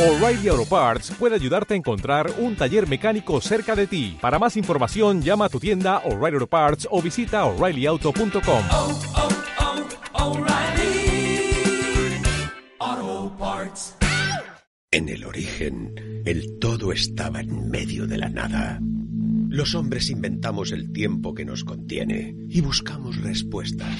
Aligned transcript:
O'Reilly 0.00 0.48
Auto 0.48 0.64
Parts 0.64 1.10
puede 1.18 1.34
ayudarte 1.34 1.74
a 1.74 1.76
encontrar 1.76 2.32
un 2.38 2.56
taller 2.56 2.88
mecánico 2.88 3.38
cerca 3.42 3.76
de 3.76 3.86
ti. 3.86 4.16
Para 4.18 4.38
más 4.38 4.56
información, 4.56 5.20
llama 5.20 5.44
a 5.44 5.48
tu 5.50 5.60
tienda 5.60 5.98
O'Reilly 6.06 6.36
Auto 6.36 6.46
Parts 6.46 6.88
o 6.90 7.02
visita 7.02 7.44
oreillyauto.com. 7.44 8.64
oh, 8.70 8.98
oh, 12.78 13.36
Parts. 13.38 13.96
En 14.90 15.10
el 15.10 15.22
origen, 15.26 16.22
el 16.24 16.58
todo 16.58 16.92
estaba 16.92 17.40
en 17.40 17.68
medio 17.68 18.06
de 18.06 18.16
la 18.16 18.30
nada. 18.30 18.78
Los 19.50 19.74
hombres 19.74 20.08
inventamos 20.08 20.72
el 20.72 20.92
tiempo 20.92 21.34
que 21.34 21.44
nos 21.44 21.62
contiene 21.62 22.34
y 22.48 22.62
buscamos 22.62 23.18
respuestas. 23.18 23.94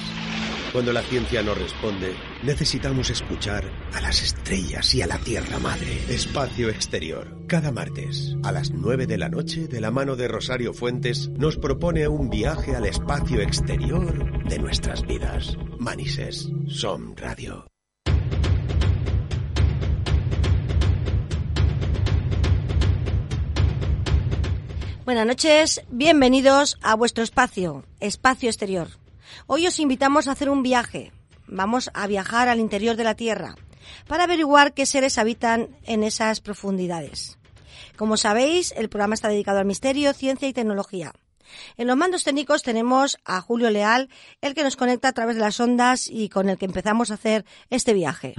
Cuando 0.71 0.93
la 0.93 1.01
ciencia 1.01 1.43
no 1.43 1.53
responde, 1.53 2.15
necesitamos 2.43 3.09
escuchar 3.09 3.65
a 3.93 3.99
las 3.99 4.23
estrellas 4.23 4.95
y 4.95 5.01
a 5.01 5.07
la 5.07 5.17
Tierra 5.17 5.59
Madre. 5.59 5.99
Espacio 6.07 6.69
Exterior. 6.69 7.45
Cada 7.45 7.73
martes, 7.73 8.37
a 8.43 8.53
las 8.53 8.71
9 8.71 9.05
de 9.05 9.17
la 9.17 9.27
noche, 9.27 9.67
de 9.67 9.81
la 9.81 9.91
mano 9.91 10.15
de 10.15 10.29
Rosario 10.29 10.73
Fuentes, 10.73 11.27
nos 11.27 11.57
propone 11.57 12.07
un 12.07 12.29
viaje 12.29 12.73
al 12.73 12.85
espacio 12.85 13.41
exterior 13.41 14.47
de 14.47 14.59
nuestras 14.59 15.05
vidas. 15.05 15.57
Manises, 15.77 16.49
Som 16.67 17.15
Radio. 17.17 17.67
Buenas 25.03 25.27
noches, 25.27 25.81
bienvenidos 25.89 26.77
a 26.81 26.95
vuestro 26.95 27.25
espacio, 27.25 27.83
Espacio 27.99 28.47
Exterior. 28.47 29.00
Hoy 29.47 29.67
os 29.67 29.79
invitamos 29.79 30.27
a 30.27 30.31
hacer 30.31 30.49
un 30.49 30.63
viaje. 30.63 31.11
Vamos 31.47 31.89
a 31.93 32.07
viajar 32.07 32.47
al 32.47 32.59
interior 32.59 32.95
de 32.95 33.03
la 33.03 33.15
Tierra 33.15 33.55
para 34.07 34.23
averiguar 34.23 34.73
qué 34.73 34.85
seres 34.85 35.17
habitan 35.17 35.75
en 35.83 36.03
esas 36.03 36.39
profundidades. 36.39 37.37
Como 37.97 38.17
sabéis, 38.17 38.73
el 38.77 38.89
programa 38.89 39.15
está 39.15 39.27
dedicado 39.27 39.59
al 39.59 39.65
misterio, 39.65 40.13
ciencia 40.13 40.47
y 40.47 40.53
tecnología. 40.53 41.13
En 41.75 41.87
los 41.87 41.97
mandos 41.97 42.23
técnicos 42.23 42.63
tenemos 42.63 43.17
a 43.25 43.41
Julio 43.41 43.69
Leal, 43.69 44.09
el 44.39 44.53
que 44.53 44.63
nos 44.63 44.77
conecta 44.77 45.09
a 45.09 45.13
través 45.13 45.35
de 45.35 45.41
las 45.41 45.59
ondas 45.59 46.07
y 46.07 46.29
con 46.29 46.47
el 46.47 46.57
que 46.57 46.65
empezamos 46.65 47.11
a 47.11 47.15
hacer 47.15 47.45
este 47.69 47.93
viaje. 47.93 48.35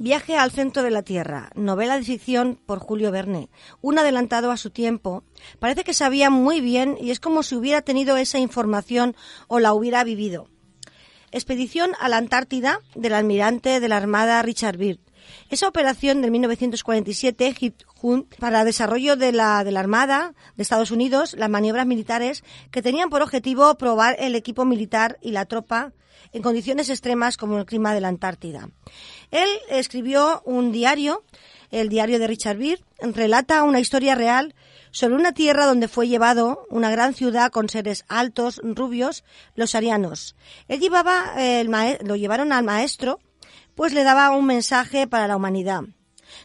Viaje 0.00 0.36
al 0.36 0.52
centro 0.52 0.84
de 0.84 0.92
la 0.92 1.02
Tierra, 1.02 1.50
novela 1.56 1.96
de 1.96 2.04
ficción 2.04 2.56
por 2.66 2.78
Julio 2.78 3.10
Verne, 3.10 3.48
un 3.80 3.98
adelantado 3.98 4.52
a 4.52 4.56
su 4.56 4.70
tiempo. 4.70 5.24
Parece 5.58 5.82
que 5.82 5.92
sabía 5.92 6.30
muy 6.30 6.60
bien 6.60 6.96
y 7.00 7.10
es 7.10 7.18
como 7.18 7.42
si 7.42 7.56
hubiera 7.56 7.82
tenido 7.82 8.16
esa 8.16 8.38
información 8.38 9.16
o 9.48 9.58
la 9.58 9.74
hubiera 9.74 10.04
vivido. 10.04 10.46
Expedición 11.32 11.96
a 11.98 12.08
la 12.08 12.18
Antártida 12.18 12.80
del 12.94 13.12
almirante 13.12 13.80
de 13.80 13.88
la 13.88 13.96
Armada 13.96 14.40
Richard 14.42 14.76
Byrd. 14.76 15.00
Esa 15.50 15.68
operación 15.68 16.22
de 16.22 16.30
1947 16.30 17.54
para 18.38 18.64
desarrollo 18.64 19.16
de 19.16 19.32
la, 19.32 19.64
de 19.64 19.72
la 19.72 19.80
Armada 19.80 20.34
de 20.56 20.62
Estados 20.62 20.90
Unidos, 20.90 21.34
las 21.38 21.50
maniobras 21.50 21.86
militares 21.86 22.44
que 22.70 22.82
tenían 22.82 23.10
por 23.10 23.22
objetivo 23.22 23.76
probar 23.76 24.16
el 24.18 24.34
equipo 24.34 24.64
militar 24.64 25.18
y 25.20 25.32
la 25.32 25.46
tropa 25.46 25.92
en 26.32 26.42
condiciones 26.42 26.90
extremas 26.90 27.36
como 27.36 27.58
el 27.58 27.66
clima 27.66 27.94
de 27.94 28.00
la 28.00 28.08
Antártida. 28.08 28.68
Él 29.30 29.48
escribió 29.70 30.42
un 30.44 30.72
diario, 30.72 31.24
el 31.70 31.88
diario 31.88 32.18
de 32.18 32.26
Richard 32.26 32.56
Byrd, 32.56 32.80
relata 33.00 33.64
una 33.64 33.80
historia 33.80 34.14
real 34.14 34.54
sobre 34.90 35.14
una 35.14 35.32
tierra 35.32 35.66
donde 35.66 35.88
fue 35.88 36.08
llevado 36.08 36.66
una 36.70 36.90
gran 36.90 37.14
ciudad 37.14 37.50
con 37.50 37.68
seres 37.68 38.04
altos, 38.08 38.60
rubios, 38.62 39.24
los 39.54 39.74
arianos. 39.74 40.34
Él 40.66 40.80
llevaba, 40.80 41.34
eh, 41.36 41.60
el 41.60 41.70
lo 42.06 42.16
llevaron 42.16 42.52
al 42.52 42.64
maestro, 42.64 43.20
pues 43.78 43.94
le 43.94 44.02
daba 44.02 44.30
un 44.30 44.44
mensaje 44.44 45.06
para 45.06 45.28
la 45.28 45.36
humanidad. 45.36 45.82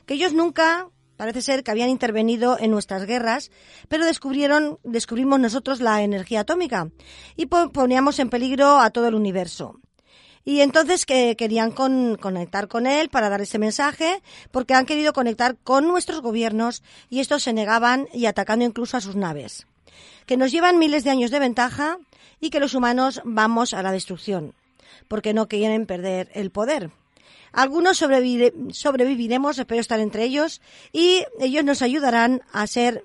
Que 0.05 0.13
ellos 0.13 0.33
nunca, 0.33 0.89
parece 1.17 1.41
ser 1.41 1.63
que 1.63 1.71
habían 1.71 1.89
intervenido 1.89 2.59
en 2.59 2.69
nuestras 2.69 3.07
guerras, 3.07 3.49
pero 3.87 4.05
descubrieron, 4.05 4.77
descubrimos 4.83 5.39
nosotros 5.39 5.81
la 5.81 6.03
energía 6.03 6.41
atómica 6.41 6.89
y 7.35 7.47
poníamos 7.47 8.19
en 8.19 8.29
peligro 8.29 8.77
a 8.77 8.91
todo 8.91 9.07
el 9.07 9.15
universo. 9.15 9.79
Y 10.45 10.61
entonces 10.61 11.07
que 11.07 11.35
querían 11.35 11.71
con, 11.71 12.17
conectar 12.17 12.67
con 12.67 12.85
él 12.85 13.09
para 13.09 13.29
dar 13.29 13.41
ese 13.41 13.57
mensaje, 13.57 14.21
porque 14.51 14.75
han 14.75 14.85
querido 14.85 15.11
conectar 15.11 15.57
con 15.57 15.87
nuestros 15.87 16.21
gobiernos 16.21 16.83
y 17.09 17.19
estos 17.19 17.41
se 17.41 17.51
negaban 17.51 18.07
y 18.13 18.27
atacando 18.27 18.63
incluso 18.63 18.95
a 18.95 19.01
sus 19.01 19.15
naves. 19.15 19.65
Que 20.27 20.37
nos 20.37 20.51
llevan 20.51 20.77
miles 20.77 21.03
de 21.03 21.09
años 21.09 21.31
de 21.31 21.39
ventaja 21.39 21.97
y 22.39 22.51
que 22.51 22.59
los 22.59 22.75
humanos 22.75 23.21
vamos 23.25 23.73
a 23.73 23.81
la 23.81 23.91
destrucción, 23.91 24.53
porque 25.07 25.33
no 25.33 25.47
quieren 25.47 25.87
perder 25.87 26.29
el 26.35 26.51
poder. 26.51 26.91
Algunos 27.53 27.97
sobreviviremos, 27.97 29.59
espero 29.59 29.79
estar 29.79 29.99
entre 29.99 30.23
ellos, 30.23 30.59
y 30.91 31.23
ellos 31.39 31.63
nos 31.63 31.81
ayudarán 31.81 32.41
a 32.51 32.65
ser 32.67 33.03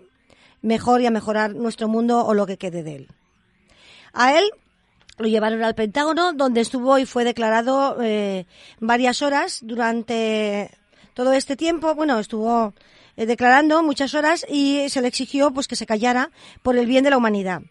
mejor 0.62 1.02
y 1.02 1.06
a 1.06 1.10
mejorar 1.10 1.54
nuestro 1.54 1.86
mundo 1.86 2.24
o 2.24 2.34
lo 2.34 2.46
que 2.46 2.56
quede 2.56 2.82
de 2.82 2.96
él. 2.96 3.08
A 4.14 4.36
él 4.38 4.50
lo 5.18 5.28
llevaron 5.28 5.62
al 5.62 5.74
Pentágono, 5.74 6.32
donde 6.32 6.62
estuvo 6.62 6.98
y 6.98 7.04
fue 7.04 7.24
declarado 7.24 7.98
eh, 8.00 8.46
varias 8.80 9.20
horas 9.20 9.60
durante 9.62 10.70
todo 11.12 11.32
este 11.32 11.56
tiempo. 11.56 11.94
Bueno, 11.94 12.18
estuvo 12.18 12.72
eh, 13.16 13.26
declarando 13.26 13.82
muchas 13.82 14.14
horas 14.14 14.46
y 14.48 14.88
se 14.88 15.02
le 15.02 15.08
exigió 15.08 15.50
pues 15.50 15.68
que 15.68 15.76
se 15.76 15.86
callara 15.86 16.30
por 16.62 16.76
el 16.76 16.86
bien 16.86 17.04
de 17.04 17.10
la 17.10 17.18
humanidad. 17.18 17.62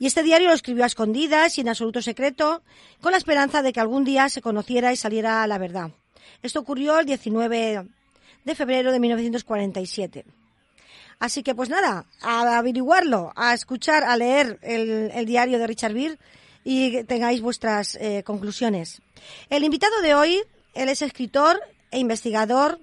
Y 0.00 0.06
este 0.06 0.22
diario 0.22 0.48
lo 0.48 0.54
escribió 0.54 0.82
a 0.82 0.86
escondidas 0.86 1.58
y 1.58 1.60
en 1.60 1.68
absoluto 1.68 2.00
secreto, 2.00 2.62
con 3.02 3.12
la 3.12 3.18
esperanza 3.18 3.60
de 3.60 3.70
que 3.72 3.80
algún 3.80 4.02
día 4.02 4.30
se 4.30 4.40
conociera 4.40 4.92
y 4.92 4.96
saliera 4.96 5.46
la 5.46 5.58
verdad. 5.58 5.90
Esto 6.42 6.58
ocurrió 6.58 6.98
el 6.98 7.04
19 7.04 7.86
de 8.44 8.54
febrero 8.54 8.92
de 8.92 8.98
1947. 8.98 10.24
Así 11.18 11.42
que 11.42 11.54
pues 11.54 11.68
nada, 11.68 12.06
a 12.22 12.56
averiguarlo, 12.56 13.30
a 13.36 13.52
escuchar, 13.52 14.04
a 14.04 14.16
leer 14.16 14.58
el, 14.62 15.26
diario 15.26 15.58
de 15.58 15.66
Richard 15.66 15.92
Beer 15.92 16.18
y 16.64 17.04
tengáis 17.04 17.42
vuestras 17.42 17.94
eh, 17.96 18.22
conclusiones. 18.24 19.02
El 19.50 19.64
invitado 19.64 20.00
de 20.00 20.14
hoy, 20.14 20.40
él 20.72 20.88
es 20.88 21.02
escritor 21.02 21.60
e 21.90 21.98
investigador, 21.98 22.80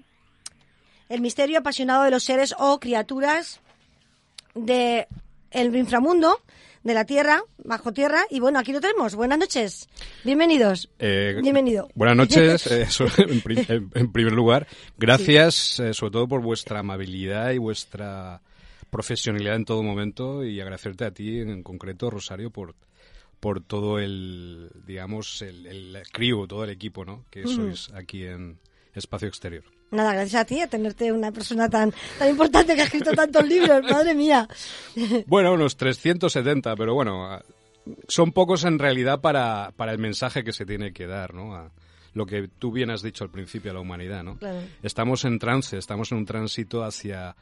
el 1.10 1.22
misterio 1.22 1.58
apasionado 1.58 2.04
de 2.04 2.12
los 2.12 2.24
seres 2.24 2.54
o 2.60 2.80
criaturas 2.80 3.60
de 4.54 5.08
el 5.50 5.76
inframundo, 5.76 6.40
de 6.88 6.94
la 6.94 7.04
tierra, 7.06 7.44
bajo 7.66 7.92
tierra, 7.92 8.24
y 8.30 8.40
bueno, 8.40 8.60
aquí 8.60 8.72
lo 8.72 8.80
tenemos. 8.80 9.14
Buenas 9.14 9.38
noches, 9.38 9.90
bienvenidos. 10.24 10.90
Eh, 11.00 11.36
Bienvenido. 11.42 11.90
Buenas 11.96 12.16
noches, 12.16 12.66
eh, 12.72 12.84
eso, 12.84 13.06
en, 13.18 13.42
pri- 13.42 13.66
en- 13.68 14.12
primer 14.14 14.32
lugar. 14.32 14.68
Gracias, 14.98 15.82
eh, 15.82 15.94
sobre 15.94 16.12
todo 16.14 16.28
por 16.30 16.42
vuestra 16.42 16.80
amabilidad 16.80 17.52
y 17.52 17.58
vuestra 17.58 18.42
profesionalidad 18.90 19.58
en 19.58 19.66
todo 19.66 19.84
momento 19.84 20.46
y 20.46 20.62
agradecerte 20.62 21.04
a 21.04 21.12
ti 21.12 21.40
en 21.42 21.62
concreto, 21.62 22.10
Rosario, 22.10 22.50
por 22.52 22.74
por 23.42 23.62
todo 23.62 24.00
el, 24.00 24.72
digamos, 24.88 25.44
el, 25.44 25.68
el 25.68 26.02
crew, 26.12 26.48
todo 26.48 26.64
el 26.64 26.72
equipo, 26.72 27.06
¿no? 27.06 27.24
Que 27.30 27.44
sois 27.46 27.92
aquí 27.94 28.24
en 28.24 28.58
Espacio 28.96 29.28
Exterior. 29.28 29.64
Nada, 29.92 30.14
gracias 30.14 30.42
a 30.42 30.46
ti, 30.46 30.60
a 30.62 30.68
tenerte 30.68 31.12
una 31.12 31.32
persona 31.32 31.70
tan, 31.70 31.94
tan 32.20 32.30
importante 32.30 32.76
que 32.76 32.82
ha 32.82 32.86
escrito 32.86 33.12
tantos 33.14 33.48
libros, 33.48 33.82
madre 33.92 34.14
mía. 34.14 34.48
Bueno, 35.28 35.54
unos 35.54 35.78
370, 35.78 36.76
pero 36.76 36.94
bueno, 36.94 37.26
a- 37.32 37.44
son 38.10 38.32
pocos 38.34 38.66
en 38.66 38.80
realidad 38.80 39.22
para, 39.22 39.72
para 39.78 39.94
el 39.94 39.98
mensaje 40.00 40.44
que 40.44 40.52
se 40.52 40.66
tiene 40.66 40.92
que 40.92 41.08
dar, 41.08 41.34
¿no? 41.34 41.56
A 41.56 41.72
lo 42.14 42.26
que 42.26 42.50
tú 42.60 42.72
bien 42.72 42.90
has 42.90 43.02
dicho 43.02 43.24
al 43.24 43.30
principio 43.30 43.72
a 43.72 43.74
la 43.76 43.80
humanidad, 43.80 44.24
¿no? 44.24 44.38
Claro. 44.38 44.60
Estamos 44.84 45.24
en 45.24 45.40
trance, 45.40 45.78
estamos 45.78 46.12
en 46.12 46.18
un 46.18 46.26
tránsito 46.26 46.84
hacia 46.84 47.36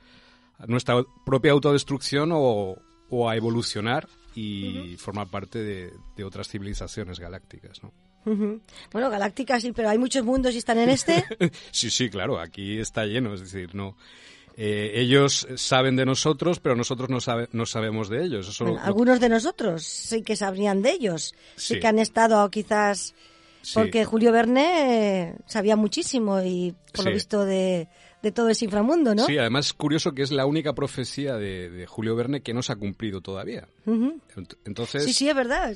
nuestra 0.67 1.01
propia 1.25 1.51
autodestrucción 1.53 2.29
o, 2.33 2.77
o 3.09 3.29
a 3.29 3.35
evolucionar 3.35 4.07
y 4.35 4.95
formar 4.97 5.27
parte 5.29 5.59
de, 5.63 5.91
de 6.17 6.23
otras 6.25 6.47
civilizaciones 6.49 7.19
galácticas, 7.19 7.81
¿no? 7.81 7.91
Bueno, 8.91 9.09
galáctica 9.09 9.59
sí, 9.59 9.71
pero 9.71 9.89
hay 9.89 9.97
muchos 9.97 10.23
mundos 10.25 10.53
y 10.55 10.57
están 10.57 10.77
en 10.79 10.89
este. 10.89 11.23
Sí, 11.71 11.89
sí, 11.89 12.09
claro, 12.09 12.39
aquí 12.39 12.79
está 12.79 13.05
lleno, 13.05 13.33
es 13.33 13.41
decir, 13.41 13.75
no. 13.75 13.95
eh, 14.57 14.91
ellos 14.95 15.47
saben 15.55 15.95
de 15.95 16.05
nosotros, 16.05 16.59
pero 16.59 16.75
nosotros 16.75 17.09
no, 17.09 17.19
sabe- 17.19 17.49
no 17.51 17.65
sabemos 17.65 18.07
de 18.09 18.23
ellos. 18.23 18.47
Eso 18.47 18.63
Bueno, 18.65 18.79
lo- 18.79 18.85
algunos 18.85 19.19
de 19.19 19.29
nosotros 19.29 19.83
sí 19.83 20.23
que 20.23 20.35
sabrían 20.35 20.81
de 20.81 20.91
ellos. 20.91 21.35
Sí, 21.55 21.73
Sí. 21.75 21.79
que 21.79 21.87
han 21.87 21.99
estado 21.99 22.49
quizás 22.49 23.13
Sí. 23.61 23.73
porque 23.75 24.05
Julio 24.05 24.31
Verne 24.31 25.35
sabía 25.45 25.75
muchísimo 25.75 26.39
y 26.41 26.73
por 26.93 27.05
lo 27.05 27.11
visto 27.11 27.43
de, 27.45 27.87
de 28.25 28.31
todo 28.31 28.49
ese 28.49 28.65
inframundo, 28.65 29.13
¿no? 29.13 29.23
Sí, 29.27 29.37
además 29.37 29.67
es 29.67 29.73
curioso 29.73 30.13
que 30.15 30.23
es 30.23 30.31
la 30.31 30.47
única 30.47 30.73
profecía 30.73 31.35
de, 31.35 31.69
de 31.69 31.85
Julio 31.85 32.15
Verne 32.15 32.41
que 32.41 32.55
no 32.55 32.63
se 32.63 32.71
ha 32.73 32.75
cumplido 32.75 33.21
todavía. 33.21 33.67
Entonces, 34.65 35.03
Sí, 35.05 35.13
sí, 35.13 35.29
es 35.29 35.35
verdad. 35.35 35.75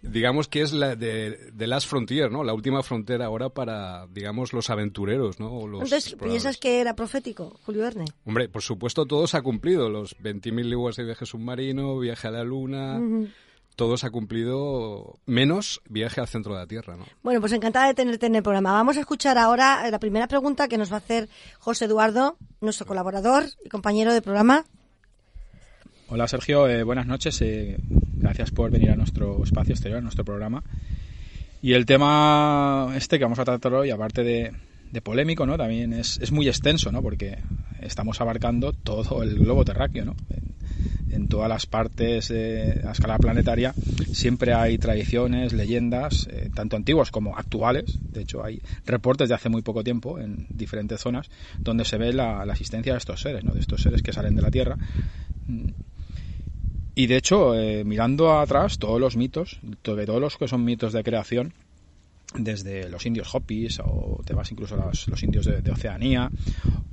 digamos 0.00 0.46
que 0.46 0.62
es 0.62 0.72
la 0.72 0.94
de, 0.94 1.50
de 1.52 1.66
Last 1.66 1.88
Frontier, 1.88 2.30
¿no? 2.30 2.44
La 2.44 2.54
última 2.54 2.84
frontera 2.84 3.26
ahora 3.26 3.48
para, 3.48 4.06
digamos, 4.06 4.52
los 4.52 4.70
aventureros, 4.70 5.40
¿no? 5.40 5.66
Los 5.66 5.82
Entonces. 5.90 6.14
¿piensas 6.14 6.56
que 6.56 6.80
era 6.80 6.94
profético, 6.94 7.58
Julio 7.66 7.82
Verne? 7.82 8.04
Hombre, 8.24 8.48
por 8.48 8.62
supuesto, 8.62 9.04
todo 9.04 9.26
se 9.26 9.36
ha 9.36 9.42
cumplido. 9.42 9.88
Los 9.88 10.16
20.000 10.18 10.64
leguas 10.66 10.94
de 10.94 11.04
viaje 11.04 11.26
submarino, 11.26 11.98
viaje 11.98 12.28
a 12.28 12.30
la 12.30 12.44
Luna, 12.44 13.00
se 13.96 14.06
ha 14.06 14.10
cumplido, 14.10 15.18
menos 15.26 15.80
viaje 15.88 16.20
al 16.20 16.26
centro 16.26 16.54
de 16.54 16.60
la 16.60 16.66
Tierra, 16.66 16.96
¿no? 16.96 17.04
Bueno, 17.22 17.40
pues 17.40 17.52
encantada 17.52 17.86
de 17.86 17.94
tenerte 17.94 18.26
en 18.26 18.34
el 18.34 18.42
programa. 18.42 18.72
Vamos 18.72 18.96
a 18.96 19.00
escuchar 19.00 19.38
ahora 19.38 19.86
eh, 19.86 19.90
la 19.90 20.00
primera 20.00 20.26
pregunta 20.26 20.66
que 20.68 20.78
nos 20.78 20.90
va 20.90 20.96
a 20.96 20.98
hacer 20.98 21.28
José 21.58 21.84
Eduardo, 21.84 22.36
nuestro 22.60 22.86
colaborador 22.86 23.44
y 23.64 23.68
compañero 23.68 24.12
de 24.12 24.20
programa. 24.20 24.64
Hola 26.08 26.26
Sergio, 26.26 26.66
eh, 26.66 26.82
buenas 26.82 27.06
noches. 27.06 27.40
eh, 27.42 27.76
gracias 28.14 28.50
por 28.50 28.70
venir 28.70 28.90
a 28.90 28.96
nuestro 28.96 29.44
espacio 29.44 29.74
exterior, 29.74 29.98
a 29.98 30.02
nuestro 30.02 30.24
programa. 30.24 30.64
Y 31.62 31.74
el 31.74 31.86
tema 31.86 32.92
este 32.96 33.18
que 33.18 33.24
vamos 33.24 33.38
a 33.38 33.44
tratar 33.44 33.74
hoy, 33.74 33.90
aparte 33.90 34.24
de, 34.24 34.52
de 34.90 35.00
polémico, 35.00 35.46
¿no? 35.46 35.56
También 35.56 35.92
es, 35.92 36.18
es 36.20 36.32
muy 36.32 36.48
extenso, 36.48 36.90
¿no? 36.90 37.02
Porque 37.02 37.38
estamos 37.80 38.20
abarcando 38.20 38.72
todo 38.72 39.22
el 39.22 39.38
globo 39.38 39.64
terráqueo, 39.64 40.04
¿no? 40.04 40.16
En, 41.10 41.28
todas 41.28 41.48
las 41.48 41.66
partes 41.66 42.30
eh, 42.30 42.82
a 42.86 42.92
escala 42.92 43.18
planetaria 43.18 43.74
siempre 44.12 44.54
hay 44.54 44.78
tradiciones, 44.78 45.52
leyendas, 45.52 46.28
eh, 46.30 46.50
tanto 46.54 46.76
antiguas 46.76 47.10
como 47.10 47.36
actuales. 47.36 47.98
De 48.12 48.22
hecho, 48.22 48.44
hay 48.44 48.60
reportes 48.86 49.28
de 49.28 49.34
hace 49.34 49.48
muy 49.48 49.62
poco 49.62 49.84
tiempo 49.84 50.18
en 50.18 50.46
diferentes 50.50 51.00
zonas 51.00 51.30
donde 51.60 51.84
se 51.84 51.98
ve 51.98 52.12
la, 52.12 52.44
existencia 52.50 52.92
de 52.92 52.98
estos 52.98 53.20
seres, 53.20 53.44
¿no? 53.44 53.52
De 53.52 53.60
estos 53.60 53.82
seres 53.82 54.02
que 54.02 54.12
salen 54.12 54.34
de 54.34 54.42
la 54.42 54.50
Tierra. 54.50 54.76
Y 56.94 57.06
de 57.06 57.16
hecho, 57.16 57.54
eh, 57.54 57.84
mirando 57.84 58.38
atrás, 58.38 58.78
todos 58.78 59.00
los 59.00 59.16
mitos, 59.16 59.60
todos 59.82 60.20
los 60.20 60.36
que 60.36 60.48
son 60.48 60.64
mitos 60.64 60.92
de 60.92 61.04
creación, 61.04 61.52
desde 62.34 62.88
los 62.88 63.06
indios 63.06 63.34
Hopis 63.34 63.80
o 63.80 64.20
te 64.24 64.34
vas 64.34 64.50
incluso 64.52 64.74
a 64.74 64.86
los, 64.86 65.08
los 65.08 65.22
indios 65.22 65.46
de, 65.46 65.62
de 65.62 65.70
Oceanía 65.70 66.30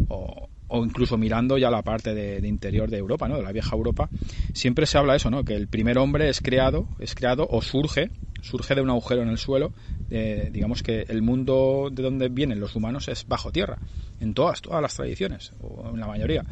o, 0.08 0.48
o 0.68 0.84
incluso 0.84 1.18
mirando 1.18 1.58
ya 1.58 1.70
la 1.70 1.84
parte 1.84 2.14
de, 2.14 2.48
interior 2.48 2.90
de 2.90 2.98
Europa, 2.98 3.28
¿no? 3.28 3.38
de 3.38 3.44
la 3.44 3.52
vieja 3.52 3.76
Europa, 3.76 4.10
siempre 4.54 4.86
se 4.86 4.98
habla 4.98 5.14
de 5.14 5.18
eso, 5.18 5.30
¿no? 5.30 5.44
que 5.44 5.56
el 5.56 5.68
primer 5.68 5.98
hombre 5.98 6.30
es 6.30 6.42
creado, 6.42 6.88
es 7.00 7.16
creado 7.16 7.48
o 7.50 7.62
surge, 7.62 8.12
surge 8.42 8.76
de 8.76 8.82
un 8.82 8.90
agujero 8.90 9.22
en 9.22 9.30
el 9.30 9.38
suelo, 9.38 9.74
digamos 10.10 10.84
que 10.84 11.06
el 11.08 11.22
mundo 11.22 11.90
de 11.92 12.04
donde 12.04 12.30
vienen 12.30 12.60
los 12.60 12.76
humanos 12.76 13.08
es 13.08 13.26
bajo 13.28 13.52
tierra, 13.52 13.80
en 14.20 14.34
todas, 14.34 14.62
todas 14.62 14.82
las 14.82 14.96
tradiciones, 14.96 15.52
o 15.62 15.90
en 15.90 16.00
la 16.00 16.08
mayoría. 16.08 16.46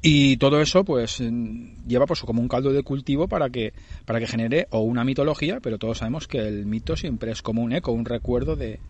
Y 0.00 0.36
todo 0.38 0.60
eso, 0.60 0.84
pues, 0.84 1.18
lleva 1.18 2.06
pues 2.06 2.20
como 2.20 2.40
un 2.40 2.48
caldo 2.48 2.72
de 2.72 2.82
cultivo 2.82 3.28
para 3.28 3.50
que, 3.50 3.72
para 4.04 4.20
que 4.20 4.26
genere 4.26 4.66
o 4.70 4.80
una 4.80 5.04
mitología, 5.04 5.60
pero 5.60 5.78
todos 5.78 5.98
sabemos 5.98 6.26
que 6.26 6.38
el 6.38 6.66
mito 6.66 6.96
siempre 6.96 7.32
es 7.32 7.42
como 7.42 7.62
un 7.62 7.72
eco, 7.72 7.92
un 7.92 8.04
recuerdo 8.04 8.56
de 8.56 8.80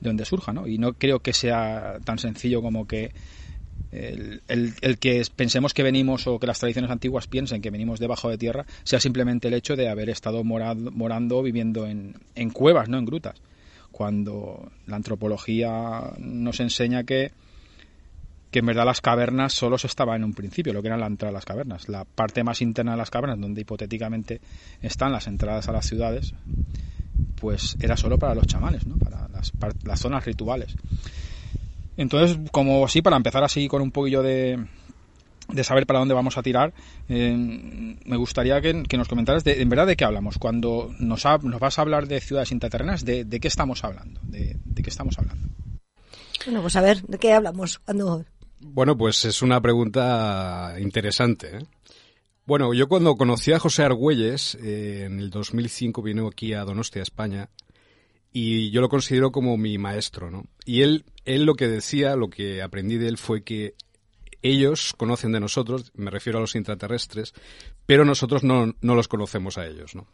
donde 0.00 0.24
surja, 0.24 0.52
¿no? 0.52 0.66
Y 0.66 0.78
no 0.78 0.94
creo 0.94 1.20
que 1.20 1.32
sea 1.32 1.98
tan 2.04 2.18
sencillo 2.18 2.62
como 2.62 2.86
que 2.86 3.12
el, 3.92 4.42
el- 4.48 4.98
que 4.98 5.22
pensemos 5.34 5.74
que 5.74 5.82
venimos 5.82 6.26
o 6.26 6.38
que 6.38 6.46
las 6.46 6.58
tradiciones 6.60 6.90
antiguas 6.90 7.26
piensen 7.26 7.60
que 7.60 7.70
venimos 7.70 7.98
debajo 7.98 8.28
de 8.28 8.38
tierra 8.38 8.64
sea 8.84 9.00
simplemente 9.00 9.48
el 9.48 9.54
hecho 9.54 9.74
de 9.76 9.88
haber 9.88 10.10
estado 10.10 10.44
morado- 10.44 10.90
morando 10.92 11.38
o 11.38 11.42
viviendo 11.42 11.86
en, 11.86 12.14
en 12.34 12.50
cuevas, 12.50 12.88
no 12.88 12.98
en 12.98 13.04
grutas. 13.04 13.40
Cuando 13.90 14.70
la 14.86 14.96
antropología 14.96 16.12
nos 16.18 16.60
enseña 16.60 17.04
que 17.04 17.32
que 18.52 18.58
en 18.60 18.66
verdad 18.66 18.84
las 18.84 19.00
cavernas 19.00 19.52
solo 19.52 19.78
se 19.78 19.86
estaba 19.86 20.16
en 20.16 20.24
un 20.24 20.34
principio, 20.34 20.72
lo 20.72 20.82
que 20.82 20.88
era 20.88 20.96
la 20.96 21.06
entrada 21.06 21.30
a 21.30 21.34
las 21.34 21.44
cavernas. 21.44 21.88
La 21.88 22.04
parte 22.04 22.42
más 22.42 22.60
interna 22.62 22.92
de 22.92 22.98
las 22.98 23.08
cavernas, 23.10 23.38
donde 23.40 23.60
hipotéticamente 23.60 24.40
están 24.82 25.12
las 25.12 25.28
entradas 25.28 25.68
a 25.68 25.72
las 25.72 25.86
ciudades, 25.86 26.34
pues 27.40 27.76
era 27.80 27.96
solo 27.96 28.18
para 28.18 28.34
los 28.34 28.46
chamanes, 28.46 28.86
¿no? 28.86 28.96
para 28.96 29.28
las, 29.28 29.50
par- 29.52 29.74
las 29.84 30.00
zonas 30.00 30.24
rituales. 30.24 30.76
Entonces, 31.96 32.38
como 32.52 32.84
así, 32.84 33.02
para 33.02 33.16
empezar 33.16 33.44
así 33.44 33.68
con 33.68 33.82
un 33.82 33.90
poquillo 33.90 34.22
de, 34.22 34.64
de 35.48 35.64
saber 35.64 35.86
para 35.86 35.98
dónde 35.98 36.14
vamos 36.14 36.38
a 36.38 36.42
tirar, 36.42 36.72
eh, 37.08 37.96
me 38.04 38.16
gustaría 38.16 38.60
que, 38.60 38.84
que 38.84 38.96
nos 38.96 39.08
comentaras 39.08 39.44
de, 39.44 39.60
en 39.60 39.68
verdad 39.68 39.86
de 39.86 39.96
qué 39.96 40.04
hablamos. 40.04 40.38
Cuando 40.38 40.94
nos, 40.98 41.26
ha- 41.26 41.38
nos 41.38 41.60
vas 41.60 41.78
a 41.78 41.82
hablar 41.82 42.06
de 42.08 42.20
ciudades 42.20 42.52
intraterrenas, 42.52 43.04
de, 43.04 43.24
de 43.24 43.40
qué 43.40 43.48
estamos 43.48 43.84
hablando? 43.84 44.20
De, 44.24 44.56
de 44.64 44.82
qué 44.82 44.90
estamos 44.90 45.18
hablando? 45.18 45.48
Bueno, 46.46 46.62
pues 46.62 46.76
a 46.76 46.80
ver, 46.80 47.02
¿de 47.02 47.18
qué 47.18 47.32
hablamos? 47.32 47.78
Cuando... 47.80 48.24
Bueno, 48.60 48.96
pues 48.96 49.24
es 49.24 49.42
una 49.42 49.60
pregunta 49.60 50.74
interesante. 50.78 51.56
¿eh? 51.58 51.60
Bueno, 52.50 52.74
yo 52.74 52.88
cuando 52.88 53.14
conocí 53.14 53.52
a 53.52 53.60
José 53.60 53.84
Argüelles, 53.84 54.56
eh, 54.56 55.04
en 55.06 55.20
el 55.20 55.30
2005 55.30 56.02
vino 56.02 56.26
aquí 56.26 56.52
a 56.52 56.64
Donostia, 56.64 57.00
España, 57.00 57.48
y 58.32 58.72
yo 58.72 58.80
lo 58.80 58.88
considero 58.88 59.30
como 59.30 59.56
mi 59.56 59.78
maestro, 59.78 60.32
¿no? 60.32 60.46
Y 60.64 60.82
él, 60.82 61.04
él 61.24 61.44
lo 61.44 61.54
que 61.54 61.68
decía, 61.68 62.16
lo 62.16 62.28
que 62.28 62.60
aprendí 62.60 62.98
de 62.98 63.06
él 63.06 63.18
fue 63.18 63.44
que 63.44 63.74
ellos 64.42 64.94
conocen 64.96 65.30
de 65.30 65.38
nosotros, 65.38 65.92
me 65.94 66.10
refiero 66.10 66.38
a 66.38 66.40
los 66.40 66.56
intraterrestres, 66.56 67.34
pero 67.86 68.04
nosotros 68.04 68.42
no, 68.42 68.74
no 68.80 68.94
los 68.96 69.06
conocemos 69.06 69.56
a 69.56 69.68
ellos, 69.68 69.94
¿no? 69.94 70.08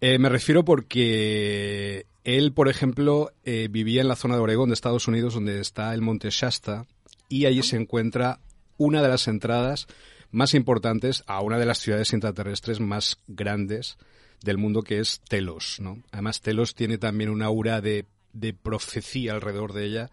Eh, 0.00 0.18
me 0.18 0.30
refiero 0.30 0.64
porque 0.64 2.06
él, 2.24 2.52
por 2.52 2.68
ejemplo, 2.68 3.30
eh, 3.44 3.68
vivía 3.70 4.00
en 4.00 4.08
la 4.08 4.16
zona 4.16 4.34
de 4.34 4.40
Oregón, 4.40 4.70
de 4.70 4.74
Estados 4.74 5.06
Unidos, 5.06 5.34
donde 5.34 5.60
está 5.60 5.94
el 5.94 6.02
monte 6.02 6.28
Shasta, 6.30 6.86
y 7.28 7.46
allí 7.46 7.62
se 7.62 7.76
encuentra 7.76 8.40
una 8.78 9.00
de 9.00 9.08
las 9.08 9.28
entradas 9.28 9.86
más 10.30 10.54
importantes 10.54 11.24
a 11.26 11.40
una 11.40 11.58
de 11.58 11.66
las 11.66 11.78
ciudades 11.78 12.12
intraterrestres 12.12 12.80
más 12.80 13.18
grandes 13.26 13.98
del 14.42 14.58
mundo, 14.58 14.82
que 14.82 15.00
es 15.00 15.20
Telos. 15.28 15.78
¿no? 15.80 16.02
Además, 16.12 16.40
Telos 16.40 16.74
tiene 16.74 16.98
también 16.98 17.30
una 17.30 17.46
aura 17.46 17.80
de, 17.80 18.06
de 18.32 18.54
profecía 18.54 19.32
alrededor 19.32 19.72
de 19.72 19.84
ella 19.84 20.10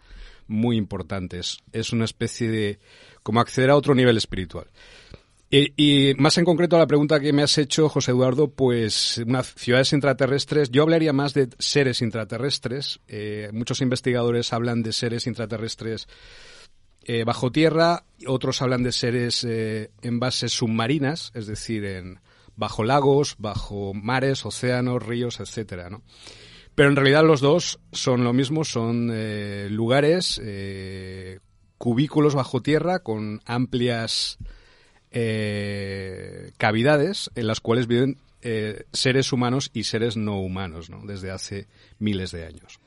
muy 0.48 0.78
importante. 0.78 1.40
Es, 1.40 1.94
una 1.94 2.06
especie 2.06 2.50
de... 2.50 2.80
como 3.24 3.40
acceder 3.40 3.70
a 3.70 3.76
otro 3.76 3.94
nivel 3.96 4.18
espiritual. 4.18 4.68
Y, 5.50 6.14
más 6.18 6.38
en 6.38 6.44
concreto 6.44 6.76
a 6.76 6.80
la 6.80 6.88
pregunta 6.88 7.22
que 7.22 7.32
me 7.32 7.42
has 7.42 7.58
hecho, 7.58 7.88
José 7.88 8.12
Eduardo, 8.12 8.50
pues 8.50 9.24
ciudades 9.56 9.94
intraterrestres, 9.94 10.72
yo 10.72 10.84
hablaría 10.84 11.14
más 11.14 11.34
de 11.34 11.48
seres 11.58 12.02
intraterrestres. 12.02 13.00
Eh, 13.08 13.50
muchos 13.54 13.80
investigadores 13.80 14.52
hablan 14.52 14.84
de 14.84 14.92
seres 14.92 15.26
intraterrestres 15.26 16.10
eh, 17.08 17.24
bajo 17.24 17.52
tierra, 17.52 18.04
otros 18.28 18.62
hablan 18.62 18.84
de 18.84 18.92
seres 18.92 19.44
eh, 19.44 19.90
en 20.04 20.20
bases 20.20 20.52
submarinas, 20.52 21.32
es 21.34 21.48
decir, 21.48 21.84
en 21.86 22.20
bajo 22.56 22.84
lagos, 22.84 23.36
bajo 23.38 23.94
mares, 23.94 24.46
océanos, 24.46 25.02
ríos, 25.02 25.40
etcétera, 25.40 25.90
¿no? 25.90 26.04
Pero 26.78 26.90
en 26.90 26.96
realidad 26.96 27.24
los 27.24 27.42
dos 27.42 27.80
son 27.92 28.24
lo 28.24 28.34
mismo, 28.34 28.64
son 28.64 29.10
eh, 29.12 29.68
lugares, 29.72 30.40
eh, 30.44 31.40
cubículos 31.80 32.36
bajo 32.36 32.62
tierra 32.62 33.00
con 33.00 33.42
amplias 33.46 34.38
eh, 35.10 36.52
cavidades 36.58 37.32
en 37.34 37.48
las 37.48 37.62
cuales 37.62 37.88
viven 37.88 38.18
seres 38.94 39.34
humanos 39.34 39.72
y 39.74 39.84
seres 39.84 40.16
no 40.16 40.40
humanos, 40.40 40.90
¿no? 40.90 41.02
Desde 41.06 41.32
hace 41.32 41.68
miles 42.00 42.32
de 42.32 42.46
años. 42.46 42.80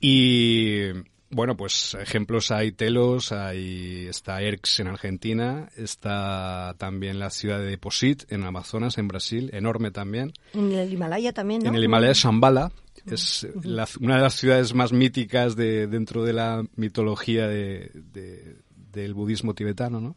Y 0.00 0.86
bueno, 1.32 1.56
pues 1.56 1.94
ejemplos 2.00 2.50
hay 2.50 2.72
Telos, 2.72 3.32
hay 3.32 4.06
está 4.08 4.40
Erx 4.42 4.80
en 4.80 4.86
Argentina, 4.88 5.68
está 5.76 6.74
también 6.78 7.18
la 7.18 7.30
ciudad 7.30 7.58
de 7.58 7.64
Deposit 7.66 8.30
en 8.30 8.44
Amazonas, 8.44 8.98
en 8.98 9.08
Brasil, 9.08 9.50
enorme 9.52 9.90
también. 9.90 10.32
En 10.54 10.70
el 10.72 10.92
Himalaya 10.92 11.32
también, 11.32 11.62
¿no? 11.62 11.70
En 11.70 11.74
el 11.74 11.84
Himalaya 11.84 12.12
Shambhala 12.12 12.70
es 13.06 13.46
la- 13.64 13.88
una 14.00 14.16
de 14.16 14.22
las 14.22 14.34
ciudades 14.34 14.74
más 14.74 14.92
míticas 14.92 15.56
de, 15.56 15.86
dentro 15.88 16.22
de 16.24 16.32
la 16.34 16.62
mitología 16.76 17.48
de- 17.48 17.90
de- 18.12 18.56
del 18.92 19.14
budismo 19.14 19.54
tibetano, 19.54 20.00
¿no? 20.00 20.16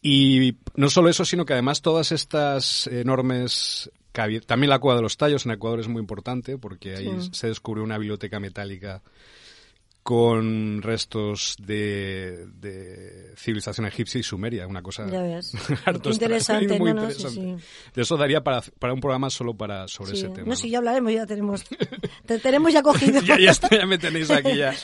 Y 0.00 0.56
no 0.74 0.90
solo 0.90 1.08
eso, 1.08 1.24
sino 1.24 1.44
que 1.44 1.52
además 1.52 1.82
todas 1.82 2.12
estas 2.12 2.86
enormes 2.88 3.90
también 4.46 4.68
la 4.68 4.78
cueva 4.78 4.96
de 4.96 5.02
los 5.02 5.16
tallos 5.16 5.46
en 5.46 5.52
Ecuador 5.52 5.80
es 5.80 5.88
muy 5.88 6.00
importante 6.00 6.58
porque 6.58 6.94
ahí 6.96 7.10
Sí. 7.22 7.30
se 7.32 7.46
descubrió 7.46 7.82
una 7.82 7.96
biblioteca 7.96 8.40
metálica 8.40 9.00
con 10.02 10.82
restos 10.82 11.54
de, 11.64 12.46
de 12.60 13.32
civilización 13.36 13.86
egipcia 13.86 14.18
y 14.18 14.22
sumeria, 14.24 14.66
una 14.66 14.82
cosa 14.82 15.06
Ya 15.08 15.22
ves. 15.22 15.52
harto 15.84 16.10
interesante, 16.10 16.78
muy 16.78 16.92
no, 16.92 17.02
no, 17.02 17.10
sí, 17.10 17.16
interesante. 17.22 17.62
sí. 17.62 17.90
De 17.94 18.02
eso 18.02 18.16
daría 18.16 18.42
para, 18.42 18.62
para 18.80 18.92
un 18.94 19.00
programa 19.00 19.30
solo 19.30 19.54
para 19.54 19.86
sobre 19.86 20.12
Sí. 20.12 20.16
ese 20.18 20.28
tema. 20.30 20.40
No, 20.42 20.46
¿no? 20.50 20.56
sí, 20.56 20.70
ya 20.70 20.78
hablaremos, 20.78 21.12
ya 21.12 21.24
tenemos. 21.26 21.64
Te 22.26 22.38
tenemos 22.40 22.72
ya 22.72 22.82
cogido. 22.82 23.20
ya, 23.24 23.38
ya, 23.38 23.50
está, 23.52 23.68
ya 23.70 23.86
me 23.86 23.96
tenéis 23.98 24.30
aquí 24.30 24.56
ya. 24.56 24.74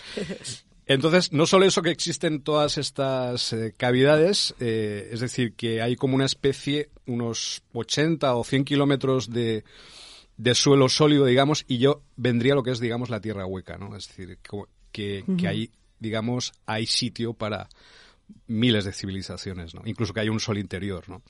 Entonces, 0.86 1.32
no 1.32 1.46
solo 1.46 1.66
eso 1.66 1.82
que 1.82 1.90
existen 1.90 2.40
todas 2.42 2.78
estas 2.78 3.52
eh, 3.52 3.74
cavidades, 3.76 4.54
eh, 4.60 5.10
es 5.12 5.20
decir, 5.20 5.54
que 5.54 5.82
hay 5.82 5.96
como 5.96 6.14
una 6.14 6.24
especie, 6.24 6.90
unos 7.06 7.62
80 7.74 8.34
o 8.36 8.42
100 8.44 8.64
kilómetros 8.64 9.30
de, 9.30 9.64
de 10.38 10.54
suelo 10.54 10.88
sólido, 10.88 11.26
digamos, 11.26 11.64
y 11.68 11.76
yo 11.78 12.02
vendría 12.16 12.52
a 12.54 12.56
lo 12.56 12.62
que 12.62 12.70
es, 12.70 12.80
digamos, 12.80 13.10
la 13.10 13.20
tierra 13.20 13.44
hueca, 13.44 13.76
¿no? 13.76 13.94
Es 13.96 14.08
decir, 14.08 14.38
que, 14.98 15.24
que 15.38 15.46
hay 15.48 15.70
digamos, 16.00 16.52
hay 16.66 16.86
sitio 16.86 17.32
para 17.34 17.68
miles 18.46 18.84
de 18.84 18.92
civilizaciones, 18.92 19.74
¿no? 19.74 19.82
Incluso 19.84 20.12
que 20.12 20.20
hay 20.20 20.28
un 20.28 20.38
sol 20.40 20.58
interior, 20.58 21.08
¿no? 21.08 21.22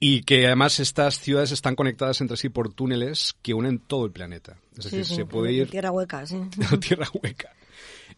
Y 0.00 0.22
que 0.22 0.46
además 0.46 0.78
estas 0.80 1.18
ciudades 1.18 1.50
están 1.50 1.74
conectadas 1.74 2.20
entre 2.20 2.36
sí 2.36 2.48
por 2.50 2.72
túneles 2.72 3.34
que 3.42 3.54
unen 3.54 3.78
todo 3.80 4.04
el 4.06 4.12
planeta. 4.12 4.58
Es 4.76 4.84
decir, 4.84 5.04
Sí, 5.04 5.10
sí, 5.10 5.16
se 5.16 5.24
puede 5.26 5.52
ir 5.52 5.70
Tierra 5.70 5.90
hueca, 5.90 6.24
sí. 6.26 6.36
tierra 6.80 7.08
hueca. 7.22 7.52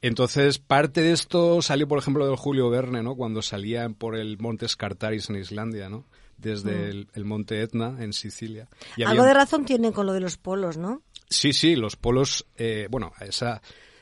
Entonces, 0.03 0.59
parte 0.59 1.01
de 1.03 1.13
esto 1.13 1.63
salió, 1.63 1.87
por 1.89 1.99
ejemplo, 1.99 2.27
del 2.27 2.37
Julio 2.37 2.71
Verne, 2.71 3.03
¿no? 3.03 3.15
Cuando 3.17 3.41
salían 3.43 3.95
por 3.95 4.17
el 4.17 4.39
monte 4.39 4.69
Scartaris 4.69 5.31
en 5.31 5.37
Islandia, 5.37 5.89
¿no? 5.89 6.05
Desde 6.39 6.89
el, 6.89 7.09
el 7.15 7.25
monte 7.25 7.61
Etna 7.63 7.97
en 8.01 8.13
Sicilia. 8.13 8.69
Y 8.97 9.03
Mm. 9.05 9.09
Algo 9.09 9.23
había- 9.23 9.35
de 9.35 9.39
razón 9.41 9.65
tienen 9.65 9.93
con 9.93 10.07
lo 10.07 10.13
de 10.13 10.21
los 10.21 10.37
polos, 10.39 10.77
¿no? 10.77 11.03
Sí, 11.29 11.53
sí, 11.53 11.77
los 11.77 11.97
polos, 11.97 12.47
eh, 12.57 12.89
bueno, 12.91 13.13
esa 13.21 13.61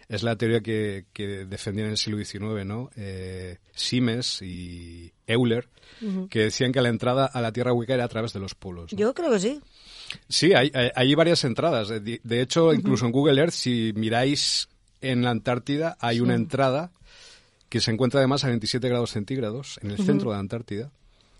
es 0.09 0.23
la 0.23 0.37
teoría 0.37 0.61
que, 0.61 1.05
que 1.12 1.45
defendían 1.45 1.87
en 1.87 1.93
el 1.93 1.99
siglo 1.99 2.25
XIX, 2.25 2.65
¿no? 2.65 2.91
Eh, 2.97 3.59
Siemens 3.75 4.41
y 4.43 5.12
Euler, 5.27 5.69
que 6.31 6.45
decían 6.45 6.73
que 6.73 6.81
la 6.81 6.88
entrada 6.88 7.27
a 7.27 7.41
la 7.41 7.53
Tierra 7.53 7.73
hueca 7.73 7.95
era 7.95 8.05
a 8.05 8.09
través 8.09 8.33
de 8.33 8.41
los 8.41 8.55
polos. 8.55 8.93
¿no? 8.93 8.99
Yo 8.99 9.15
creo 9.15 9.31
que 9.33 9.41
sí. 9.41 9.61
Sí, 10.29 10.55
hay, 10.55 10.71
hay, 10.75 10.91
hay 10.95 11.15
varias 11.15 11.45
entradas. 11.45 11.88
De, 11.88 12.21
de 12.23 12.41
hecho, 12.41 12.73
incluso 12.73 13.05
en 13.05 13.12
Google 13.12 13.41
Earth, 13.41 13.53
si 13.53 13.93
miráis 13.95 14.69
en 15.00 15.23
la 15.23 15.31
Antártida, 15.31 15.97
hay 16.00 16.21
una 16.21 16.35
entrada 16.35 16.93
que 17.69 17.81
se 17.81 17.91
encuentra 17.91 18.21
además 18.21 18.45
a 18.45 18.49
27 18.49 18.88
grados 18.88 19.11
centígrados 19.11 19.79
en 19.83 19.91
el 19.91 19.99
centro 19.99 20.31
de 20.31 20.37
la 20.37 20.41
Antártida 20.41 20.91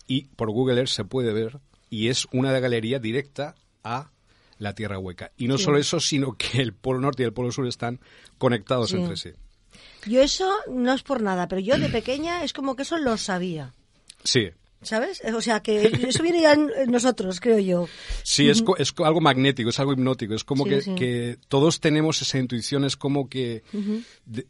y 0.07 0.23
por 0.35 0.51
Google 0.51 0.77
Earth 0.77 0.89
se 0.89 1.05
puede 1.05 1.33
ver 1.33 1.59
y 1.89 2.09
es 2.09 2.27
una 2.31 2.57
galería 2.59 2.99
directa 2.99 3.55
a 3.83 4.11
la 4.59 4.75
Tierra 4.75 4.99
hueca. 4.99 5.31
Y 5.37 5.47
no 5.47 5.57
Sí. 5.57 5.63
solo 5.63 5.77
eso, 5.79 5.99
sino 5.99 6.33
que 6.37 6.61
el 6.61 6.73
Polo 6.73 6.99
Norte 6.99 7.23
y 7.23 7.25
el 7.25 7.33
Polo 7.33 7.51
Sur 7.51 7.67
están 7.67 7.99
conectados 8.37 8.91
Sí. 8.91 8.97
entre 8.97 9.17
sí. 9.17 9.29
Yo 10.05 10.21
eso 10.21 10.49
no 10.71 10.93
es 10.93 11.01
por 11.03 11.21
nada, 11.21 11.47
pero 11.47 11.59
yo 11.59 11.77
de 11.77 11.89
pequeña 11.89 12.43
es 12.43 12.53
como 12.53 12.75
que 12.75 12.83
eso 12.83 12.97
lo 12.97 13.17
sabía. 13.17 13.73
Sí, 14.23 14.49
¿Sabes? 14.81 15.21
O 15.35 15.41
sea, 15.41 15.59
que 15.59 15.91
eso 16.07 16.23
viene 16.23 16.41
ya 16.41 16.53
en 16.53 16.69
nosotros, 16.89 17.41
creo 17.41 17.59
yo. 17.59 17.89
Sí, 18.23 18.49
es, 18.49 18.61
co- 18.61 18.77
es 18.77 18.93
algo 19.03 19.19
magnético, 19.19 19.71
es 19.71 19.79
algo 19.81 19.91
hipnótico. 19.91 20.33
Es 20.35 20.45
como 20.45 20.63
Sí, 20.63 20.69
que, 20.69 20.81
sí. 20.81 20.95
que 20.95 21.37
todos 21.49 21.81
tenemos 21.81 22.21
esa 22.21 22.37
intuición. 22.39 22.85
Es 22.85 22.95
como 22.95 23.27
que 23.27 23.61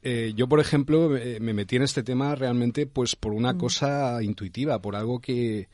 eh, 0.04 0.34
yo, 0.36 0.48
por 0.48 0.60
ejemplo, 0.60 1.10
me 1.10 1.54
metí 1.56 1.78
en 1.78 1.82
este 1.82 2.04
tema 2.04 2.36
realmente 2.36 2.86
pues 2.86 3.16
por 3.16 3.34
una 3.34 3.58
cosa 3.58 4.22
intuitiva, 4.22 4.80
por 4.80 4.96
algo 4.96 5.20
que 5.20 5.68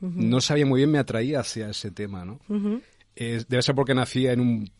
no 0.00 0.40
sabía 0.40 0.66
muy 0.66 0.78
bien 0.80 0.90
me 0.90 0.98
atraía 0.98 1.38
hacia 1.38 1.70
ese 1.70 1.92
tema, 1.92 2.24
¿no? 2.24 2.40
Eh, 3.16 3.42
debe 3.48 3.62
ser 3.62 3.74
porque 3.74 3.94
nacía 3.94 4.32
en 4.32 4.40
un 4.40 4.70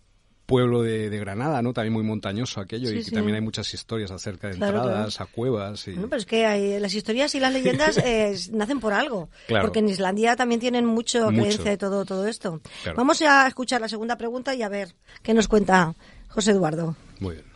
pueblo 0.47 0.83
de, 0.83 1.11
de 1.11 1.19
Granada, 1.21 1.63
¿no? 1.63 1.73
También 1.73 1.93
muy 1.93 2.03
montañoso 2.03 2.61
aquello 2.61 2.89
Sí, 2.89 2.95
y 2.95 2.99
que 2.99 3.05
sí. 3.05 3.11
también 3.13 3.37
hay 3.37 3.41
muchas 3.41 3.73
historias 3.73 4.11
acerca 4.11 4.49
de 4.49 4.57
Claro, 4.57 4.79
entradas 4.79 5.21
a 5.21 5.27
cuevas 5.27 5.87
y... 5.87 5.93
Bueno, 5.93 6.09
pero 6.09 6.19
es 6.19 6.27
que 6.27 6.45
hay- 6.45 6.81
las 6.81 6.93
historias 6.93 7.33
y 7.37 7.41
las 7.41 7.53
leyendas 7.53 7.99
eh, 7.99 8.35
nacen 8.53 8.81
por 8.81 8.93
algo. 8.93 9.29
Claro. 9.47 9.65
Porque 9.67 9.79
en 9.79 9.89
Islandia 9.89 10.35
también 10.35 10.61
tienen 10.61 10.87
mucho, 10.87 11.31
Mucho. 11.31 11.43
creencia 11.45 11.71
de 11.71 11.77
todo, 11.77 12.05
todo 12.05 12.27
esto. 12.27 12.61
Claro. 12.83 12.97
Vamos 12.97 13.23
a 13.23 13.47
escuchar 13.47 13.81
la 13.81 13.89
segunda 13.89 14.17
pregunta 14.19 14.53
y 14.55 14.63
a 14.63 14.69
ver 14.69 14.95
qué 15.23 15.35
nos 15.35 15.47
cuenta 15.47 15.95
José 16.29 16.51
Eduardo. 16.51 16.97
Muy 17.21 17.35
bien. 17.37 17.47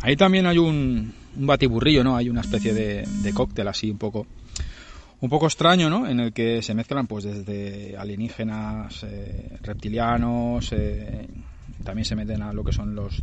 Ahí 0.00 0.16
también 0.16 0.46
hay 0.46 0.56
un, 0.58 1.12
un 1.36 1.46
batiburrillo, 1.46 2.02
¿no? 2.02 2.16
Hay 2.16 2.30
una 2.30 2.40
especie 2.40 2.72
de, 2.72 3.04
de 3.22 3.32
cóctel 3.34 3.68
así 3.68 3.90
un 3.90 3.98
poco 3.98 4.26
un 5.24 5.30
poco 5.30 5.46
extraño, 5.46 5.88
¿no? 5.88 6.06
En 6.06 6.20
el 6.20 6.34
que 6.34 6.60
se 6.60 6.74
mezclan 6.74 7.06
pues 7.06 7.24
desde 7.24 7.96
alienígenas, 7.96 9.04
eh, 9.04 9.56
reptilianos, 9.62 10.70
eh, 10.72 11.26
también 11.82 12.04
se 12.04 12.14
meten 12.14 12.42
a 12.42 12.52
lo 12.52 12.62
que 12.62 12.74
son 12.74 12.94
los, 12.94 13.22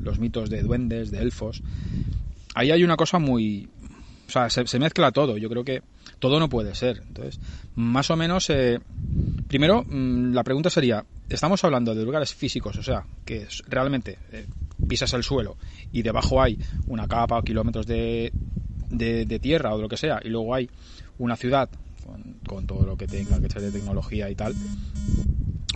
los 0.00 0.20
mitos 0.20 0.48
de 0.48 0.62
duendes, 0.62 1.10
de 1.10 1.18
elfos. 1.18 1.60
Ahí 2.54 2.70
hay 2.70 2.84
una 2.84 2.96
cosa 2.96 3.18
muy... 3.18 3.68
O 4.28 4.30
sea, 4.30 4.48
se, 4.48 4.78
mezcla 4.78 5.10
todo. 5.10 5.38
Yo 5.38 5.48
creo 5.48 5.64
que 5.64 5.82
todo 6.20 6.38
no 6.38 6.48
puede 6.48 6.72
ser. 6.76 7.02
Entonces, 7.08 7.40
más 7.74 8.08
o 8.12 8.16
menos, 8.16 8.48
eh, 8.50 8.78
primero, 9.48 9.82
mm, 9.82 10.32
la 10.32 10.44
pregunta 10.44 10.70
sería, 10.70 11.04
¿estamos 11.28 11.64
hablando 11.64 11.96
de 11.96 12.04
lugares 12.04 12.32
físicos? 12.32 12.76
O 12.76 12.82
sea, 12.84 13.04
que 13.24 13.48
realmente 13.66 14.18
pisas 14.88 15.12
el 15.14 15.24
suelo 15.24 15.56
y 15.90 16.02
debajo 16.02 16.40
hay 16.40 16.56
una 16.86 17.08
capa 17.08 17.38
o 17.38 17.42
kilómetros 17.42 17.88
de, 17.88 18.32
de, 18.88 19.24
de 19.26 19.38
tierra 19.40 19.74
o 19.74 19.78
de 19.78 19.82
lo 19.82 19.88
que 19.88 19.96
sea, 19.96 20.20
y 20.22 20.28
luego 20.28 20.54
hay 20.54 20.70
una 21.20 21.36
ciudad 21.36 21.68
con, 22.46 22.66
todo 22.66 22.84
lo 22.84 22.96
que 22.96 23.06
tenga 23.06 23.40
que 23.40 23.48
ser 23.48 23.62
de 23.62 23.70
tecnología 23.70 24.28
y 24.30 24.34
tal, 24.34 24.54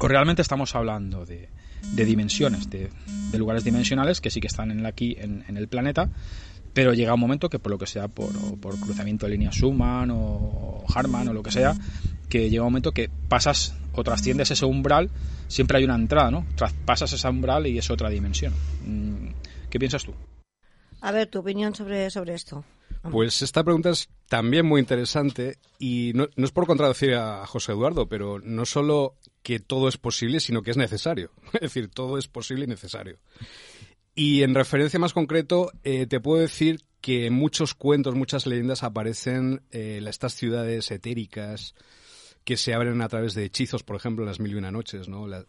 o 0.01 0.09
realmente 0.09 0.43
estamos 0.43 0.75
hablando 0.75 1.25
de, 1.25 1.49
dimensiones, 1.95 2.69
de, 2.69 2.91
lugares 3.39 3.63
dimensionales 3.63 4.21
que 4.21 4.31
sí 4.31 4.41
que 4.41 4.49
están 4.49 4.71
en, 4.71 4.85
aquí 4.87 5.17
en, 5.19 5.57
el 5.57 5.69
planeta, 5.69 6.11
pero 6.73 6.93
llega 6.93 7.15
un 7.15 7.21
momento 7.21 7.49
que 7.49 7.61
por 7.61 7.71
lo 7.71 7.79
que 7.79 7.87
sea, 7.87 8.09
por, 8.09 8.33
por 8.59 8.81
cruzamiento 8.81 9.27
de 9.27 9.33
líneas 9.33 9.55
Schumann 9.55 10.11
o 10.11 10.83
Harman 10.93 11.29
o 11.29 11.33
lo 11.33 11.43
que 11.43 11.53
sea, 11.53 11.77
que 12.29 12.51
llega 12.51 12.65
un 12.65 12.73
momento 12.73 12.93
que 12.93 13.11
pasas 13.29 13.77
o 13.93 14.03
trasciendes 14.03 14.51
ese 14.51 14.65
umbral, 14.65 15.11
siempre 15.47 15.79
hay 15.79 15.85
una 15.85 15.95
entrada, 15.95 16.31
¿no? 16.31 16.47
Traspasas 16.57 17.13
ese 17.13 17.29
umbral 17.29 17.67
y 17.67 17.79
es 17.79 17.91
otra 17.91 18.09
dimensión. 18.09 18.53
Mm, 18.85 19.29
¿Qué 19.71 19.79
piensas 19.79 20.05
tú? 20.05 20.15
A 21.01 21.13
ver, 21.13 21.29
tu 21.29 21.41
opinión 21.41 21.75
sobre, 21.75 22.11
sobre 22.11 22.35
esto. 22.35 22.65
Pues 23.11 23.43
esta 23.43 23.63
pregunta 23.63 23.91
es 23.91 24.09
también 24.29 24.65
muy 24.65 24.81
interesante 24.81 25.59
y 25.79 26.13
no, 26.15 26.29
no 26.37 26.45
es 26.47 26.53
por 26.53 26.67
contradecir 26.67 27.15
a 27.15 27.47
José 27.47 27.73
Eduardo, 27.73 28.09
pero 28.09 28.39
no 28.41 28.65
solo 28.65 29.17
que 29.43 29.59
todo 29.61 29.89
es 29.89 29.99
posible, 29.99 30.41
sino 30.41 30.63
que 30.63 30.71
es 30.71 30.79
necesario. 30.79 31.31
Es 31.55 31.61
decir, 31.61 31.89
todo 31.89 32.17
es 32.19 32.29
posible 32.29 32.65
y 32.65 32.69
necesario. 32.69 33.19
Y 34.15 34.43
en 34.43 34.55
referencia 34.55 34.99
más 34.99 35.13
concreto, 35.13 35.71
eh, 35.83 36.07
te 36.07 36.21
puedo 36.21 36.41
decir 36.41 36.81
que 37.03 37.27
en 37.27 37.35
muchos 37.35 37.75
cuentos, 37.75 38.15
muchas 38.15 38.47
leyendas 38.47 38.83
aparecen 38.83 39.61
eh, 39.71 40.03
estas 40.09 40.33
ciudades 40.35 40.91
etéricas 40.91 41.75
que 42.45 42.57
se 42.57 42.73
abren 42.75 43.01
a 43.03 43.09
través 43.09 43.35
de 43.35 43.45
hechizos, 43.45 43.83
por 43.83 43.97
ejemplo, 43.97 44.23
en 44.25 44.29
las 44.29 44.41
mil 44.41 44.53
y 44.53 44.55
una 44.55 44.71
noches, 44.71 45.09
¿no? 45.09 45.27
La- 45.27 45.45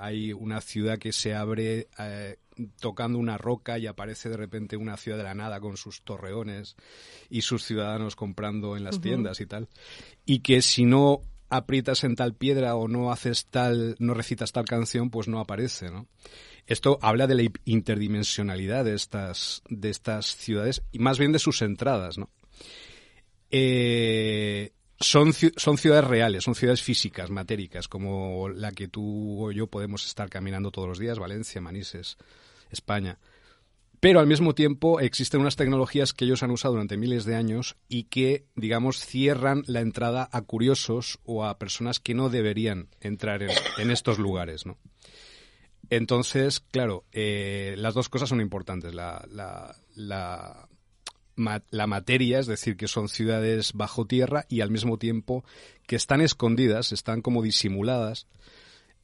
Hay 0.00 0.32
una 0.32 0.60
ciudad 0.60 0.98
que 0.98 1.12
se 1.12 1.34
abre 1.34 1.88
eh, 1.98 2.36
tocando 2.80 3.18
una 3.18 3.38
roca 3.38 3.78
y 3.78 3.86
aparece 3.86 4.28
de 4.28 4.36
repente 4.36 4.76
una 4.76 4.96
ciudad 4.96 5.18
de 5.18 5.24
la 5.24 5.34
nada 5.34 5.60
con 5.60 5.76
sus 5.76 6.02
torreones 6.02 6.76
y 7.28 7.42
sus 7.42 7.64
ciudadanos 7.64 8.16
comprando 8.16 8.76
en 8.76 8.84
las 8.84 9.00
tiendas 9.00 9.40
y 9.40 9.46
tal. 9.46 9.68
Y 10.24 10.40
que 10.40 10.62
si 10.62 10.84
no 10.84 11.22
aprietas 11.48 12.04
en 12.04 12.14
tal 12.16 12.34
piedra 12.34 12.76
o 12.76 12.88
no 12.88 13.12
haces 13.12 13.46
tal, 13.46 13.96
no 13.98 14.14
recitas 14.14 14.52
tal 14.52 14.64
canción, 14.64 15.10
pues 15.10 15.28
no 15.28 15.40
aparece, 15.40 15.90
¿no? 15.90 16.06
Esto 16.66 16.98
habla 17.02 17.26
de 17.26 17.34
la 17.34 17.50
interdimensionalidad 17.64 18.84
de 18.84 18.94
estas, 18.94 19.62
de 19.68 19.90
estas 19.90 20.36
ciudades 20.36 20.82
y 20.92 21.00
más 21.00 21.18
bien 21.18 21.32
de 21.32 21.40
sus 21.40 21.62
entradas, 21.62 22.16
¿no? 22.16 22.30
Eh, 23.50 24.72
son, 25.00 25.32
son 25.32 25.78
ciudades 25.78 26.04
reales, 26.04 26.44
son 26.44 26.54
ciudades 26.54 26.82
físicas, 26.82 27.30
matéricas, 27.30 27.88
como 27.88 28.48
la 28.48 28.70
que 28.70 28.86
tú 28.86 29.46
o 29.46 29.50
yo 29.50 29.66
podemos 29.66 30.06
estar 30.06 30.28
caminando 30.28 30.70
todos 30.70 30.86
los 30.86 30.98
días, 30.98 31.18
Valencia, 31.18 31.60
Manises, 31.60 32.18
España. 32.70 33.18
Pero 34.00 34.18
al 34.18 34.26
mismo 34.26 34.54
tiempo 34.54 34.98
existen 34.98 35.42
unas 35.42 35.56
tecnologías 35.56 36.14
que 36.14 36.24
ellos 36.24 36.42
han 36.42 36.50
usado 36.50 36.72
durante 36.72 36.96
miles 36.96 37.26
de 37.26 37.36
años 37.36 37.76
y 37.86 38.04
que, 38.04 38.46
digamos, 38.56 39.04
cierran 39.04 39.62
la 39.66 39.80
entrada 39.80 40.26
a 40.32 40.40
curiosos 40.40 41.18
o 41.24 41.44
a 41.44 41.58
personas 41.58 42.00
que 42.00 42.14
no 42.14 42.30
deberían 42.30 42.88
entrar 43.00 43.42
en, 43.42 43.90
estos 43.90 44.18
lugares. 44.18 44.64
Entonces, 45.90 46.60
claro, 46.60 47.04
eh, 47.12 47.74
las 47.76 47.92
dos 47.92 48.08
cosas 48.08 48.30
son 48.30 48.40
importantes. 48.40 48.94
La, 48.94 49.22
la, 49.30 50.68
la 51.36 51.86
materia, 51.86 52.38
es 52.38 52.46
decir, 52.46 52.78
que 52.78 52.88
son 52.88 53.10
ciudades 53.10 53.74
bajo 53.74 54.06
tierra 54.06 54.46
y 54.48 54.62
al 54.62 54.70
mismo 54.70 54.96
tiempo 54.96 55.44
que 55.86 55.96
están 55.96 56.22
escondidas, 56.22 56.92
están 56.92 57.20
como 57.20 57.42
disimuladas 57.42 58.26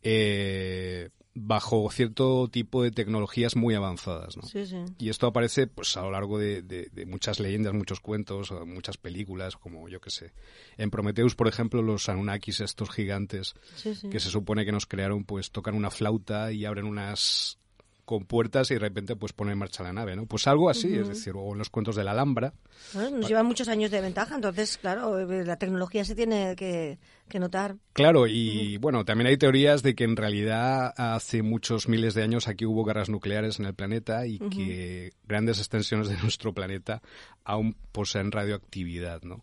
eh, 0.08 1.11
bajo 1.38 1.88
cierto 1.90 2.48
tipo 2.48 2.82
de 2.82 2.90
tecnologías 2.90 3.56
muy 3.56 3.74
avanzadas. 3.74 4.36
¿no? 4.38 4.42
Sí, 4.44 4.64
sí. 4.66 4.76
Y 4.98 5.10
esto 5.10 5.26
aparece 5.26 5.66
pues 5.66 5.94
a 5.98 6.00
lo 6.02 6.10
largo 6.10 6.38
de, 6.38 6.62
de- 6.62 6.88
de 6.92 7.04
muchas 7.06 7.38
leyendas, 7.40 7.74
muchos 7.74 8.00
cuentos, 8.00 8.50
muchas 8.66 8.96
películas, 8.96 9.56
como 9.56 9.86
yo 9.88 10.00
que 10.00 10.10
sé. 10.10 10.32
En 10.78 10.90
Prometheus, 10.90 11.34
por 11.34 11.46
ejemplo, 11.46 11.82
los 11.82 12.08
Anunnakis, 12.08 12.60
estos 12.60 12.90
gigantes, 12.90 13.54
sí. 13.76 13.92
que 14.10 14.18
se 14.18 14.30
supone 14.30 14.64
que 14.64 14.72
nos 14.72 14.86
crearon, 14.86 15.24
pues 15.24 15.50
tocan 15.50 15.74
una 15.74 15.90
flauta 15.90 16.52
y 16.52 16.64
abren 16.64 16.86
unas 16.86 17.58
compuertas 18.06 18.70
y 18.70 18.75
de 18.75 18.80
repente 18.80 19.16
pues 19.16 19.34
ponen 19.34 19.52
en 19.52 19.58
marcha 19.58 19.82
la 19.82 19.92
nave, 19.92 20.16
¿no? 20.16 20.25
Pues 20.25 20.46
algo 20.46 20.70
así, 20.70 20.96
es 20.96 21.08
decir, 21.08 21.34
o 21.36 21.52
en 21.52 21.58
los 21.58 21.68
cuentos 21.68 21.96
de 21.96 22.04
la 22.04 22.12
Alhambra. 22.12 22.54
Bueno, 22.94 23.18
nos 23.18 23.28
llevan 23.28 23.44
muchos 23.46 23.68
años 23.68 23.90
de 23.90 24.00
ventaja, 24.00 24.36
entonces, 24.36 24.78
claro, 24.78 25.18
eh, 25.18 25.44
la 25.44 25.56
tecnología 25.56 26.04
se 26.04 26.14
tiene 26.14 26.56
que, 26.56 26.98
que 27.28 27.38
notar. 27.38 27.76
Claro, 27.92 28.26
y 28.26 28.78
bueno, 28.78 29.04
también 29.04 29.26
hay 29.26 29.36
teorías 29.36 29.82
de 29.82 29.94
que 29.94 30.04
en 30.04 30.16
realidad 30.16 30.94
hace 30.96 31.42
muchos 31.42 31.88
miles 31.88 32.14
de 32.14 32.22
años 32.22 32.48
aquí 32.48 32.64
hubo 32.64 32.84
guerras 32.84 33.10
nucleares 33.10 33.58
en 33.58 33.66
el 33.66 33.75
planeta 33.75 34.26
y 34.26 34.38
que 34.38 35.12
grandes 35.26 35.58
extensiones 35.58 36.08
de 36.08 36.16
nuestro 36.22 36.54
planeta 36.54 37.02
aún 37.44 37.76
poseen 37.92 38.30
radioactividad, 38.32 39.22
¿no? 39.22 39.42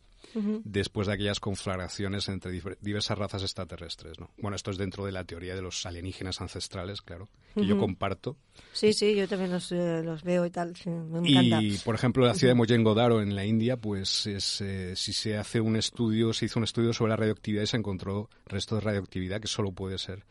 Después 0.64 1.08
de 1.08 1.14
aquellas 1.14 1.40
conflagraciones 1.40 2.28
entre 2.30 2.52
diversas 2.82 3.18
razas 3.18 3.44
extraterrestres. 3.44 4.20
¿no? 4.20 4.32
Bueno, 4.38 4.56
esto 4.56 4.72
es 4.72 4.78
dentro 4.78 5.06
de 5.06 5.12
la 5.12 5.24
teoría 5.24 5.56
de 5.56 5.62
los 5.62 5.86
alienígenas 5.86 6.42
ancestrales, 6.42 7.02
claro, 7.02 7.30
que 7.54 7.66
yo 7.66 7.78
comparto. 7.78 8.38
Sí, 8.72 8.94
sí, 8.94 9.16
yo 9.16 9.28
también 9.28 9.52
los, 9.52 9.72
eh, 9.72 10.02
los 10.04 10.24
veo 10.24 10.46
y 10.46 10.50
tal. 10.50 10.76
sí, 10.76 10.90
me 10.90 11.30
encanta. 11.30 11.62
Y, 11.62 11.78
por 11.80 11.96
ejemplo, 11.96 12.26
la 12.26 12.34
ciudad 12.34 12.54
de 12.54 12.60
Mohenjo-Daro 12.60 13.22
en 13.22 13.36
la 13.36 13.46
India, 13.46 13.78
pues 13.78 14.26
es, 14.28 14.62
eh, 14.62 14.96
si 14.96 15.14
se 15.14 15.38
hace 15.38 15.62
un 15.62 15.76
estudio, 15.76 16.34
se 16.34 16.46
hizo 16.46 16.60
un 16.60 16.64
estudio 16.64 16.94
sobre 16.94 17.12
la 17.12 17.18
radioactividad 17.18 17.64
y 17.64 17.68
se 17.68 17.78
encontró 17.78 18.30
restos 18.46 18.80
de 18.80 18.86
radioactividad 18.86 19.42
que 19.42 19.48
solo 19.48 19.72
puede 19.72 19.98
ser 19.98 20.26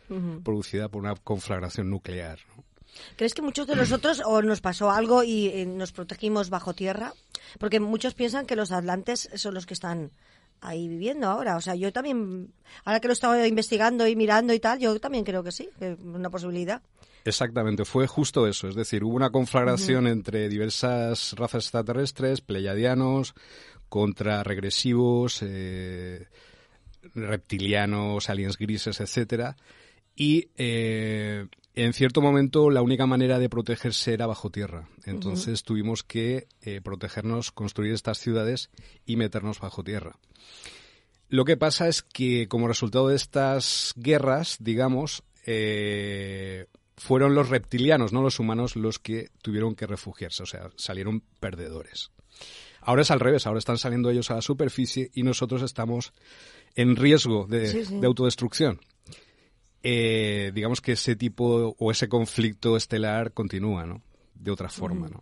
producida 0.45 0.89
por 0.89 1.03
una 1.03 1.15
conflagración 1.15 1.91
nuclear. 1.91 2.39
¿no? 2.57 2.72
¿Crees 3.17 3.35
que 3.35 3.43
muchos 3.43 3.67
de 3.67 3.77
nosotros 3.77 4.23
o 4.25 4.43
nos 4.43 4.61
pasó 4.61 4.91
algo 4.91 5.23
y 5.23 5.49
eh, 5.49 5.67
nos 5.67 5.93
protegimos 5.93 6.51
bajo 6.51 6.75
tierra? 6.75 7.13
Porque 7.59 7.81
muchos 7.81 8.15
piensan 8.15 8.47
que 8.47 8.57
los 8.57 8.73
atlantes 8.73 9.29
son 9.35 9.55
los 9.55 9.67
que 9.67 9.75
están 9.75 10.11
ahí 10.61 10.89
viviendo 10.89 11.27
ahora. 11.27 11.57
O 11.57 11.61
sea, 11.61 11.75
yo 11.75 11.93
también, 11.93 12.53
ahora 12.85 13.01
que 13.01 13.09
lo 13.09 13.13
he 13.13 13.15
estado 13.15 13.45
investigando 13.45 14.07
y 14.07 14.17
mirando 14.17 14.55
y 14.55 14.61
tal, 14.61 14.79
yo 14.79 14.99
también 15.01 15.25
creo 15.25 15.43
que 15.43 15.53
sí, 15.53 15.69
que 15.79 15.93
es 15.93 15.99
una 16.01 16.31
posibilidad. 16.31 16.81
Exactamente, 17.25 17.85
fue 17.85 18.07
justo 18.07 18.47
eso. 18.47 18.69
Es 18.69 18.75
decir, 18.75 19.05
hubo 19.05 19.15
una 19.15 19.31
conflagración 19.31 20.07
entre 20.07 20.49
diversas 20.49 21.35
razas 21.35 21.65
extraterrestres, 21.65 22.41
pleiadianos, 22.41 23.35
contra 23.89 24.43
regresivos, 24.43 25.41
eh, 25.43 26.27
reptilianos, 27.15 28.29
aliens 28.29 28.57
grises, 28.57 29.01
etcétera. 29.01 29.57
Y 30.17 30.49
eh, 30.57 31.47
en 31.75 31.93
cierto 31.93 32.21
momento 32.21 32.71
la 32.71 32.83
única 32.83 33.07
manera 33.07 33.39
de 33.39 33.49
protegerse 33.49 34.13
era 34.13 34.27
bajo 34.27 34.51
tierra. 34.51 34.89
Entonces 35.05 35.63
tuvimos 35.63 36.03
que 36.03 36.47
eh, 36.61 36.81
protegernos, 36.83 37.51
construir 37.51 37.93
estas 37.93 38.19
ciudades 38.19 38.71
y 39.07 39.17
meternos 39.17 39.61
bajo 39.61 39.83
tierra. 39.83 40.19
Lo 41.29 41.45
que 41.45 41.57
pasa 41.57 41.89
es 41.89 42.03
que 42.03 42.47
como 42.47 42.69
resultado 42.69 43.09
de 43.09 43.17
estas 43.17 43.95
guerras, 43.97 44.59
digamos, 44.61 45.23
eh, 45.47 46.67
fueron 46.97 47.35
los 47.35 47.49
reptilianos, 47.49 48.13
no 48.13 48.21
los 48.21 48.39
humanos, 48.39 48.77
los 48.77 48.99
que 48.99 49.31
tuvieron 49.41 49.75
que 49.75 49.87
refugiarse, 49.87 50.43
o 50.43 50.47
sea, 50.47 50.71
salieron 50.77 51.23
perdedores. 51.41 52.11
Ahora 52.83 53.03
es 53.03 53.11
al 53.11 53.21
revés, 53.21 53.47
ahora 53.47 53.61
están 53.61 53.79
saliendo 53.79 54.11
ellos 54.11 54.31
a 54.31 54.35
la 54.35 54.43
superficie 54.43 55.11
y 55.15 55.23
nosotros 55.23 55.63
estamos 55.63 56.13
en 56.75 56.97
riesgo 56.97 57.47
de, 57.47 57.67
Sí, 57.67 57.85
sí. 57.85 57.99
de 57.99 58.07
autodestrucción. 58.07 58.81
Eh, 59.83 60.53
digamos 60.55 60.81
que 60.81 60.93
ese 60.93 61.17
tipo 61.17 61.75
o 61.79 61.91
ese 61.91 62.09
conflicto 62.09 62.77
estelar 62.77 63.33
continúa, 63.33 63.85
¿no? 63.87 64.03
De 64.35 64.51
otra 64.51 64.69
forma, 64.69 65.09
¿no? 65.09 65.21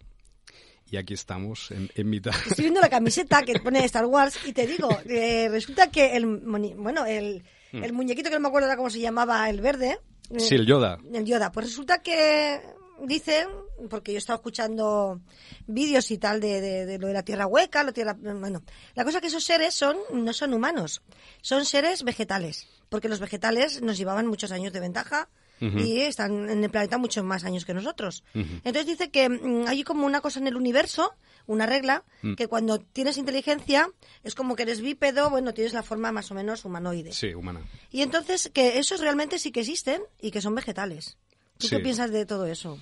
Y 0.91 0.97
aquí 0.97 1.15
estamos 1.15 1.71
en, 1.71 1.89
en 1.95 2.11
mitad. 2.11 2.33
Estoy 2.49 2.65
viendo 2.65 2.81
la 2.81 2.89
camiseta 2.91 3.43
que 3.43 3.59
pone 3.61 3.85
Star 3.85 4.07
Wars 4.07 4.39
y 4.45 4.53
te 4.53 4.67
digo, 4.67 4.89
eh, 5.09 5.49
resulta 5.51 5.91
que 5.91 6.17
el, 6.17 6.27
bueno, 6.27 7.07
el, 7.07 7.43
el 7.73 7.93
muñequito 7.93 8.29
que 8.29 8.35
no 8.37 8.41
me 8.41 8.49
acuerdo 8.49 8.67
ahora 8.67 8.77
cómo 8.77 8.91
se 8.91 9.01
llamaba, 9.01 9.49
el 9.49 9.61
verde. 9.61 9.99
eh, 10.31 10.41
Sí, 10.41 10.57
el 10.57 10.67
Yoda. 10.67 10.99
El 11.13 11.25
Yoda. 11.25 11.53
Pues 11.53 11.67
resulta 11.67 12.03
que 12.03 12.61
dicen, 13.07 13.47
porque 13.89 14.13
yo 14.13 14.17
he 14.17 14.19
estado 14.19 14.39
escuchando 14.39 15.21
vídeos 15.67 16.11
y 16.11 16.19
tal 16.19 16.41
de, 16.41 16.61
de- 16.61 16.87
de 16.87 16.99
lo 16.99 17.07
de 17.07 17.15
la 17.15 17.23
tierra 17.23 17.47
hueca, 17.47 17.83
la 17.85 17.93
tierra. 17.93 18.15
Bueno, 18.15 18.63
la 18.95 19.05
cosa 19.05 19.21
que 19.21 19.29
esos 19.29 19.45
seres 19.45 19.73
son, 19.75 19.97
no 20.13 20.33
son 20.35 20.53
humanos, 20.53 21.03
son 21.41 21.65
seres 21.65 22.03
vegetales. 22.03 22.67
Porque 22.91 23.09
los 23.09 23.19
vegetales 23.21 23.81
nos 23.81 23.97
llevaban 23.97 24.27
muchos 24.27 24.53
años 24.53 24.73
de 24.75 24.81
ventaja 24.81 25.29
y 25.61 26.01
están 26.01 26.49
en 26.49 26.65
el 26.65 26.71
planeta 26.71 26.97
muchos 26.99 27.23
más 27.25 27.45
años 27.45 27.65
que 27.67 27.73
nosotros. 27.75 28.25
Entonces 28.35 28.87
dice 28.87 29.11
que 29.11 29.29
mm, 29.29 29.67
hay 29.69 29.83
como 29.85 30.05
una 30.07 30.21
cosa 30.23 30.41
en 30.41 30.47
el 30.47 30.57
universo, 30.57 31.13
una 31.47 31.67
regla, 31.67 32.03
que 32.37 32.47
cuando 32.49 32.79
tienes 32.79 33.17
inteligencia 33.19 33.89
es 34.25 34.35
como 34.35 34.57
que 34.57 34.63
eres 34.65 34.81
bípedo, 34.81 35.29
bueno, 35.31 35.53
tienes 35.55 35.73
la 35.75 35.83
forma 35.83 36.13
más 36.13 36.31
o 36.31 36.35
menos 36.35 36.65
humanoide. 36.65 37.13
Sí, 37.13 37.35
humana. 37.35 37.61
Y 37.91 38.03
entonces 38.03 38.51
que 38.53 38.79
esos 38.79 39.01
realmente 39.01 39.39
sí 39.39 39.53
que 39.53 39.61
existen 39.61 40.03
y 40.21 40.31
que 40.31 40.41
son 40.41 40.55
vegetales. 40.55 41.17
¿Tú 41.59 41.67
Sí. 41.69 41.77
qué 41.77 41.83
piensas 41.83 42.11
de 42.11 42.25
todo 42.27 42.47
eso? 42.47 42.79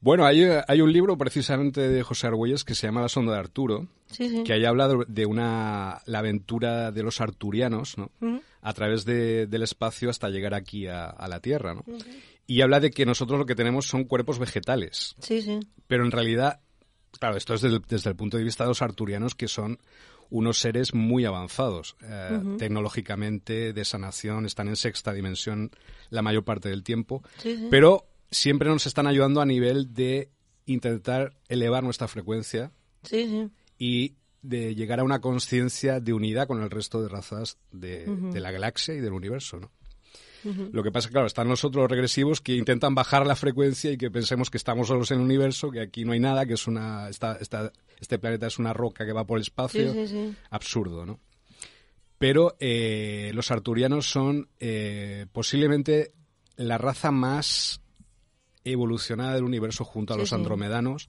Bueno, 0.00 0.24
hay, 0.26 0.42
hay 0.66 0.80
un 0.80 0.92
libro 0.92 1.16
precisamente 1.16 1.88
de 1.88 2.02
José 2.02 2.26
Argüelles 2.26 2.64
que 2.64 2.74
se 2.74 2.86
llama 2.88 3.02
La 3.02 3.08
sonda 3.08 3.34
de 3.34 3.38
Arturo, 3.38 3.86
Sí, 4.10 4.28
sí. 4.28 4.42
que 4.44 4.54
ahí 4.54 4.64
habla 4.64 4.88
de- 4.88 5.04
de 5.06 5.26
una 5.26 6.00
la 6.06 6.18
aventura 6.20 6.90
de 6.90 7.02
los 7.04 7.20
arturianos, 7.20 7.98
¿no? 7.98 8.10
A 8.62 8.72
través 8.72 9.04
de- 9.04 9.46
del 9.46 9.62
espacio 9.64 10.08
hasta 10.08 10.30
llegar 10.30 10.54
aquí 10.54 10.86
a, 10.86 11.06
a 11.06 11.28
la 11.28 11.40
Tierra, 11.40 11.74
¿no? 11.74 11.84
Y 12.46 12.60
habla 12.62 12.80
de 12.80 12.90
que 12.90 13.04
nosotros 13.04 13.38
lo 13.38 13.44
que 13.46 13.54
tenemos 13.54 13.86
son 13.86 14.04
cuerpos 14.04 14.38
vegetales, 14.38 15.14
Sí, 15.20 15.42
sí. 15.42 15.58
pero 15.86 16.04
en 16.04 16.10
realidad, 16.12 16.60
claro, 17.18 17.36
esto 17.36 17.54
es 17.54 17.62
desde 17.88 18.10
el 18.10 18.16
punto 18.16 18.36
de 18.38 18.44
vista 18.44 18.64
de 18.64 18.68
los 18.68 18.80
arturianos 18.82 19.34
que 19.34 19.48
son 19.48 19.78
unos 20.30 20.58
seres 20.58 20.94
muy 20.94 21.24
avanzados 21.26 21.94
eh, 22.02 22.40
tecnológicamente, 22.58 23.72
de 23.72 23.84
sanación, 23.84 24.46
están 24.46 24.68
en 24.68 24.76
sexta 24.76 25.12
dimensión 25.12 25.70
la 26.10 26.22
mayor 26.22 26.44
parte 26.44 26.68
del 26.68 26.82
tiempo, 26.82 27.22
Sí, 27.38 27.56
sí. 27.56 27.68
pero 27.70 28.06
siempre 28.30 28.68
nos 28.68 28.86
están 28.86 29.06
ayudando 29.06 29.40
a 29.40 29.46
nivel 29.46 29.92
de 29.92 30.30
intentar 30.66 31.34
elevar 31.48 31.82
nuestra 31.82 32.08
frecuencia 32.08 32.70
Sí, 33.02 33.26
sí. 33.28 33.48
y 33.78 34.14
de 34.42 34.74
llegar 34.74 35.00
a 35.00 35.04
una 35.04 35.20
conciencia 35.20 36.00
de 36.00 36.12
unidad 36.12 36.46
con 36.48 36.62
el 36.62 36.70
resto 36.70 37.00
de 37.00 37.08
razas 37.08 37.58
de, 37.70 38.06
de 38.32 38.40
la 38.40 38.50
galaxia 38.50 38.94
y 38.94 39.00
del 39.00 39.12
universo, 39.12 39.58
¿no? 39.60 39.70
Lo 40.72 40.82
que 40.82 40.90
pasa, 40.90 41.08
claro, 41.08 41.28
están 41.28 41.46
los 41.46 41.64
otros 41.64 41.88
regresivos 41.88 42.40
que 42.40 42.56
intentan 42.56 42.96
bajar 42.96 43.24
la 43.24 43.36
frecuencia 43.36 43.92
y 43.92 43.96
que 43.96 44.10
pensemos 44.10 44.50
que 44.50 44.56
estamos 44.56 44.88
solos 44.88 45.12
en 45.12 45.18
el 45.18 45.24
universo, 45.24 45.70
que 45.70 45.80
aquí 45.80 46.04
no 46.04 46.10
hay 46.12 46.18
nada, 46.18 46.44
que 46.46 46.54
es 46.54 46.66
una, 46.66 47.08
esta- 47.08 47.36
esta- 47.40 47.72
este 48.00 48.18
planeta 48.18 48.48
es 48.48 48.58
una 48.58 48.72
roca 48.72 49.06
que 49.06 49.12
va 49.12 49.24
por 49.24 49.38
el 49.38 49.42
espacio. 49.42 49.92
Sí, 49.94 50.06
sí, 50.08 50.08
sí. 50.08 50.34
Absurdo, 50.50 51.06
¿no? 51.06 51.20
Pero 52.18 52.56
eh, 52.58 53.30
los 53.34 53.52
arturianos 53.52 54.06
son 54.10 54.48
eh, 54.58 55.26
posiblemente 55.32 56.12
la 56.56 56.76
raza 56.78 57.12
más 57.12 57.80
evolucionada 58.64 59.34
del 59.34 59.44
universo 59.44 59.84
junto 59.84 60.14
a 60.14 60.16
los 60.16 60.32
andromedanos 60.40 61.08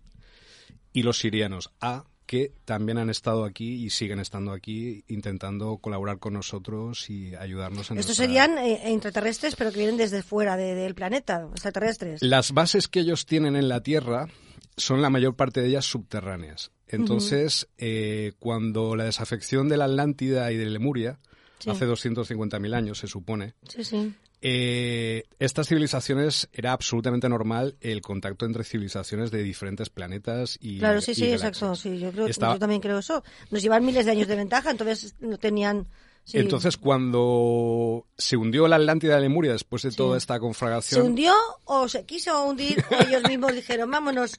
y 0.91 1.02
los 1.04 1.17
sirianos 1.17 1.72
A, 1.82 2.06
que 2.34 2.52
también 2.65 2.98
han 2.98 3.12
estado 3.12 3.43
aquí 3.46 3.84
y 3.86 3.91
siguen 3.91 4.17
estando 4.19 4.54
aquí 4.54 5.04
intentando 5.08 5.78
colaborar 5.78 6.17
con 6.17 6.34
nosotros 6.34 7.08
y 7.12 7.36
ayudarnos 7.36 7.91
en 7.91 8.00
Estos 8.00 8.17
nuestra- 8.17 8.26
serían 8.26 8.58
eh, 8.58 8.89
intraterrestres, 8.91 9.56
pero 9.56 9.72
que 9.72 9.78
vienen 9.78 9.98
desde 9.98 10.24
fuera 10.24 10.58
de- 10.58 10.74
del 10.74 10.96
planeta, 10.96 11.48
extraterrestres. 11.52 12.24
Las 12.24 12.52
bases 12.52 12.88
que 12.88 13.02
ellos 13.02 13.28
tienen 13.28 13.56
en 13.56 13.69
la 13.69 13.84
Tierra 13.84 14.30
son 14.78 15.04
la 15.04 15.12
mayor 15.12 15.36
parte 15.36 15.62
de 15.62 15.67
ellas 15.67 15.86
subterráneas. 15.86 16.72
Entonces, 16.88 17.67
eh, 17.78 18.34
cuando 18.39 18.96
la 18.96 19.04
desafección 19.04 19.69
de 19.69 19.78
la 19.78 19.86
Atlántida 19.86 20.52
y 20.52 20.58
de 20.58 20.65
Lemuria, 20.65 21.19
Sí. 21.60 21.69
hace 21.69 21.86
250.000 21.86 22.74
años 22.74 22.98
se 22.98 23.06
supone, 23.08 23.54
Sí, 23.69 23.84
sí. 23.84 24.13
Eh, 24.45 25.23
estas 25.39 25.69
civilizaciones 25.69 26.49
era 26.51 26.73
absolutamente 26.73 27.29
normal 27.29 27.77
el 27.79 28.01
contacto 28.01 28.45
entre 28.45 28.65
civilizaciones 28.65 29.32
de 29.32 29.41
diferentes 29.41 29.89
planetas 29.89 30.58
y 30.60 30.79
Claro, 30.79 30.99
sí, 30.99 31.12
y 31.12 31.15
sí, 31.15 31.21
galaxias. 31.27 31.49
exacto. 31.53 31.75
Sí, 31.75 31.97
yo, 31.97 32.12
creo, 32.12 32.27
Estaba- 32.27 32.53
yo 32.56 32.60
también 32.60 32.82
creo 32.82 32.99
eso. 32.99 33.23
Nos 33.51 33.62
llevan 33.62 33.86
miles 33.86 34.06
de 34.06 34.12
años 34.12 34.27
de 34.27 34.36
ventaja, 34.36 34.69
entonces 34.71 35.15
no 35.21 35.38
tenían... 35.38 35.88
sí. 36.25 36.39
Entonces, 36.39 36.75
cuando 36.75 38.06
se 38.17 38.36
hundió 38.36 38.67
la 38.67 38.75
Atlántida 38.75 39.15
de 39.15 39.21
Lemuria 39.21 39.53
después 39.53 39.82
de 39.84 39.91
Sí. 39.91 39.97
toda 39.97 40.17
esta 40.17 40.34
¿Se 40.34 40.39
conflagración, 40.41 41.06
hundió 41.06 41.34
o 41.63 41.88
se 41.88 42.06
quiso 42.06 42.45
hundir 42.45 42.84
o 42.91 42.95
ellos 43.08 43.23
mismos 43.29 43.53
dijeron, 43.56 43.89
vámonos 43.91 44.38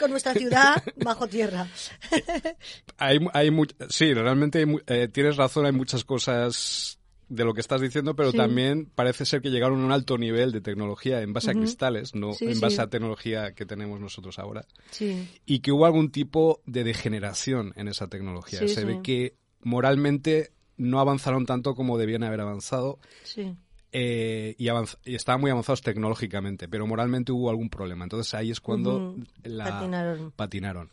con 0.00 0.10
nuestra 0.12 0.32
ciudad 0.32 0.82
bajo 0.96 1.26
tierra? 1.28 1.68
Hay, 2.96 3.18
hay 3.34 3.50
sí, 3.90 4.14
realmente 4.14 4.60
hay 4.60 4.76
eh, 4.86 5.08
tienes 5.08 5.36
razón, 5.36 5.66
hay 5.66 5.72
muchas 5.72 6.04
cosas 6.04 6.98
de 7.34 7.44
lo 7.44 7.54
que 7.54 7.60
estás 7.62 7.80
diciendo, 7.80 8.14
pero 8.14 8.30
Sí. 8.30 8.36
también 8.36 8.90
parece 8.94 9.24
ser 9.24 9.40
que 9.40 9.50
llegaron 9.50 9.80
a 9.80 9.84
un 9.86 9.92
alto 9.92 10.18
nivel 10.18 10.52
de 10.52 10.60
tecnología 10.60 11.22
en 11.22 11.32
base 11.32 11.50
a 11.50 11.54
cristales, 11.54 12.14
no 12.14 12.34
Sí, 12.34 12.44
en 12.44 12.54
sí. 12.56 12.60
base 12.60 12.82
a 12.82 12.88
tecnología 12.88 13.52
que 13.54 13.64
tenemos 13.64 13.98
nosotros 14.00 14.38
ahora, 14.38 14.66
Sí. 14.90 15.26
y 15.46 15.60
que 15.60 15.72
hubo 15.72 15.86
algún 15.86 16.10
tipo 16.10 16.60
de 16.66 16.84
degeneración 16.84 17.72
en 17.76 17.88
esa 17.88 18.08
tecnología. 18.08 18.66
Se 18.68 18.84
ve 18.84 19.00
que 19.02 19.36
moralmente 19.62 20.52
no 20.76 21.00
avanzaron 21.00 21.46
tanto 21.46 21.74
como 21.74 21.96
debían 21.96 22.22
haber 22.22 22.40
avanzado 22.40 22.98
Sí. 23.24 23.54
eh, 23.92 24.54
y, 24.58 24.68
estaban 25.14 25.40
muy 25.40 25.50
avanzados 25.50 25.82
tecnológicamente, 25.82 26.68
pero 26.68 26.86
moralmente 26.86 27.32
hubo 27.32 27.50
algún 27.50 27.68
problema. 27.70 28.04
Entonces 28.04 28.32
ahí 28.34 28.50
es 28.50 28.60
cuando 28.60 29.16
la- 29.42 29.64
Patinaron. 29.66 30.32
patinaron. 30.32 30.90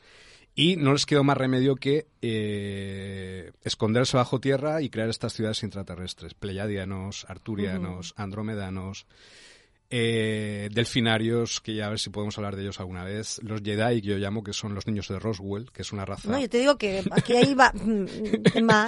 Y 0.59 0.75
no 0.75 0.91
les 0.91 1.05
quedó 1.05 1.23
más 1.23 1.37
remedio 1.37 1.77
que 1.77 2.07
eh, 2.21 3.53
esconderse 3.63 4.17
bajo 4.17 4.41
tierra 4.41 4.81
y 4.81 4.89
crear 4.89 5.07
estas 5.07 5.31
ciudades 5.31 5.63
intraterrestres. 5.63 6.33
Pleiadianos, 6.33 7.25
arturianos, 7.29 8.13
andromedanos, 8.17 9.07
eh, 9.91 10.69
delfinarios, 10.71 11.61
que 11.61 11.73
ya 11.73 11.87
a 11.87 11.89
ver 11.89 11.97
si 11.99 12.09
podemos 12.11 12.37
hablar 12.37 12.55
de 12.55 12.61
ellos 12.61 12.79
alguna 12.79 13.03
vez. 13.03 13.39
Los 13.43 13.61
Jedi, 13.61 14.01
que 14.01 14.07
yo 14.09 14.17
llamo, 14.17 14.43
que 14.43 14.53
son 14.53 14.75
los 14.75 14.85
niños 14.85 15.07
de 15.07 15.17
Roswell, 15.17 15.71
que 15.71 15.81
es 15.81 15.91
una 15.91 16.05
raza... 16.05 16.29
No, 16.29 16.39
yo 16.39 16.47
te 16.49 16.59
digo 16.59 16.77
que 16.77 17.03
aquí 17.11 17.35
hay 17.35 17.53
va- 17.55 17.73
mm, 17.73 18.05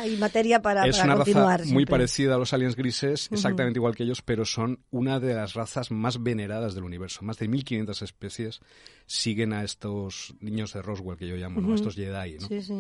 y 0.08 0.18
materia 0.18 0.62
para, 0.62 0.86
es 0.86 0.98
para 0.98 1.06
una 1.14 1.16
continuar. 1.24 1.60
raza 1.62 1.74
muy 1.74 1.86
parecida 1.86 2.36
a 2.36 2.38
los 2.38 2.54
aliens 2.54 2.76
grises, 2.76 3.30
exactamente 3.32 3.80
igual 3.80 3.96
que 3.96 4.04
ellos, 4.04 4.22
pero 4.22 4.46
son 4.46 4.80
una 4.92 5.20
de 5.20 5.34
las 5.34 5.54
razas 5.56 5.90
más 5.92 6.22
veneradas 6.22 6.76
del 6.76 6.84
universo. 6.84 7.24
Más 7.24 7.38
de 7.38 7.48
1500 7.48 8.02
especies 8.04 8.60
siguen 9.08 9.54
a 9.54 9.64
estos 9.64 10.36
niños 10.40 10.74
de 10.74 10.82
Roswell 10.82 11.18
que 11.18 11.28
yo 11.28 11.36
llamo, 11.36 11.62
¿no? 11.62 11.72
A 11.72 11.76
estos 11.76 11.96
Jedi, 11.96 12.38
¿no? 12.40 12.48
Sí, 12.48 12.62
sí. 12.62 12.74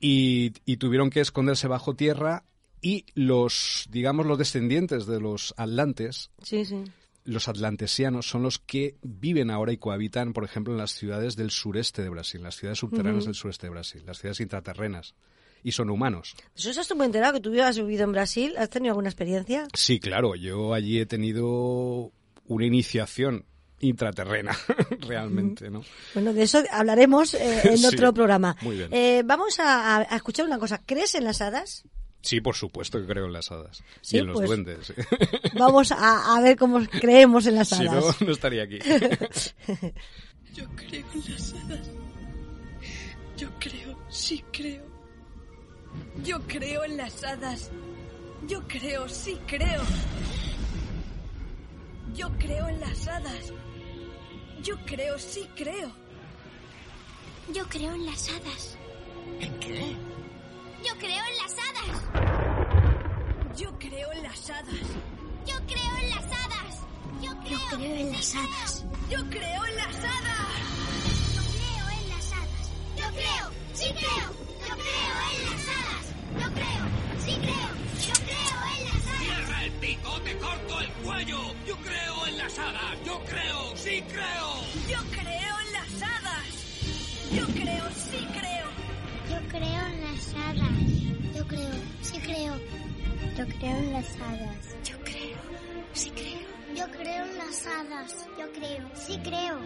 y, 0.00 0.52
y 0.64 0.76
tuvieron 0.78 1.10
que 1.10 1.20
esconderse 1.20 1.68
bajo 1.68 1.94
tierra 1.94 2.44
y 2.82 3.04
los, 3.14 3.86
digamos, 3.90 4.26
los 4.26 4.38
descendientes 4.38 5.06
de 5.06 5.20
los 5.20 5.52
atlantes, 5.58 6.30
Sí, 6.42 6.64
sí. 6.64 6.82
Los 7.30 7.48
atlantesianos, 7.48 8.28
son 8.28 8.42
los 8.42 8.58
que 8.58 8.96
viven 9.02 9.50
ahora 9.50 9.72
y 9.72 9.76
cohabitan, 9.78 10.32
por 10.32 10.44
ejemplo, 10.44 10.72
en 10.72 10.78
las 10.78 10.92
ciudades 10.92 11.36
del 11.36 11.50
sureste 11.50 12.02
de 12.02 12.08
Brasil, 12.08 12.42
las 12.42 12.56
ciudades 12.56 12.78
subterráneas 12.78 13.24
del 13.24 13.34
sureste 13.34 13.66
de 13.66 13.70
Brasil, 13.70 14.02
las 14.06 14.18
ciudades 14.18 14.40
intraterrenas. 14.40 15.14
Y 15.62 15.72
son 15.72 15.90
humanos. 15.90 16.34
Eso 16.56 16.70
estás 16.70 16.96
muy 16.96 17.04
enterado 17.04 17.34
que 17.34 17.40
tú 17.40 17.60
has 17.62 17.76
vivido 17.76 18.04
en 18.04 18.12
Brasil. 18.12 18.54
¿Has 18.56 18.70
tenido 18.70 18.92
alguna 18.92 19.10
experiencia? 19.10 19.68
Sí, 19.74 20.00
claro, 20.00 20.34
yo 20.34 20.72
allí 20.72 20.98
he 20.98 21.04
tenido 21.06 22.12
una 22.46 22.64
iniciación 22.64 23.44
intraterrena, 23.80 24.56
realmente, 25.06 25.70
¿no? 25.70 25.82
Bueno, 26.14 26.32
de 26.32 26.42
eso 26.44 26.62
hablaremos 26.70 27.34
eh, 27.34 27.60
en 27.64 27.78
Sí, 27.78 27.86
otro 27.86 28.12
programa. 28.14 28.56
muy 28.62 28.76
bien. 28.76 28.88
Eh, 28.92 29.22
vamos 29.24 29.56
a 29.58 30.02
escuchar 30.16 30.46
una 30.46 30.58
cosa. 30.58 30.80
¿Crees 30.86 31.14
en 31.14 31.24
las 31.24 31.40
hadas? 31.42 31.84
Sí, 32.22 32.40
por 32.40 32.54
supuesto 32.54 33.00
que 33.00 33.06
creo 33.06 33.24
en 33.26 33.32
las 33.32 33.50
hadas. 33.50 33.82
Sí, 34.02 34.16
y 34.16 34.20
en 34.20 34.26
los 34.26 34.36
pues- 34.36 34.48
duendes. 34.48 34.92
Vamos 35.54 35.90
a, 35.92 36.36
a 36.36 36.40
ver 36.42 36.56
cómo 36.56 36.80
creemos 37.00 37.46
en 37.46 37.54
las 37.56 37.68
si 37.68 37.86
hadas. 37.86 38.20
no, 38.20 38.26
no 38.26 38.32
estaría 38.32 38.62
aquí. 38.64 38.78
Yo 40.54 40.64
creo 40.76 41.06
en 41.14 41.32
las 41.32 41.52
hadas. 41.54 41.90
Yo 43.36 43.48
creo, 43.58 43.98
sí 44.10 44.44
creo. 44.52 44.82
Yo 46.24 46.40
creo 46.46 46.84
en 46.84 46.96
las 46.98 47.24
hadas. 47.24 47.70
Yo 48.46 48.66
creo, 48.68 49.08
sí 49.08 49.38
creo. 49.46 49.82
Yo 52.14 52.28
creo 52.38 52.68
en 52.68 52.80
las 52.80 53.06
hadas. 53.08 53.52
Yo 54.62 54.76
creo, 54.84 55.18
sí 55.18 55.48
creo. 55.56 55.90
Yo 57.54 57.64
creo 57.68 57.94
en 57.94 58.06
las 58.06 58.28
hadas. 58.28 58.76
¿En 59.40 59.58
qué? 59.60 59.96
Yo 60.84 60.96
creo 60.98 61.24
en 61.24 61.36
las 61.36 61.52
hadas. 61.52 61.96
Yo 63.56 63.78
creo 63.78 64.12
en 64.12 64.22
las 64.22 64.50
hadas. 64.50 64.86
Yo 65.46 65.54
creo 65.66 65.96
en 66.02 66.10
las 66.10 66.24
hadas. 66.24 66.82
Yo 67.20 67.32
creo, 67.40 67.80
en 67.80 68.12
las 68.12 68.34
hadas. 68.34 68.84
Yo 69.10 69.18
creo 69.30 69.64
en 69.64 69.76
las 69.76 69.96
hadas. 69.96 70.50
Yo 71.34 71.42
creo 71.52 71.84
en 71.98 72.08
las 72.08 72.32
hadas. 72.32 72.70
Yo 72.96 73.06
creo, 73.12 73.50
sí 73.74 73.88
creo. 73.92 74.28
Yo 74.68 74.74
creo 74.76 75.16
en 75.30 75.40
las 75.50 75.64
hadas. 75.68 76.04
Yo 76.40 76.46
creo, 76.54 76.84
sí 77.24 77.34
creo. 77.40 77.70
Yo 78.06 78.14
creo 78.24 78.58
en 78.76 78.84
las 78.84 79.06
hadas. 79.06 79.20
¡Cierra 79.20 79.64
el 79.64 79.72
pico! 79.72 80.20
¡Te 80.20 80.38
corto 80.38 80.80
el 80.80 80.90
cuello! 81.04 81.40
Yo 81.66 81.76
creo 81.76 82.26
en 82.26 82.38
las 82.38 82.58
hadas. 82.58 83.04
Yo 83.04 83.20
creo, 83.24 83.76
sí 83.76 84.02
creo. 84.08 84.48
Yo 84.88 84.98
creo 85.10 85.54
en 85.66 85.72
las 85.72 86.02
hadas. 86.02 86.46
Yo 87.32 87.46
creo, 87.46 87.84
sí 87.94 88.19
Yo 93.40 93.46
creo 93.46 93.74
en 93.74 93.92
las 93.94 94.16
hadas. 94.16 94.76
Yo 94.84 94.98
creo, 95.02 95.38
sí 95.94 96.10
creo. 96.10 96.76
Yo 96.76 96.90
creo 96.90 97.24
en 97.24 97.38
las 97.38 97.66
hadas. 97.66 98.28
Yo 98.38 98.52
creo, 98.52 98.90
sí 98.92 99.18
creo. 99.24 99.58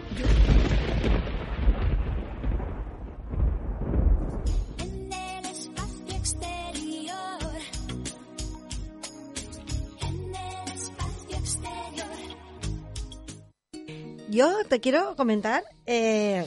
En 4.77 5.11
el 5.11 5.45
espacio 5.45 6.15
exterior. 6.15 7.51
En 10.03 10.35
el 10.35 10.71
espacio 10.73 11.37
exterior. 11.37 12.07
Yo 14.29 14.63
te 14.69 14.79
quiero 14.79 15.17
comentar 15.17 15.65
eh, 15.85 16.45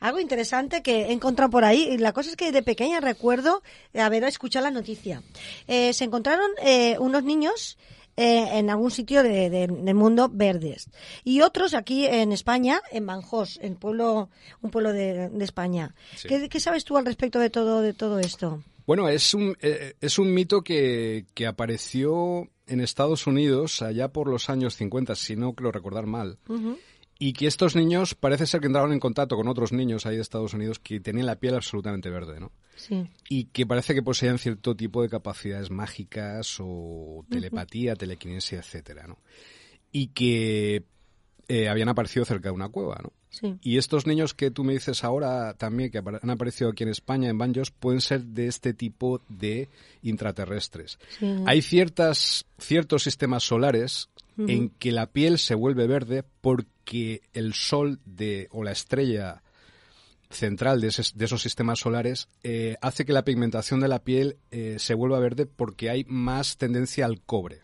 algo 0.00 0.20
interesante 0.20 0.82
que 0.82 1.06
he 1.06 1.12
encontrado 1.12 1.50
por 1.50 1.64
ahí. 1.64 1.96
La 1.98 2.12
cosa 2.12 2.30
es 2.30 2.36
que 2.36 2.52
de 2.52 2.62
pequeña 2.62 3.00
recuerdo 3.00 3.62
haber 3.94 4.24
escuchado 4.24 4.64
la 4.64 4.70
noticia. 4.70 5.22
Eh, 5.66 5.92
se 5.92 6.04
encontraron 6.04 6.50
eh, 6.62 6.96
unos 6.98 7.24
niños 7.24 7.78
eh, 8.16 8.58
en 8.58 8.68
algún 8.68 8.90
sitio 8.90 9.22
de- 9.22 9.48
de- 9.48 9.68
del 9.68 9.94
mundo 9.94 10.28
verdes 10.32 10.88
y 11.22 11.40
otros 11.40 11.72
aquí 11.74 12.04
en 12.06 12.32
España, 12.32 12.80
en 12.90 13.06
Banjos, 13.06 13.58
en 13.62 13.76
pueblo, 13.76 14.28
un 14.60 14.70
pueblo 14.70 14.92
de, 14.92 15.28
de 15.28 15.44
España. 15.44 15.94
Sí. 16.16 16.26
¿Qué, 16.28 16.48
qué 16.48 16.58
sabes 16.58 16.84
tú 16.84 16.96
al 16.96 17.06
respecto 17.06 17.38
de 17.38 17.48
todo, 17.50 17.80
de 17.80 17.94
todo 17.94 18.18
esto? 18.18 18.62
Bueno, 18.88 19.08
es 19.08 19.34
un, 19.34 19.56
eh, 19.60 19.94
es 20.00 20.18
un 20.18 20.32
mito 20.34 20.62
que, 20.62 21.26
que 21.34 21.46
apareció 21.46 22.48
en 22.66 22.80
Estados 22.80 23.26
Unidos 23.26 23.82
allá 23.82 24.08
por 24.08 24.28
los 24.28 24.50
años 24.50 24.74
50, 24.76 25.14
si 25.14 25.36
no 25.36 25.52
creo 25.54 25.70
recordar 25.72 26.06
mal. 26.06 26.38
Y 27.18 27.32
que 27.32 27.48
estos 27.48 27.74
niños 27.74 28.14
parece 28.14 28.46
ser 28.46 28.60
que 28.60 28.68
entraron 28.68 28.92
en 28.92 29.00
contacto 29.00 29.36
con 29.36 29.48
otros 29.48 29.72
niños 29.72 30.06
ahí 30.06 30.14
de 30.16 30.22
Estados 30.22 30.54
Unidos 30.54 30.78
que 30.78 31.00
tenían 31.00 31.26
la 31.26 31.36
piel 31.36 31.56
absolutamente 31.56 32.10
verde, 32.10 32.38
¿no? 32.38 32.52
Sí. 32.76 33.08
Y 33.28 33.46
que 33.46 33.66
parece 33.66 33.92
que 33.92 34.02
poseían 34.02 34.38
cierto 34.38 34.76
tipo 34.76 35.02
de 35.02 35.08
capacidades 35.08 35.70
mágicas 35.70 36.58
o 36.60 37.24
telepatía, 37.28 37.96
telequinesia, 37.96 38.58
etcétera, 38.58 39.08
¿no? 39.08 39.18
Y 39.90 40.08
que 40.08 40.84
eh, 41.48 41.68
habían 41.68 41.88
aparecido 41.88 42.24
cerca 42.24 42.50
de 42.50 42.54
una 42.54 42.68
cueva, 42.68 43.00
¿no? 43.02 43.12
Sí. 43.30 43.56
Y 43.62 43.78
estos 43.78 44.06
niños 44.06 44.34
que 44.34 44.50
tú 44.50 44.64
me 44.64 44.72
dices 44.74 45.02
ahora 45.04 45.54
también, 45.54 45.90
que 45.90 45.98
han 45.98 46.30
aparecido 46.30 46.70
aquí 46.70 46.82
en 46.82 46.90
España, 46.90 47.28
en 47.30 47.38
Banjos, 47.38 47.70
pueden 47.70 48.00
ser 48.00 48.22
de 48.24 48.46
este 48.48 48.74
tipo 48.74 49.20
de 49.28 49.68
intraterrestres. 50.02 50.98
Sí. 51.18 51.26
Hay 51.46 51.62
ciertas, 51.62 52.46
ciertos 52.58 53.02
sistemas 53.02 53.42
solares 53.44 54.08
en 54.36 54.68
que 54.70 54.92
la 54.92 55.06
piel 55.10 55.38
se 55.38 55.54
vuelve 55.56 55.86
verde 55.88 56.22
porque 56.40 57.22
el 57.32 57.54
sol 57.54 57.98
de, 58.04 58.46
o 58.52 58.62
la 58.62 58.70
estrella 58.70 59.42
central 60.30 60.80
de, 60.80 60.88
ese- 60.88 61.12
de 61.16 61.24
esos 61.24 61.42
sistemas 61.42 61.80
solares 61.80 62.28
eh, 62.44 62.76
hace 62.80 63.04
que 63.04 63.12
la 63.12 63.24
pigmentación 63.24 63.80
de 63.80 63.88
la 63.88 63.98
piel 64.04 64.36
eh, 64.50 64.76
se 64.78 64.94
vuelva 64.94 65.18
verde 65.18 65.46
porque 65.46 65.90
hay 65.90 66.04
más 66.06 66.56
tendencia 66.56 67.04
al 67.06 67.20
cobre. 67.20 67.62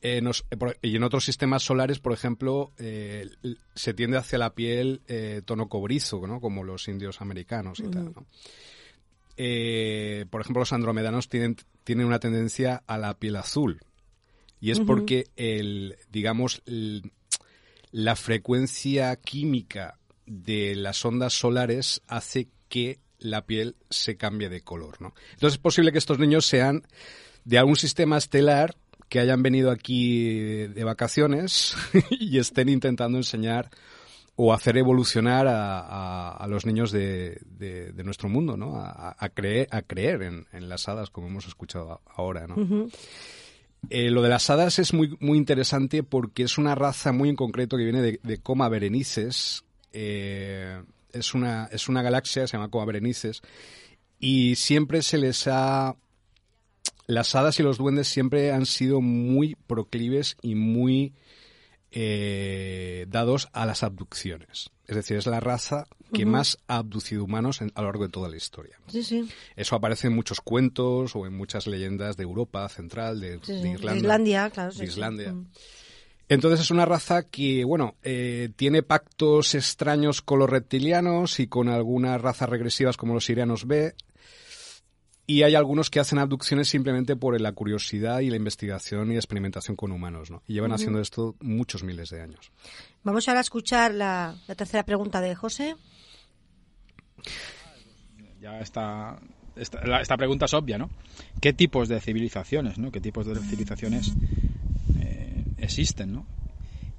Eh, 0.00 0.20
nos- 0.20 0.44
eh, 0.50 0.56
y 0.82 0.94
en 0.96 1.02
otros 1.02 1.24
sistemas 1.24 1.62
solares, 1.64 1.98
por 1.98 2.12
ejemplo, 2.12 2.72
eh, 2.78 3.28
se 3.74 3.94
tiende 3.94 4.16
hacia 4.16 4.38
la 4.38 4.54
piel 4.54 5.00
eh, 5.08 5.42
tono 5.44 5.68
cobrizo, 5.68 6.24
¿no? 6.26 6.40
como 6.40 6.62
los 6.62 6.86
indios 6.88 7.20
americanos 7.20 7.80
y 7.80 7.88
tal. 7.88 8.12
¿no? 8.14 8.26
Por 10.30 10.40
ejemplo, 10.40 10.60
los 10.60 10.72
andromedanos 10.72 11.28
tienen, 11.28 11.56
tienen 11.84 12.06
una 12.06 12.18
tendencia 12.18 12.82
a 12.86 12.98
la 12.98 13.14
piel 13.18 13.36
azul. 13.36 13.80
Y 14.60 14.72
es 14.72 14.80
porque, 14.86 15.26
el, 15.36 15.96
digamos, 16.10 16.62
el- 16.66 17.12
la 17.92 18.16
frecuencia 18.16 19.14
química 19.16 19.98
de 20.26 20.74
las 20.74 21.04
ondas 21.04 21.32
solares 21.32 22.02
hace 22.08 22.48
que 22.68 22.98
la 23.18 23.46
piel 23.46 23.76
se 23.90 24.16
cambie 24.16 24.48
de 24.48 24.60
color. 24.62 25.00
¿no? 25.00 25.14
Entonces 25.34 25.54
es 25.54 25.58
posible 25.62 25.92
que 25.92 25.98
estos 25.98 26.18
niños 26.18 26.44
sean 26.44 26.86
de 27.44 27.58
algún 27.58 27.76
sistema 27.76 28.18
estelar 28.18 28.76
que 29.08 29.20
hayan 29.20 29.42
venido 29.42 29.70
aquí 29.70 30.66
de 30.66 30.84
vacaciones 30.84 31.74
y 32.10 32.38
estén 32.38 32.68
intentando 32.68 33.18
enseñar 33.18 33.70
o 34.36 34.52
hacer 34.52 34.76
evolucionar 34.76 35.48
a, 35.48 35.80
a- 35.80 36.30
a 36.36 36.46
los 36.46 36.64
niños 36.64 36.92
de, 36.92 37.40
de- 37.44 37.92
de 37.92 38.04
nuestro 38.04 38.28
mundo, 38.28 38.56
¿no? 38.56 38.76
A, 38.76 39.16
a 39.18 39.28
creer, 39.30 39.66
a 39.72 39.82
creer 39.82 40.22
en, 40.22 40.46
en 40.52 40.68
las 40.68 40.88
hadas, 40.88 41.10
como 41.10 41.26
hemos 41.26 41.46
escuchado 41.48 42.00
ahora, 42.06 42.46
¿no? 42.46 42.54
Eh, 43.90 44.10
lo 44.10 44.22
de 44.22 44.28
las 44.28 44.48
hadas 44.50 44.78
es 44.78 44.92
muy, 44.92 45.16
muy 45.20 45.38
interesante 45.38 46.02
porque 46.02 46.42
es 46.44 46.58
una 46.58 46.74
raza 46.74 47.12
muy 47.12 47.28
en 47.28 47.36
concreto 47.36 47.76
que 47.76 47.84
viene 47.84 48.02
de, 48.02 48.20
de 48.22 48.38
Coma 48.38 48.68
Berenices. 48.68 49.64
Eh, 49.92 50.82
es, 51.12 51.34
una, 51.34 51.68
es 51.72 51.88
una 51.88 52.02
galaxia, 52.02 52.46
se 52.46 52.56
llama 52.56 52.68
Coma 52.70 52.84
Berenices, 52.86 53.40
y 54.20 54.54
siempre 54.56 55.02
se 55.02 55.18
les 55.18 55.46
ha 55.46 55.96
las 57.08 57.34
hadas 57.34 57.58
y 57.58 57.64
los 57.64 57.78
duendes 57.78 58.06
siempre 58.06 58.52
han 58.52 58.64
sido 58.66 59.00
muy 59.00 59.56
proclives 59.66 60.36
y 60.42 60.54
muy 60.54 61.14
eh, 61.90 63.06
dados 63.08 63.48
a 63.52 63.66
las 63.66 63.82
abducciones. 63.82 64.70
Es 64.86 64.96
decir, 64.96 65.16
es 65.16 65.26
la 65.26 65.40
raza 65.40 65.86
que 66.12 66.24
más 66.24 66.58
ha 66.66 66.76
abducido 66.78 67.24
humanos 67.24 67.60
en- 67.60 67.72
a 67.74 67.80
lo 67.82 67.88
largo 67.88 68.04
de 68.04 68.10
toda 68.10 68.28
la 68.28 68.36
historia. 68.36 68.78
Sí, 68.88 69.02
sí. 69.02 69.28
Eso 69.56 69.76
aparece 69.76 70.06
en 70.06 70.14
muchos 70.14 70.40
cuentos 70.40 71.14
o 71.16 71.26
en 71.26 71.34
muchas 71.36 71.66
leyendas 71.66 72.16
de 72.16 72.22
Europa 72.22 72.66
Central, 72.68 73.20
de, 73.20 73.38
Sí, 73.42 73.52
de. 73.54 73.70
Irlanda. 73.70 73.96
Islandia, 74.00 74.50
claro. 74.50 74.72
de. 74.74 74.84
Islandia. 74.84 75.32
Mm. 75.32 75.46
Entonces 76.30 76.60
es 76.60 76.70
una 76.70 76.84
raza 76.84 77.22
que, 77.22 77.64
bueno, 77.64 77.94
eh, 78.02 78.50
tiene 78.56 78.82
pactos 78.82 79.54
extraños 79.54 80.20
con 80.22 80.38
los 80.38 80.48
reptilianos 80.50 81.40
y 81.40 81.46
con 81.46 81.68
algunas 81.70 82.20
razas 82.20 82.48
regresivas 82.50 82.96
como 82.98 83.14
los 83.14 83.24
sirianos 83.24 83.66
B. 83.66 83.94
Y 85.30 85.42
hay 85.42 85.54
algunos 85.54 85.90
que 85.90 86.00
hacen 86.00 86.18
abducciones 86.18 86.68
simplemente 86.68 87.14
por 87.14 87.38
la 87.38 87.52
curiosidad 87.52 88.20
y 88.20 88.30
la 88.30 88.36
investigación 88.36 89.12
y 89.12 89.16
experimentación 89.16 89.76
con 89.76 89.92
humanos, 89.92 90.30
¿no? 90.30 90.42
Y 90.48 90.54
llevan 90.54 90.72
haciendo 90.72 91.00
esto 91.00 91.36
muchos 91.40 91.84
miles 91.84 92.08
de 92.08 92.22
años. 92.22 92.50
Vamos 93.04 93.28
ahora 93.28 93.40
a 93.40 93.42
escuchar 93.42 93.92
la, 93.94 94.34
la 94.48 94.54
tercera 94.54 94.84
pregunta 94.84 95.20
de 95.20 95.34
José. 95.34 95.76
ya 98.40 98.58
está 98.60 99.18
esta, 99.56 99.84
la- 99.86 100.00
esta 100.00 100.16
pregunta 100.16 100.44
es 100.46 100.54
obvia, 100.54 100.78
¿no? 100.78 100.88
¿Qué 101.40 101.52
tipos 101.52 101.88
de 101.88 102.00
civilizaciones, 102.00 102.78
¿no? 102.78 102.90
¿Qué 102.92 103.00
tipos 103.00 103.26
de 103.26 103.34
civilizaciones 103.40 104.12
eh, 105.00 105.44
existen, 105.58 106.12
¿no? 106.14 106.26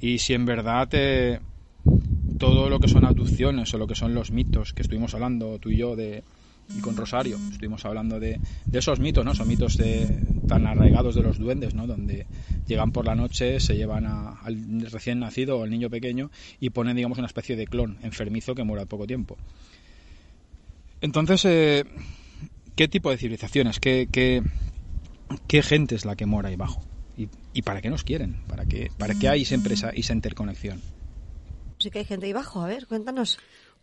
Y 0.01 0.19
si 0.19 0.33
en 0.33 0.45
verdad 0.45 0.87
eh, 0.91 1.39
todo 2.37 2.69
lo 2.69 2.79
que 2.79 2.89
son 2.89 3.05
abducciones 3.05 3.73
o 3.73 3.77
lo 3.77 3.87
que 3.87 3.95
son 3.95 4.13
los 4.13 4.31
mitos 4.31 4.73
que 4.73 4.81
estuvimos 4.81 5.13
hablando 5.13 5.57
tú 5.59 5.69
y 5.69 5.77
yo 5.77 5.95
de, 5.95 6.23
y 6.75 6.81
con 6.81 6.95
Rosario. 6.95 7.37
Estuvimos 7.51 7.85
hablando 7.85 8.19
de, 8.19 8.39
esos 8.71 8.99
mitos, 8.99 9.25
¿no? 9.25 9.33
Son 9.33 9.47
mitos 9.47 9.77
de, 9.77 10.19
tan 10.47 10.65
arraigados 10.65 11.15
de 11.15 11.23
los 11.23 11.37
duendes, 11.37 11.73
¿no? 11.73 11.87
Donde 11.87 12.25
llegan 12.67 12.91
por 12.91 13.05
la 13.05 13.15
noche, 13.15 13.59
se 13.59 13.75
llevan 13.75 14.05
a- 14.05 14.33
al 14.43 14.81
recién 14.91 15.19
nacido 15.19 15.57
o 15.57 15.63
al 15.63 15.69
niño 15.69 15.89
pequeño 15.89 16.29
y 16.59 16.69
ponen, 16.69 16.95
digamos, 16.95 17.17
una 17.17 17.27
especie 17.27 17.55
de 17.55 17.65
clon 17.67 17.97
enfermizo 18.03 18.55
que 18.55 18.63
muere 18.63 18.81
al 18.81 18.87
poco 18.87 19.07
tiempo. 19.07 19.37
Entonces, 21.01 21.45
eh, 21.45 21.85
¿qué 22.75 22.87
tipo 22.87 23.09
de 23.09 23.17
civilizaciones? 23.17 23.79
¿Qué, 23.79 24.07
qué, 24.11 24.43
qué 25.47 25.63
gente 25.63 25.95
es 25.95 26.05
la 26.05 26.15
que 26.15 26.25
mora 26.25 26.49
ahí 26.49 26.55
abajo? 26.55 26.83
¿Y, 27.17 27.29
y 27.53 27.61
para 27.63 27.81
qué 27.81 27.89
nos 27.89 28.03
quieren? 28.03 28.35
¿Para 28.47 28.65
qué, 28.65 28.91
para 28.97 29.15
qué 29.15 29.27
hay 29.29 29.45
siempre 29.45 29.73
esa, 29.73 29.89
esa 29.89 30.13
interconexión? 30.13 30.81
Sí 31.79 31.89
que 31.89 31.99
hay 31.99 32.05
gente 32.05 32.25
ahí 32.25 32.31
abajo, 32.33 32.61
a 32.61 32.67
ver, 32.67 32.85
cuéntanos. 32.87 33.39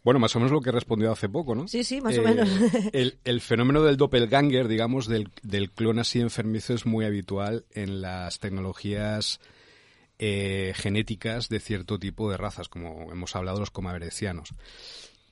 Bueno, 0.06 0.20
más 0.20 0.36
o 0.36 0.38
menos 0.38 0.52
lo 0.52 0.60
que 0.60 0.68
he 0.68 0.72
respondido 0.72 1.10
hace 1.10 1.28
poco, 1.28 1.56
¿no? 1.56 1.66
Sí, 1.66 1.82
sí, 1.82 2.00
más 2.00 2.16
o 2.16 2.20
Eh, 2.20 2.24
menos. 2.24 2.48
El, 2.92 3.18
el 3.24 3.40
fenómeno 3.40 3.82
del 3.82 3.96
doppelganger, 3.96 4.68
digamos, 4.68 5.08
del, 5.08 5.32
del 5.42 5.72
clon 5.72 5.98
así 5.98 6.20
enfermizo 6.20 6.74
es 6.74 6.86
muy 6.86 7.04
habitual 7.04 7.64
en 7.72 8.02
las 8.02 8.38
tecnologías 8.38 9.40
eh, 10.20 10.74
genéticas 10.76 11.48
de 11.48 11.58
cierto 11.58 11.98
tipo 11.98 12.30
de 12.30 12.36
razas, 12.36 12.68
como 12.68 13.10
hemos 13.10 13.34
hablado 13.34 13.58
los 13.58 13.72
comaverecianos. 13.72 14.50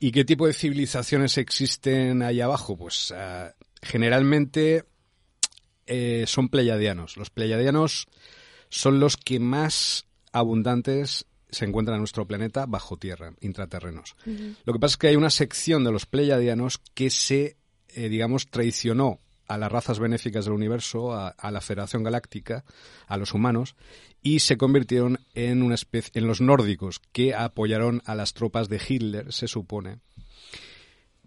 ¿Y 0.00 0.10
qué 0.10 0.24
tipo 0.24 0.44
de 0.48 0.52
civilizaciones 0.54 1.38
existen 1.38 2.22
ahí 2.22 2.40
abajo? 2.40 2.76
Pues 2.76 3.12
ah, 3.16 3.54
generalmente 3.80 4.86
eh, 5.86 6.24
son 6.26 6.48
pleiadianos. 6.48 7.16
Los 7.16 7.30
pleiadianos 7.30 8.08
son 8.70 8.98
los 8.98 9.16
que 9.16 9.38
más 9.38 10.06
abundantes 10.32 11.26
se 11.54 11.64
encuentran 11.64 11.96
en 11.96 12.00
nuestro 12.00 12.26
planeta 12.26 12.66
bajo 12.66 12.96
tierra, 12.96 13.32
intraterrenos. 13.40 14.16
Lo 14.64 14.72
que 14.72 14.78
pasa 14.78 14.92
es 14.92 14.96
que 14.98 15.08
hay 15.08 15.16
una 15.16 15.30
sección 15.30 15.84
de 15.84 15.92
los 15.92 16.06
pleiadianos 16.06 16.78
que 16.94 17.10
se, 17.10 17.56
eh, 17.88 18.08
digamos, 18.08 18.48
traicionó 18.48 19.20
a 19.46 19.58
las 19.58 19.70
razas 19.70 19.98
benéficas 19.98 20.44
del 20.44 20.54
universo, 20.54 21.12
a, 21.12 21.28
a 21.28 21.50
la 21.50 21.60
Federación 21.60 22.02
Galáctica, 22.02 22.64
a 23.06 23.16
los 23.16 23.34
humanos, 23.34 23.76
y 24.22 24.40
se 24.40 24.56
convirtieron 24.56 25.20
en 25.34 25.62
una 25.62 25.74
especie, 25.74 26.12
en 26.14 26.26
los 26.26 26.40
nórdicos, 26.40 27.00
que 27.12 27.34
apoyaron 27.34 28.02
a 28.06 28.14
las 28.14 28.32
tropas 28.32 28.68
de 28.68 28.80
Hitler, 28.86 29.32
se 29.32 29.48
supone, 29.48 29.98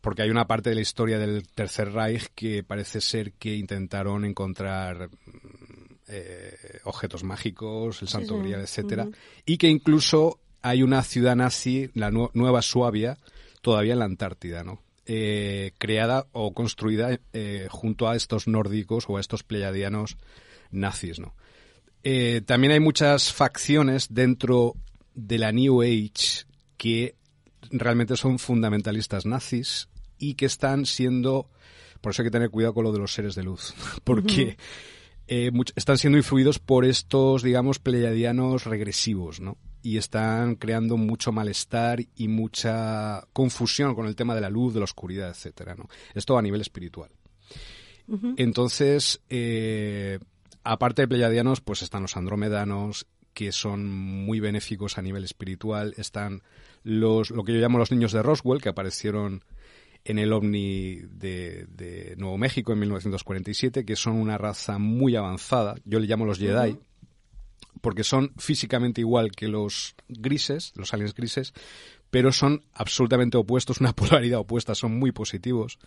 porque 0.02 0.22
hay 0.22 0.30
una 0.30 0.48
parte 0.48 0.70
de 0.70 0.76
la 0.76 0.82
historia 0.82 1.20
del 1.20 1.48
Tercer 1.48 1.92
Reich 1.92 2.28
que 2.34 2.64
parece 2.64 3.02
ser 3.02 3.34
que 3.34 3.56
intentaron 3.56 4.26
encontrar 4.26 5.10
eh, 6.08 6.56
objetos 6.84 7.24
mágicos, 7.24 8.02
el 8.02 8.08
Santo 8.08 8.36
sí. 8.36 8.42
Grial, 8.42 8.62
etcétera, 8.62 9.08
y 9.46 9.58
que 9.58 9.68
incluso 9.70 10.40
hay 10.62 10.84
una 10.84 11.04
ciudad 11.04 11.36
nazi, 11.36 11.90
la 11.94 12.12
nu- 12.12 12.30
Nueva 12.34 12.62
Suabia, 12.62 13.18
todavía 13.62 13.94
en 13.94 14.00
la 14.00 14.06
Antártida, 14.06 14.64
¿no? 14.64 14.82
Eh, 15.06 15.72
creada 15.78 16.28
o 16.34 16.54
construida 16.54 17.18
eh, 17.32 17.68
junto 17.70 18.10
a 18.10 18.16
estos 18.18 18.48
nórdicos 18.48 19.06
o 19.08 19.18
a 19.18 19.22
estos 19.22 19.44
pleiadianos 19.44 20.18
nazis, 20.72 21.20
¿no? 21.20 21.34
Eh, 22.04 22.42
también 22.46 22.74
hay 22.74 22.80
muchas 22.80 23.32
facciones 23.34 24.08
dentro 24.14 24.74
de 25.16 25.38
la 25.38 25.52
New 25.52 25.82
Age 25.82 26.46
que 26.78 27.16
realmente 27.72 28.16
son 28.18 28.38
fundamentalistas 28.40 29.26
nazis 29.26 29.88
y 30.20 30.36
que 30.36 30.46
están 30.46 30.86
siendo, 30.86 31.50
por 32.02 32.12
eso 32.12 32.22
hay 32.22 32.28
que 32.28 32.32
tener 32.32 32.50
cuidado 32.50 32.74
con 32.74 32.84
lo 32.84 32.92
de 32.92 33.00
los 33.00 33.14
seres 33.14 33.36
de 33.36 33.44
luz, 33.44 33.74
porque 34.04 34.58
eh, 35.28 35.52
much- 35.52 35.74
están 35.76 35.98
siendo 35.98 36.18
influidos 36.18 36.60
por 36.60 36.86
estos, 36.86 37.44
digamos, 37.44 37.80
pleiadianos 37.80 38.66
regresivos, 38.66 39.40
¿no? 39.40 39.58
Y 39.84 39.98
están 39.98 40.56
creando 40.56 40.98
mucho 40.98 41.32
malestar 41.32 42.00
y 42.16 42.28
mucha 42.28 43.26
confusión 43.34 43.96
con 43.96 44.06
el 44.08 44.16
tema 44.16 44.36
de 44.36 44.42
la 44.42 44.50
luz, 44.50 44.74
de 44.74 44.80
la 44.80 44.86
oscuridad, 44.86 45.30
etcétera, 45.30 45.76
¿no? 45.76 45.88
Esto 46.14 46.38
a 46.38 46.42
nivel 46.42 46.62
espiritual. 46.62 47.10
Entonces, 48.38 49.22
eh, 49.30 50.20
aparte 50.64 51.02
de 51.04 51.08
pleiadianos, 51.08 51.62
pues 51.62 51.82
están 51.82 52.02
los 52.04 52.16
andromedanos, 52.18 53.06
que 53.34 53.52
son 53.52 53.88
muy 53.88 54.40
benéficos 54.40 54.98
a 54.98 55.02
nivel 55.02 55.24
espiritual. 55.24 55.94
Están 55.98 56.42
los, 56.84 57.30
lo 57.32 57.44
que 57.44 57.54
yo 57.54 57.60
llamo 57.60 57.78
los 57.78 57.92
niños 57.92 58.12
de 58.14 58.24
Roswell, 58.24 58.62
que 58.62 58.70
aparecieron 58.70 59.44
en 60.08 60.20
el 60.20 60.32
ovni 60.32 61.02
de, 61.02 61.68
de 61.70 62.16
Nuevo 62.18 62.38
México 62.38 62.72
en 62.72 62.80
1947, 62.80 63.86
que 63.86 63.98
son 63.98 64.16
una 64.16 64.38
raza 64.38 64.78
muy 64.78 65.18
avanzada. 65.18 65.76
Yo 65.84 66.00
le 66.00 66.08
llamo 66.08 66.26
los 66.26 66.40
Jedi, 66.40 66.80
porque 67.82 68.06
son 68.06 68.32
físicamente 68.38 69.02
igual 69.02 69.34
que 69.34 69.50
los 69.50 69.96
grises, 70.08 70.72
los 70.78 70.94
aliens 70.94 71.14
grises, 71.14 71.54
pero 72.10 72.32
son 72.32 72.64
absolutamente 72.74 73.36
opuestos, 73.36 73.82
una 73.82 73.92
polaridad 73.96 74.40
opuesta, 74.40 74.76
son 74.76 74.98
muy 74.98 75.12
positivos. 75.12 75.78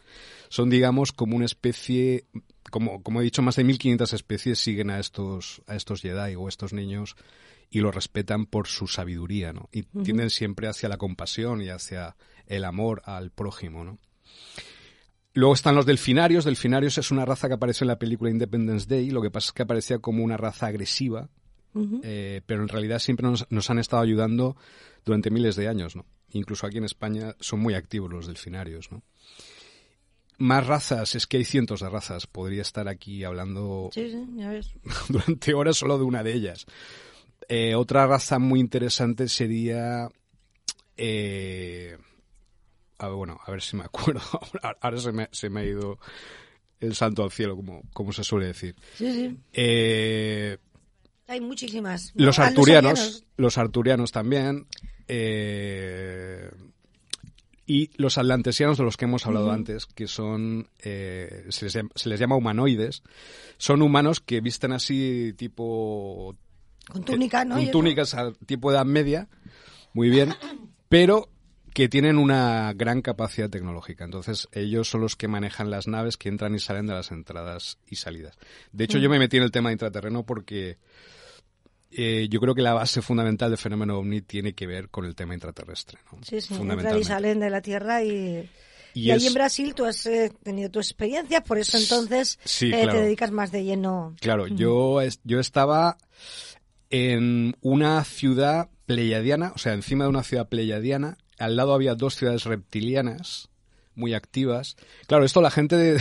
Son, 0.51 0.69
digamos, 0.69 1.13
como 1.13 1.35
una 1.35 1.47
especie, 1.47 2.27
como, 2.71 3.03
como 3.03 3.23
he 3.23 3.25
dicho, 3.25 3.41
más 3.41 3.57
de 3.57 3.65
1500 3.65 4.13
especies 4.13 4.59
siguen 4.59 4.91
a 4.91 5.01
estos, 5.01 5.63
a 5.67 5.77
estos 5.77 6.03
Jedi 6.03 6.35
o 6.37 6.47
estos 6.47 6.75
niños 6.75 7.17
y 7.71 7.81
los 7.81 7.95
respetan 7.95 8.45
por 8.45 8.67
su 8.67 8.87
sabiduría, 8.87 9.55
¿no? 9.55 9.71
Y 9.73 9.85
tienden 9.85 10.29
siempre 10.29 10.69
hacia 10.69 10.91
la 10.91 10.99
compasión 10.99 11.63
y 11.63 11.71
hacia 11.71 12.17
el 12.47 12.65
amor 12.65 13.01
al 13.07 13.31
prójimo, 13.31 13.83
¿no? 13.85 13.99
Luego 15.33 15.55
están 15.55 15.75
los 15.77 15.87
delfinarios. 15.87 16.45
Delfinarios 16.45 16.99
es 16.99 17.11
una 17.11 17.25
raza 17.25 17.49
que 17.49 17.55
apareció 17.55 17.85
en 17.85 17.89
la 17.89 17.99
película 17.99 18.31
Independence 18.31 18.87
Day. 18.89 19.11
Lo 19.11 19.23
que 19.23 19.31
pasa 19.31 19.47
es 19.49 19.53
que 19.53 19.63
aparecía 19.63 19.99
como 19.99 20.25
una 20.25 20.37
raza 20.37 20.67
agresiva, 20.67 21.29
eh, 22.03 22.41
pero 22.47 22.63
en 22.63 22.69
realidad 22.69 22.99
siempre 22.99 23.27
nos, 23.27 23.47
nos 23.51 23.71
han 23.71 23.79
estado 23.79 24.03
ayudando 24.03 24.57
durante 25.05 25.31
miles 25.31 25.55
de 25.57 25.69
años, 25.69 25.95
¿no? 25.95 26.05
Incluso 26.33 26.67
aquí 26.67 26.79
en 26.79 26.85
España 26.85 27.37
son 27.41 27.61
muy 27.61 27.75
activos 27.75 28.11
los 28.11 28.27
delfinarios, 28.27 28.91
¿no? 28.91 29.03
Más 30.39 30.67
razas, 30.67 31.15
es 31.15 31.27
que 31.27 31.37
hay 31.37 31.45
cientos 31.45 31.81
de 31.81 31.91
razas. 31.91 32.27
Podría 32.27 32.63
estar 32.63 32.89
aquí 32.89 33.25
hablando 33.25 33.91
Sí, 33.93 34.11
sí, 34.11 34.25
ya 34.37 34.49
ves. 34.49 34.73
durante 35.09 35.55
horas 35.55 35.77
solo 35.77 35.97
de 35.99 36.05
una 36.05 36.23
de 36.23 36.33
ellas. 36.33 36.67
Eh, 37.49 37.75
otra 37.75 38.07
raza 38.07 38.39
muy 38.39 38.59
interesante 38.59 39.29
sería... 39.29 40.09
eh, 40.97 41.99
a 43.01 43.09
bueno, 43.09 43.41
a 43.45 43.51
ver 43.51 43.63
si 43.63 43.77
me 43.77 43.85
acuerdo. 43.85 44.21
Ahora- 44.63 44.79
Ahora 44.81 44.99
se 44.99 45.13
me, 45.13 45.29
se 45.33 45.51
me 45.51 45.61
ha 45.61 45.65
ido 45.65 45.99
el 46.81 46.95
santo 46.95 47.23
al 47.25 47.31
cielo, 47.31 47.57
como, 47.57 47.83
como 47.93 48.13
se 48.13 48.25
suele 48.25 48.47
decir. 48.47 48.75
Sí, 48.97 49.13
sí. 49.13 49.37
Eh, 49.53 50.57
Hay 51.27 51.41
muchísimas. 51.41 52.13
los 52.15 52.39
arturianos, 52.39 53.25
los 53.37 53.59
arturianos 53.59 54.13
también. 54.13 54.67
eh, 55.09 56.51
y 57.67 57.91
los 57.97 58.19
atlantesianos 58.19 58.79
de 58.79 58.85
los 58.85 58.97
que 58.97 59.05
hemos 59.05 59.27
hablado 59.27 59.53
antes, 59.53 59.87
que 59.87 60.09
son, 60.09 60.69
eh, 60.81 61.47
se, 61.51 61.67
les 61.67 61.75
llama, 61.75 61.91
se 61.95 62.09
les 62.09 62.19
llama 62.19 62.35
humanoides, 62.35 63.05
son 63.59 63.81
humanos 63.83 64.19
que 64.21 64.41
visten 64.41 64.73
así 64.73 65.33
tipo 65.37 66.35
Con 66.89 67.05
túnica, 67.05 67.45
¿no? 67.45 67.55
con 67.55 67.71
túnicas 67.71 68.15
al 68.15 68.37
tipo 68.39 68.71
de 68.73 68.77
edad 68.79 68.87
media, 68.87 69.29
muy 69.95 70.11
bien, 70.11 70.35
pero 70.89 71.29
que 71.73 71.89
tienen 71.89 72.19
una 72.19 72.73
gran 72.75 73.03
capacidad 73.03 73.49
tecnológica. 73.49 74.05
Entonces, 74.05 74.49
ellos 74.53 74.89
son 74.89 75.01
los 75.03 75.17
que 75.17 75.29
manejan 75.29 75.71
las 75.71 75.87
naves 75.87 76.17
que 76.17 76.29
entran 76.29 76.55
y 76.55 76.59
salen 76.59 76.87
de 76.87 76.95
las 76.95 77.11
entradas 77.11 77.79
y 77.87 77.97
salidas. 77.97 78.37
De 78.73 78.85
hecho, 78.85 78.99
yo 78.99 79.09
me 79.09 79.19
metí 79.19 79.37
en 79.37 79.45
el 79.45 79.51
tema 79.51 79.69
de 79.69 79.75
intraterreno 79.75 80.25
porque 80.25 80.79
eh, 81.91 82.29
yo 82.31 82.41
creo 82.41 82.55
que 82.55 82.63
la 82.63 82.75
base 82.75 83.03
fundamental 83.03 83.51
del 83.51 83.59
fenómeno 83.59 83.99
ovni 83.99 84.21
tiene 84.23 84.53
que 84.53 84.67
ver 84.67 84.89
con 84.89 85.05
el 85.05 85.15
tema 85.15 85.35
intraterrestre. 85.35 85.99
¿no? 86.13 86.19
Sí, 86.23 86.41
sí, 86.41 86.55
entran 86.55 86.99
y 86.99 87.05
salen 87.05 87.41
de 87.41 87.51
la 87.51 87.61
Tierra 87.61 88.03
y... 88.03 88.49
Y 88.93 89.03
Y, 89.03 89.11
ahí 89.13 89.25
en 89.25 89.35
Brasil 89.35 89.73
tú 89.73 89.85
has 89.85 90.05
eh, 90.07 90.33
tenido 90.43 90.69
tu 90.69 90.81
experiencia, 90.81 91.43
por 91.43 91.59
eso 91.59 91.79
entonces 91.79 92.41
Sí, 92.45 92.67
eh, 92.67 92.83
claro. 92.83 92.93
te 92.95 93.05
dedicas 93.05 93.31
más 93.31 93.53
de 93.53 93.63
lleno. 93.63 94.17
Claro, 94.21 94.49
yo, 94.49 94.99
yo 95.23 95.39
estaba 95.39 95.97
en 96.91 97.57
una 97.61 98.03
ciudad 98.03 98.69
pleiadiana, 98.87 99.53
o 99.55 99.59
sea, 99.59 99.75
encima 99.75 100.05
de 100.05 100.11
una 100.11 100.25
ciudad 100.25 100.49
pleiadiana. 100.49 101.17
Al 101.41 101.57
lado 101.57 101.75
había 101.75 101.95
dos 101.97 102.15
ciudades 102.15 102.45
reptilianas 102.45 103.49
muy 103.97 104.15
activas. 104.15 104.77
Claro, 105.09 105.25
esto 105.25 105.43
la 105.43 105.51
gente 105.51 105.77
de, 105.77 105.93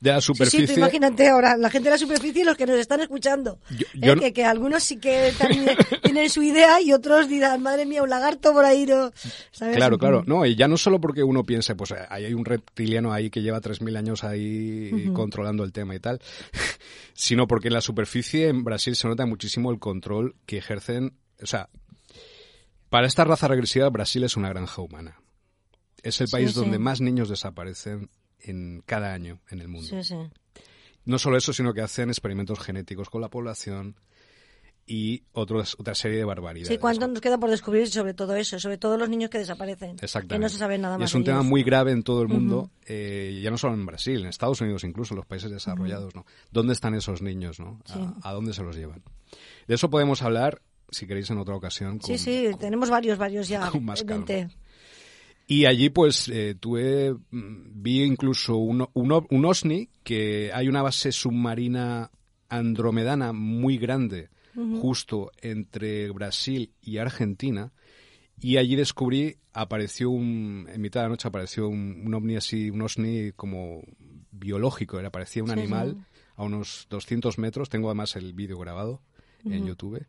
de 0.00 0.10
la 0.10 0.20
Sí, 0.20 0.26
sí, 0.26 0.26
superficie... 0.26 0.66
tú 0.66 0.80
imagínate 0.80 1.28
ahora, 1.28 1.56
la 1.56 1.70
gente 1.70 1.88
de 1.88 1.94
la 1.94 1.98
superficie 1.98 2.42
y 2.42 2.44
los 2.44 2.56
que 2.56 2.66
nos 2.66 2.76
están 2.76 3.00
escuchando. 3.00 3.58
Yo- 3.70 3.86
Eh, 3.94 4.14
no- 4.16 4.20
que, 4.20 4.32
que 4.32 4.44
algunos 4.44 4.82
sí 4.82 4.98
que 4.98 5.32
también 5.38 5.64
tienen 6.02 6.28
su 6.28 6.42
idea 6.42 6.82
y 6.82 6.92
otros 6.92 7.28
dirán, 7.28 7.62
madre 7.62 7.86
mía, 7.86 8.02
un 8.02 8.10
lagarto 8.10 8.52
por 8.52 8.64
ahí, 8.64 8.84
¿no? 8.84 9.10
¿Sabes? 9.52 9.76
Claro, 9.76 9.96
claro. 9.96 10.22
No, 10.26 10.44
y 10.44 10.54
ya 10.56 10.66
no 10.68 10.76
solo 10.76 11.00
porque 11.00 11.22
uno 11.22 11.44
piense, 11.44 11.74
pues 11.76 11.92
ahí 12.10 12.24
hay 12.26 12.34
un 12.34 12.44
reptiliano 12.44 13.12
ahí 13.12 13.30
que 13.30 13.40
lleva 13.42 13.60
3.000 13.60 13.96
años 13.96 14.24
ahí 14.24 15.10
controlando 15.14 15.64
el 15.64 15.72
tema 15.72 15.94
y 15.94 16.00
tal, 16.00 16.20
sino 17.14 17.46
porque 17.46 17.68
en 17.68 17.74
la 17.74 17.80
superficie 17.80 18.48
en 18.48 18.64
Brasil 18.64 18.96
se 18.96 19.08
nota 19.08 19.24
muchísimo 19.24 19.70
el 19.70 19.78
control 19.78 20.34
que 20.46 20.58
ejercen. 20.58 21.14
O 21.42 21.46
sea, 21.46 21.70
para 22.90 23.06
esta 23.06 23.24
raza 23.24 23.48
regresiva, 23.48 23.88
Brasil 23.88 24.22
es 24.24 24.36
una 24.36 24.48
granja 24.50 24.82
humana. 24.82 25.20
Es 26.02 26.20
el 26.20 26.28
Sí, 26.28 26.32
país 26.32 26.52
sí. 26.52 26.60
donde 26.60 26.78
más 26.78 27.00
niños 27.00 27.28
desaparecen 27.28 28.10
en 28.40 28.82
cada 28.86 29.12
año 29.14 29.40
en 29.50 29.60
el 29.60 29.68
mundo. 29.68 29.86
Sí, 29.88 30.02
sí. 30.02 30.16
No 31.04 31.18
solo 31.18 31.36
eso, 31.38 31.52
sino 31.52 31.72
que 31.72 31.80
hacen 31.80 32.08
experimentos 32.10 32.58
genéticos 32.60 33.08
con 33.10 33.20
la 33.22 33.28
población 33.30 33.96
y 34.86 35.22
otros, 35.32 35.76
otra 35.78 35.94
serie 35.94 36.18
de 36.18 36.24
barbaridades. 36.24 36.68
Sí, 36.68 36.78
¿cuánto 36.78 37.06
¿no? 37.06 37.12
nos 37.12 37.20
queda 37.22 37.38
por 37.38 37.48
descubrir 37.50 37.88
sobre 37.88 38.12
todo 38.12 38.34
eso? 38.34 38.58
Sobre 38.58 38.76
todo 38.76 38.96
los 38.98 39.08
niños 39.08 39.30
que 39.30 39.38
desaparecen. 39.38 39.96
Exactamente. 40.00 40.34
Que 40.34 40.38
no 40.40 40.48
se 40.48 40.58
sabe 40.58 40.78
nada 40.78 40.96
Y 40.96 41.00
más. 41.00 41.10
es 41.10 41.14
un 41.14 41.22
tema 41.24 41.38
ellos. 41.38 41.48
muy 41.50 41.62
grave 41.62 41.92
en 41.92 42.02
todo 42.02 42.22
el 42.22 42.28
mundo, 42.28 42.70
eh, 42.86 43.38
ya 43.42 43.50
no 43.50 43.58
solo 43.58 43.74
en 43.74 43.86
Brasil, 43.86 44.20
en 44.22 44.26
Estados 44.26 44.60
Unidos 44.60 44.82
incluso, 44.84 45.14
en 45.14 45.18
los 45.18 45.26
países 45.26 45.50
desarrollados, 45.50 46.14
¿no? 46.14 46.26
¿Dónde 46.50 46.72
están 46.72 46.94
esos 46.94 47.22
niños, 47.22 47.60
no? 47.60 47.80
¿A, 47.88 47.92
Sí. 47.92 48.00
a 48.22 48.32
dónde 48.32 48.52
se 48.52 48.62
los 48.64 48.74
llevan? 48.74 49.02
De 49.68 49.74
eso 49.74 49.90
podemos 49.90 50.22
hablar, 50.22 50.60
si 50.90 51.06
queréis, 51.06 51.30
en 51.30 51.38
otra 51.38 51.54
ocasión. 51.56 52.00
Sí, 52.00 52.12
con- 52.12 52.18
sí, 52.18 52.46
tenemos 52.58 52.90
varios, 52.90 53.18
varios 53.18 53.48
ya. 53.48 53.68
con 53.70 53.84
más 53.84 54.02
calma. 54.02 54.26
Y 55.46 55.64
allí, 55.66 55.90
pues, 55.90 56.28
eh, 56.28 56.54
tuve, 56.58 57.12
mm, 57.12 57.82
vi 57.82 58.02
incluso 58.04 58.56
un, 58.56 58.86
un, 58.94 59.26
un 59.30 59.44
OSNI, 59.44 59.88
que 60.04 60.50
hay 60.54 60.68
una 60.68 60.82
base 60.82 61.10
submarina 61.10 62.10
andromedana 62.48 63.32
muy 63.32 63.78
grande, 63.78 64.28
justo 64.80 65.30
entre 65.40 66.10
Brasil 66.10 66.72
y 66.82 66.98
Argentina, 66.98 67.72
y 68.40 68.56
allí 68.58 68.76
descubrí, 68.76 69.36
apareció 69.52 70.10
un, 70.10 70.68
en 70.72 70.80
mitad 70.80 71.00
de 71.00 71.04
la 71.04 71.10
noche 71.10 71.28
apareció 71.28 71.68
un, 71.68 72.02
un 72.04 72.14
ovni 72.14 72.36
así, 72.36 72.68
un 72.70 72.82
OSNI 72.82 73.32
como 73.32 73.82
biológico, 74.32 74.98
era, 74.98 75.10
parecía 75.10 75.42
un 75.42 75.48
Sí, 75.50 75.52
animal 75.58 75.96
sí. 75.98 76.20
a 76.36 76.42
unos 76.44 76.86
200 76.90 77.38
metros, 77.38 77.68
tengo 77.68 77.88
además 77.88 78.16
el 78.16 78.32
vídeo 78.34 78.58
grabado 78.58 79.02
en 79.44 79.66
YouTube, 79.66 80.04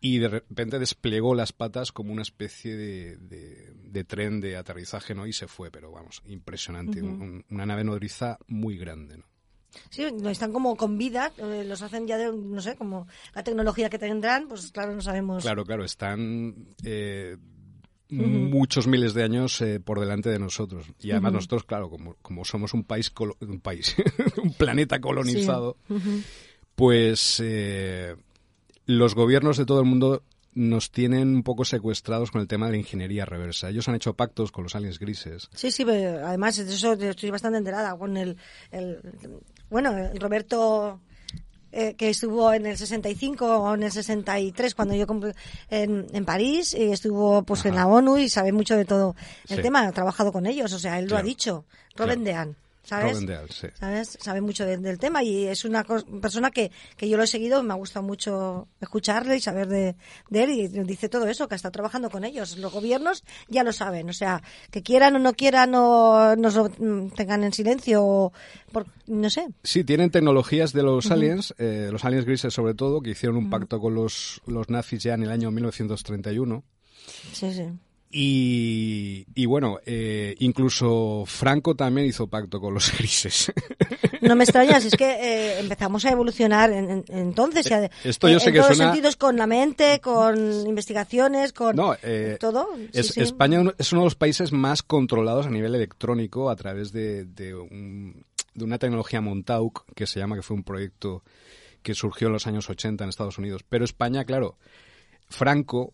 y 0.00 0.18
de 0.18 0.28
repente 0.28 0.78
desplegó 0.78 1.34
las 1.34 1.52
patas 1.52 1.90
como 1.92 2.12
una 2.12 2.22
especie 2.22 2.76
de, 2.76 3.16
de- 3.16 3.72
de 3.74 4.04
tren 4.04 4.40
de 4.40 4.56
aterrizaje, 4.56 5.14
¿no? 5.14 5.26
Y 5.26 5.32
se 5.32 5.48
fue, 5.48 5.70
pero 5.70 5.90
vamos, 5.90 6.22
impresionante. 6.26 7.02
Un- 7.02 7.44
una 7.50 7.66
nave 7.66 7.84
nodriza 7.84 8.38
muy 8.46 8.76
grande, 8.78 9.18
¿no? 9.18 9.24
Sí, 9.90 10.02
están 10.30 10.52
como 10.52 10.76
con 10.76 10.96
vida, 10.96 11.30
eh, 11.36 11.62
los 11.66 11.82
hacen 11.82 12.06
ya 12.06 12.16
de, 12.16 12.32
no 12.32 12.60
sé, 12.60 12.74
como 12.76 13.06
la 13.34 13.44
tecnología 13.44 13.90
que 13.90 13.98
tendrán, 13.98 14.48
pues 14.48 14.72
claro, 14.72 14.94
no 14.94 15.00
sabemos. 15.02 15.42
Claro, 15.42 15.64
claro, 15.64 15.84
están 15.84 16.68
eh, 16.84 17.36
muchos 18.08 18.86
miles 18.86 19.12
de 19.12 19.24
años 19.24 19.60
eh, 19.60 19.78
por 19.80 20.00
delante 20.00 20.30
de 20.30 20.38
nosotros. 20.38 20.86
Y 21.00 21.10
además 21.10 21.32
nosotros, 21.34 21.64
claro, 21.64 21.90
como, 21.90 22.14
como 22.22 22.44
somos 22.46 22.72
un 22.72 22.84
país, 22.84 23.12
un 23.40 23.60
país, 23.60 23.94
un 24.42 24.54
planeta 24.54 25.00
colonizado, 25.00 25.76
pues 26.74 27.40
los 28.88 29.14
gobiernos 29.14 29.56
de 29.58 29.66
todo 29.66 29.80
el 29.80 29.86
mundo 29.86 30.22
nos 30.54 30.90
tienen 30.90 31.28
un 31.28 31.42
poco 31.44 31.64
secuestrados 31.64 32.30
con 32.32 32.40
el 32.40 32.48
tema 32.48 32.66
de 32.66 32.72
la 32.72 32.78
ingeniería 32.78 33.24
reversa. 33.26 33.68
Ellos 33.68 33.86
han 33.88 33.94
hecho 33.94 34.14
pactos 34.14 34.50
con 34.50 34.64
los 34.64 34.74
aliens 34.74 34.98
grises. 34.98 35.48
Sí, 35.54 35.70
sí, 35.70 35.84
pero 35.84 36.26
además 36.26 36.56
de 36.56 36.64
eso 36.74 36.94
estoy 36.94 37.30
bastante 37.30 37.58
enterada 37.58 37.96
con 37.96 38.16
el, 38.16 38.36
el 38.72 38.98
bueno, 39.70 39.96
el 39.96 40.18
Roberto 40.18 41.00
eh, 41.70 41.94
que 41.96 42.08
estuvo 42.08 42.50
en 42.54 42.64
el 42.64 42.78
65 42.78 43.58
o 43.60 43.74
en 43.74 43.82
el 43.82 43.92
63 43.92 44.74
cuando 44.74 44.94
yo 44.94 45.04
en, 45.68 46.06
en 46.12 46.24
París 46.24 46.72
y 46.74 46.84
estuvo 46.90 47.42
pues 47.42 47.66
en 47.66 47.74
la 47.74 47.86
ONU 47.86 48.16
y 48.16 48.30
sabe 48.30 48.50
mucho 48.52 48.74
de 48.74 48.86
todo 48.86 49.14
el 49.50 49.56
Sí. 49.58 49.62
tema, 49.62 49.86
ha 49.86 49.92
trabajado 49.92 50.32
con 50.32 50.46
ellos, 50.46 50.72
o 50.72 50.78
sea, 50.78 50.98
él 50.98 51.08
lo 51.08 51.18
ha 51.18 51.22
dicho, 51.22 51.66
Robin 51.94 52.22
Claro. 52.22 52.24
Dean, 52.24 52.56
¿sabes? 53.78 54.16
Sabe 54.20 54.40
mucho 54.40 54.64
de- 54.64 54.78
del 54.78 54.98
tema 54.98 55.22
y 55.22 55.46
es 55.46 55.64
una 55.64 55.84
persona 55.84 56.50
que, 56.50 56.70
que 56.96 57.08
yo 57.08 57.16
lo 57.16 57.24
he 57.24 57.26
seguido, 57.26 57.62
me 57.62 57.72
ha 57.74 57.76
gustado 57.76 58.02
mucho 58.04 58.68
escucharle 58.80 59.36
y 59.36 59.40
saber 59.40 59.68
de, 59.68 59.96
de 60.30 60.42
él 60.42 60.50
y 60.50 60.68
dice 60.68 61.08
todo 61.08 61.26
eso, 61.26 61.48
que 61.48 61.54
ha 61.54 61.56
estado 61.56 61.72
trabajando 61.72 62.08
con 62.10 62.24
ellos. 62.24 62.56
Los 62.56 62.72
gobiernos 62.72 63.24
ya 63.48 63.62
lo 63.64 63.72
saben, 63.72 64.08
o 64.08 64.12
sea, 64.12 64.42
que 64.70 64.82
quieran 64.82 65.16
o 65.16 65.18
no 65.18 65.34
quieran 65.34 65.74
o 65.74 66.34
nos 66.36 66.54
lo 66.54 66.68
mm, 66.70 67.10
tengan 67.14 67.44
en 67.44 67.52
silencio 67.52 68.02
o 68.04 68.32
por, 68.72 68.86
no 69.06 69.28
sé. 69.30 69.48
Sí, 69.62 69.84
tienen 69.84 70.10
tecnologías 70.10 70.72
de 70.72 70.82
los 70.82 71.10
aliens, 71.10 71.54
eh, 71.58 71.88
los 71.92 72.04
aliens 72.04 72.24
grises 72.24 72.54
sobre 72.54 72.74
todo, 72.74 73.00
que 73.00 73.10
hicieron 73.10 73.36
un 73.36 73.50
pacto 73.50 73.80
con 73.80 73.94
los, 73.94 74.40
los 74.46 74.68
nazis 74.70 75.02
ya 75.02 75.14
en 75.14 75.22
el 75.24 75.30
año 75.30 75.50
1931. 75.50 76.64
Sí, 77.32 77.52
sí. 77.52 77.64
Y, 78.10 79.26
y 79.34 79.46
bueno, 79.46 79.78
eh, 79.84 80.34
incluso 80.38 81.24
Franco 81.26 81.74
también 81.74 82.06
hizo 82.06 82.26
pacto 82.26 82.58
con 82.60 82.72
los 82.74 82.90
grises. 82.98 83.52
No 84.22 84.34
me 84.34 84.44
extrañas, 84.44 84.84
es 84.84 84.94
que 84.96 85.04
eh, 85.10 85.60
empezamos 85.60 86.04
a 86.04 86.10
evolucionar 86.10 86.72
en- 86.72 86.90
en- 86.90 87.04
entonces. 87.08 87.70
a- 87.70 87.90
Esto 88.04 88.28
yo 88.28 88.34
en 88.34 88.40
sé 88.40 88.52
que 88.52 88.58
todos 88.60 88.76
suena- 88.76 88.92
sentidos, 88.92 89.16
con 89.16 89.36
la 89.36 89.46
mente, 89.46 90.00
con 90.00 90.36
investigaciones, 90.66 91.52
con 91.52 91.76
No, 91.76 91.94
eh, 92.02 92.38
todo. 92.40 92.68
Sí, 92.76 92.88
es- 92.92 93.06
sí. 93.08 93.20
España 93.20 93.62
es 93.78 93.92
uno 93.92 94.02
de 94.02 94.06
los 94.06 94.14
países 94.14 94.52
más 94.52 94.82
controlados 94.82 95.46
a 95.46 95.50
nivel 95.50 95.74
electrónico 95.74 96.48
a 96.50 96.56
través 96.56 96.92
de, 96.92 97.24
de, 97.26 97.54
un- 97.54 98.24
de 98.54 98.64
una 98.64 98.78
tecnología 98.78 99.20
Montauk 99.20 99.84
que 99.94 100.06
se 100.06 100.18
llama, 100.18 100.34
que 100.36 100.42
fue 100.42 100.56
un 100.56 100.64
proyecto 100.64 101.22
que 101.82 101.94
surgió 101.94 102.26
en 102.28 102.32
los 102.32 102.46
años 102.46 102.68
80 102.70 103.04
en 103.04 103.10
Estados 103.10 103.38
Unidos. 103.38 103.64
Pero 103.68 103.84
España, 103.84 104.24
claro, 104.24 104.56
Franco 105.28 105.92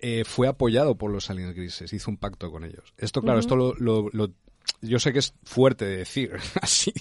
eh, 0.00 0.24
fue 0.24 0.48
apoyado 0.48 0.96
por 0.96 1.10
los 1.10 1.30
aliens 1.30 1.54
grises, 1.54 1.92
hizo 1.92 2.10
un 2.10 2.16
pacto 2.16 2.50
con 2.50 2.64
ellos. 2.64 2.92
Esto, 2.98 3.20
claro, 3.22 3.38
esto 3.40 3.56
lo, 3.56 3.74
lo- 3.74 4.08
lo- 4.12 4.32
yo 4.82 4.98
sé 5.00 5.12
que 5.12 5.18
es 5.18 5.34
fuerte 5.44 5.84
de 5.84 5.96
decir 5.98 6.32
así, 6.62 6.92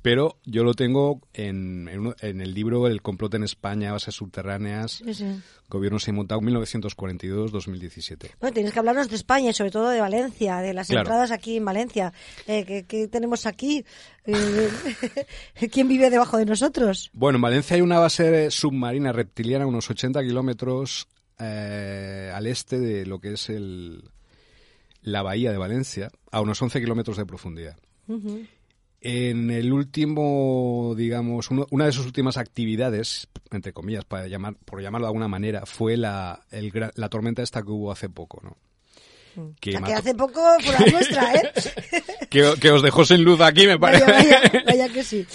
pero 0.00 0.38
yo 0.44 0.64
lo 0.64 0.74
tengo 0.74 1.20
en, 1.34 1.88
en 1.88 2.00
uno- 2.00 2.14
en 2.20 2.40
el 2.40 2.52
libro 2.54 2.86
El 2.86 3.00
complot 3.02 3.34
en 3.34 3.44
España, 3.44 3.92
bases 3.92 4.14
subterráneas, 4.14 5.02
Sí, 5.04 5.14
sí. 5.14 5.40
gobierno 5.68 5.98
sin 5.98 6.14
Montauk 6.16 6.42
1942-2017. 6.42 8.30
Bueno, 8.40 8.54
tienes 8.54 8.72
que 8.72 8.78
hablarnos 8.78 9.08
de 9.08 9.16
España 9.16 9.50
y 9.50 9.54
sobre 9.54 9.70
todo 9.70 9.90
de 9.90 10.00
Valencia, 10.00 10.58
de 10.58 10.74
las 10.74 10.88
Claro. 10.88 11.02
entradas 11.02 11.30
aquí 11.30 11.56
en 11.58 11.64
Valencia. 11.64 12.12
Eh, 12.46 12.64
¿qué, 12.64 12.84
qué 12.84 13.08
tenemos 13.08 13.46
aquí? 13.46 13.84
Eh, 14.24 14.68
¿Quién 15.70 15.88
vive 15.88 16.10
debajo 16.10 16.36
de 16.38 16.44
nosotros? 16.46 17.10
Bueno, 17.12 17.36
en 17.36 17.42
Valencia 17.42 17.76
hay 17.76 17.82
una 17.82 17.98
base 17.98 18.50
submarina 18.50 19.12
reptiliana 19.12 19.64
a 19.64 19.68
unos 19.68 19.88
80 19.90 20.22
kilómetros 20.22 21.08
eh, 21.38 22.30
al 22.34 22.46
este 22.46 22.78
de 22.78 23.06
lo 23.06 23.18
que 23.20 23.32
es 23.34 23.48
el, 23.50 24.04
la 25.02 25.22
bahía 25.22 25.52
de 25.52 25.58
Valencia, 25.58 26.10
a 26.30 26.40
unos 26.40 26.60
11 26.62 26.80
kilómetros 26.80 27.16
de 27.16 27.26
profundidad. 27.26 27.76
En 29.04 29.50
el 29.50 29.72
último, 29.72 30.94
digamos, 30.96 31.50
uno- 31.50 31.66
una 31.70 31.86
de 31.86 31.92
sus 31.92 32.06
últimas 32.06 32.36
actividades, 32.36 33.28
entre 33.50 33.72
comillas, 33.72 34.04
para 34.04 34.28
llamar, 34.28 34.54
por 34.64 34.80
llamarlo 34.80 35.06
de 35.06 35.10
alguna 35.10 35.26
manera, 35.28 35.66
fue 35.66 35.96
la, 35.96 36.44
el 36.52 36.72
la 36.94 37.08
tormenta 37.08 37.42
esta 37.42 37.62
que 37.62 37.70
hubo 37.70 37.90
hace 37.90 38.08
poco, 38.08 38.40
¿no? 38.44 38.56
Que, 39.60 39.72
sea, 39.72 39.80
que 39.80 39.86
mató- 39.92 39.98
hace 39.98 40.14
poco 40.14 40.42
fue 40.60 40.72
la 40.74 40.86
nuestra, 40.92 41.34
¿eh? 41.34 41.52
que- 42.28 42.54
que 42.60 42.70
os 42.70 42.82
dejó 42.82 43.04
sin 43.04 43.24
luz 43.24 43.40
aquí, 43.40 43.66
me 43.66 43.76
Vaya, 43.76 44.04
parece. 44.04 44.30
vaya, 44.30 44.62
vaya 44.66 44.88
que 44.90 45.02
sí. 45.02 45.26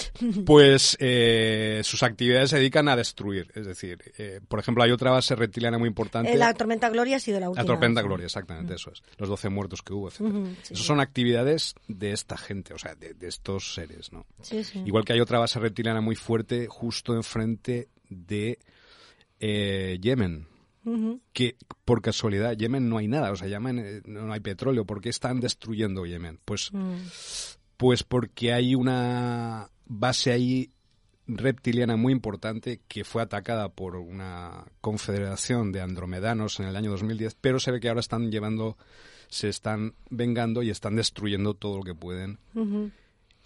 Pues 0.45 0.95
eh, 0.99 1.81
sus 1.83 2.03
actividades 2.03 2.49
se 2.51 2.57
dedican 2.57 2.87
a 2.89 2.95
destruir. 2.95 3.51
Es 3.55 3.65
decir, 3.65 3.99
eh, 4.17 4.39
por 4.47 4.59
ejemplo, 4.59 4.83
hay 4.83 4.91
otra 4.91 5.11
base 5.11 5.35
reptiliana 5.35 5.77
muy 5.77 5.87
importante. 5.87 6.31
Eh, 6.31 6.37
la 6.37 6.53
tormenta 6.53 6.89
Gloria 6.89 7.17
ha 7.17 7.19
sido 7.19 7.39
la 7.39 7.49
última. 7.49 7.63
La 7.63 7.67
Tormenta 7.67 8.01
Gloria, 8.01 8.25
exactamente, 8.25 8.75
eso 8.75 8.91
es. 8.91 9.01
Los 9.17 9.29
12 9.29 9.49
muertos 9.49 9.81
que 9.81 9.93
hubo, 9.93 10.09
etc. 10.09 10.17
Sí, 10.17 10.25
Esas 10.63 10.77
sí. 10.79 10.83
son 10.83 10.99
actividades 10.99 11.75
de 11.87 12.11
esta 12.11 12.37
gente, 12.37 12.73
o 12.73 12.77
sea, 12.77 12.95
de, 12.95 13.13
de 13.13 13.27
estos 13.27 13.73
seres, 13.73 14.11
¿no? 14.13 14.25
Sí, 14.41 14.63
sí. 14.63 14.83
Igual 14.85 15.05
que 15.05 15.13
hay 15.13 15.19
otra 15.21 15.39
base 15.39 15.59
reptiliana 15.59 16.01
muy 16.01 16.15
fuerte 16.15 16.67
justo 16.67 17.13
enfrente 17.15 17.87
de 18.09 18.59
eh, 19.39 19.97
Yemen. 20.01 20.47
Que 21.33 21.55
por 21.85 22.01
casualidad, 22.01 22.53
Yemen 22.53 22.87
no 22.89 22.97
hay 22.97 23.07
nada, 23.07 23.31
o 23.31 23.35
sea, 23.35 23.47
Yemen 23.47 23.79
eh, 23.79 24.01
no 24.05 24.31
hay 24.31 24.39
petróleo. 24.39 24.85
¿Por 24.85 25.01
qué 25.01 25.09
están 25.09 25.39
destruyendo 25.39 26.05
Yemen? 26.05 26.39
Pues 26.45 26.71
Mm. 26.71 26.95
pues 27.77 28.03
porque 28.03 28.53
hay 28.53 28.73
una 28.75 29.69
base 29.85 30.31
ahí 30.31 30.71
reptiliana 31.27 31.97
muy 31.97 32.13
importante 32.13 32.79
que 32.87 33.03
fue 33.03 33.21
atacada 33.21 33.69
por 33.69 33.97
una 33.97 34.65
confederación 34.81 35.71
de 35.71 35.81
andromedanos 35.81 36.59
en 36.59 36.67
el 36.67 36.75
año 36.75 36.89
2010, 36.91 37.35
pero 37.39 37.59
se 37.59 37.71
ve 37.71 37.79
que 37.79 37.89
ahora 37.89 37.99
están 37.99 38.31
llevando, 38.31 38.77
se 39.27 39.49
están 39.49 39.93
vengando 40.09 40.63
y 40.63 40.69
están 40.69 40.95
destruyendo 40.95 41.53
todo 41.53 41.77
lo 41.77 41.83
que 41.83 41.95
pueden. 41.95 42.39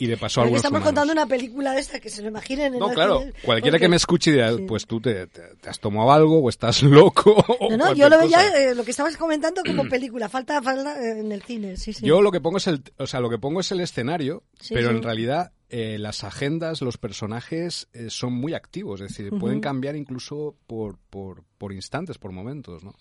Y 0.04 0.08
de 0.08 0.18
paso 0.18 0.42
algunos 0.42 0.58
estamos 0.60 0.78
humanos. 0.80 0.88
contando 0.88 1.14
una 1.14 1.28
película 1.28 1.74
de 1.74 1.80
esta 1.82 2.00
que 2.00 2.10
se 2.10 2.22
lo 2.22 2.30
imaginen. 2.30 2.74
en 2.74 2.80
No, 2.80 2.90
claro, 2.90 3.20
cine, 3.20 3.34
cualquiera 3.44 3.76
porque- 3.76 3.86
que 3.86 3.90
me 3.90 3.96
escuche 3.98 4.32
dirá, 4.32 4.52
pues 4.68 4.88
tú 4.88 5.00
te, 5.00 5.28
te- 5.28 5.56
te 5.62 5.70
has 5.70 5.80
tomado 5.80 6.12
algo 6.12 6.40
o 6.42 6.50
estás 6.50 6.82
loco. 6.84 7.46
o 7.60 7.76
No, 7.78 7.94
yo 7.94 8.10
lo 8.10 8.18
veía 8.20 8.42
eh, 8.72 8.74
lo 8.76 8.84
que 8.84 8.92
estabas 8.92 9.16
comentando 9.18 9.62
como 9.66 9.88
película. 9.88 10.28
Falta, 10.30 10.62
falta 10.62 11.00
eh, 11.00 11.20
en 11.20 11.32
el 11.32 11.44
cine, 11.44 11.78
sí, 11.78 11.94
sí. 11.94 12.06
Yo 12.06 12.22
lo 12.22 12.32
que 12.32 12.42
pongo 12.42 12.58
es 12.58 12.68
el, 12.68 12.82
o 12.98 13.06
sea, 13.08 13.20
lo 13.20 13.30
que 13.30 13.38
pongo 13.38 13.60
es 13.60 13.72
el 13.72 13.80
escenario, 13.80 14.44
Sí, 14.60 14.74
pero 14.74 14.90
sí. 14.90 14.96
en 14.96 15.04
realidad 15.04 15.52
eh, 15.70 15.98
las 16.00 16.24
agendas, 16.24 16.82
los 16.82 16.98
personajes 16.98 17.88
eh, 17.94 18.10
son 18.10 18.34
muy 18.34 18.54
activos, 18.56 19.02
es 19.02 19.10
decir, 19.10 19.30
pueden 19.40 19.62
cambiar 19.62 19.96
incluso 19.96 20.56
por, 20.68 20.98
por, 21.10 21.44
por 21.58 21.72
instantes, 21.74 22.18
por 22.18 22.32
momentos, 22.32 22.84
¿no? 22.84 22.94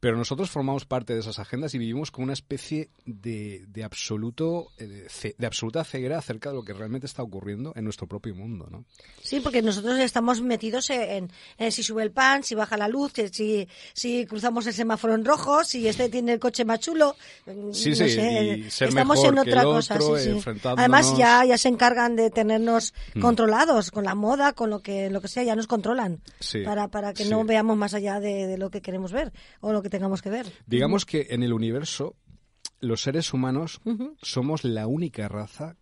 Pero 0.00 0.16
nosotros 0.16 0.48
formamos 0.50 0.84
parte 0.84 1.14
de 1.14 1.20
esas 1.20 1.38
agendas 1.38 1.74
y 1.74 1.78
vivimos 1.78 2.10
con 2.10 2.24
una 2.24 2.32
especie 2.32 2.90
de, 3.04 3.64
de 3.68 3.82
absoluto 3.84 4.68
eh, 4.78 5.06
de 5.36 5.46
absoluta 5.46 5.82
ceguera 5.84 6.18
acerca 6.18 6.50
de 6.50 6.56
lo 6.56 6.62
que 6.62 6.72
realmente 6.72 7.06
está 7.06 7.22
ocurriendo 7.22 7.72
en 7.76 7.84
nuestro 7.84 8.06
propio 8.06 8.34
mundo, 8.34 8.68
¿no? 8.70 8.84
Sí, 9.22 9.40
porque 9.40 9.60
nosotros 9.62 9.98
estamos 9.98 10.40
metidos 10.40 10.90
en, 10.90 11.30
en 11.58 11.72
si 11.72 11.82
sube 11.82 12.02
el 12.02 12.12
pan, 12.12 12.44
si 12.44 12.54
baja 12.54 12.76
la 12.76 12.86
luz, 12.88 13.12
si, 13.32 13.68
si 13.92 14.24
cruzamos 14.26 14.66
el 14.66 14.72
semáforo 14.74 15.14
en 15.14 15.24
rojo, 15.24 15.64
si 15.64 15.88
este 15.88 16.08
tiene 16.08 16.32
el 16.34 16.38
coche 16.38 16.64
más 16.64 16.80
chulo. 16.80 17.16
mm, 17.46 17.72
Sí, 17.72 17.90
no 17.90 17.96
sí, 17.96 18.10
sé, 18.10 18.42
y 18.66 18.70
ser 18.70 18.88
estamos 18.88 19.16
mejor 19.18 19.38
en 19.38 19.44
que 19.44 19.50
otra 19.50 19.60
el 19.62 19.66
cosa. 19.66 19.94
otro, 19.96 20.18
sí. 20.18 20.30
Además, 20.76 21.16
ya, 21.18 21.44
ya 21.44 21.58
se 21.58 21.68
encargan 21.68 22.14
de 22.16 22.30
tenernos 22.30 22.94
Mm. 23.14 23.20
controlados 23.20 23.90
con 23.90 24.04
la 24.04 24.14
moda, 24.14 24.52
con 24.52 24.70
lo 24.70 24.80
que, 24.80 25.10
lo 25.10 25.20
que 25.20 25.28
sea, 25.28 25.42
ya 25.42 25.56
nos 25.56 25.66
controlan. 25.66 26.20
Sí, 26.40 26.60
para, 26.62 26.88
para 26.88 27.12
que 27.14 27.24
no 27.24 27.44
veamos 27.44 27.76
más 27.76 27.94
allá 27.94 28.20
de, 28.20 28.46
de 28.46 28.58
lo 28.58 28.70
que 28.70 28.80
queremos 28.80 29.12
ver 29.12 29.32
o 29.60 29.72
lo 29.72 29.82
que 29.82 29.87
tengamos 29.88 30.22
que 30.22 30.30
ver. 30.30 30.46
Digamos 30.66 31.04
que 31.04 31.28
en 31.30 31.42
el 31.42 31.52
universo 31.52 32.16
los 32.80 33.02
seres 33.02 33.32
humanos 33.32 33.80
somos 34.22 34.64
la 34.64 34.86
única 34.86 35.28
raza 35.28 35.76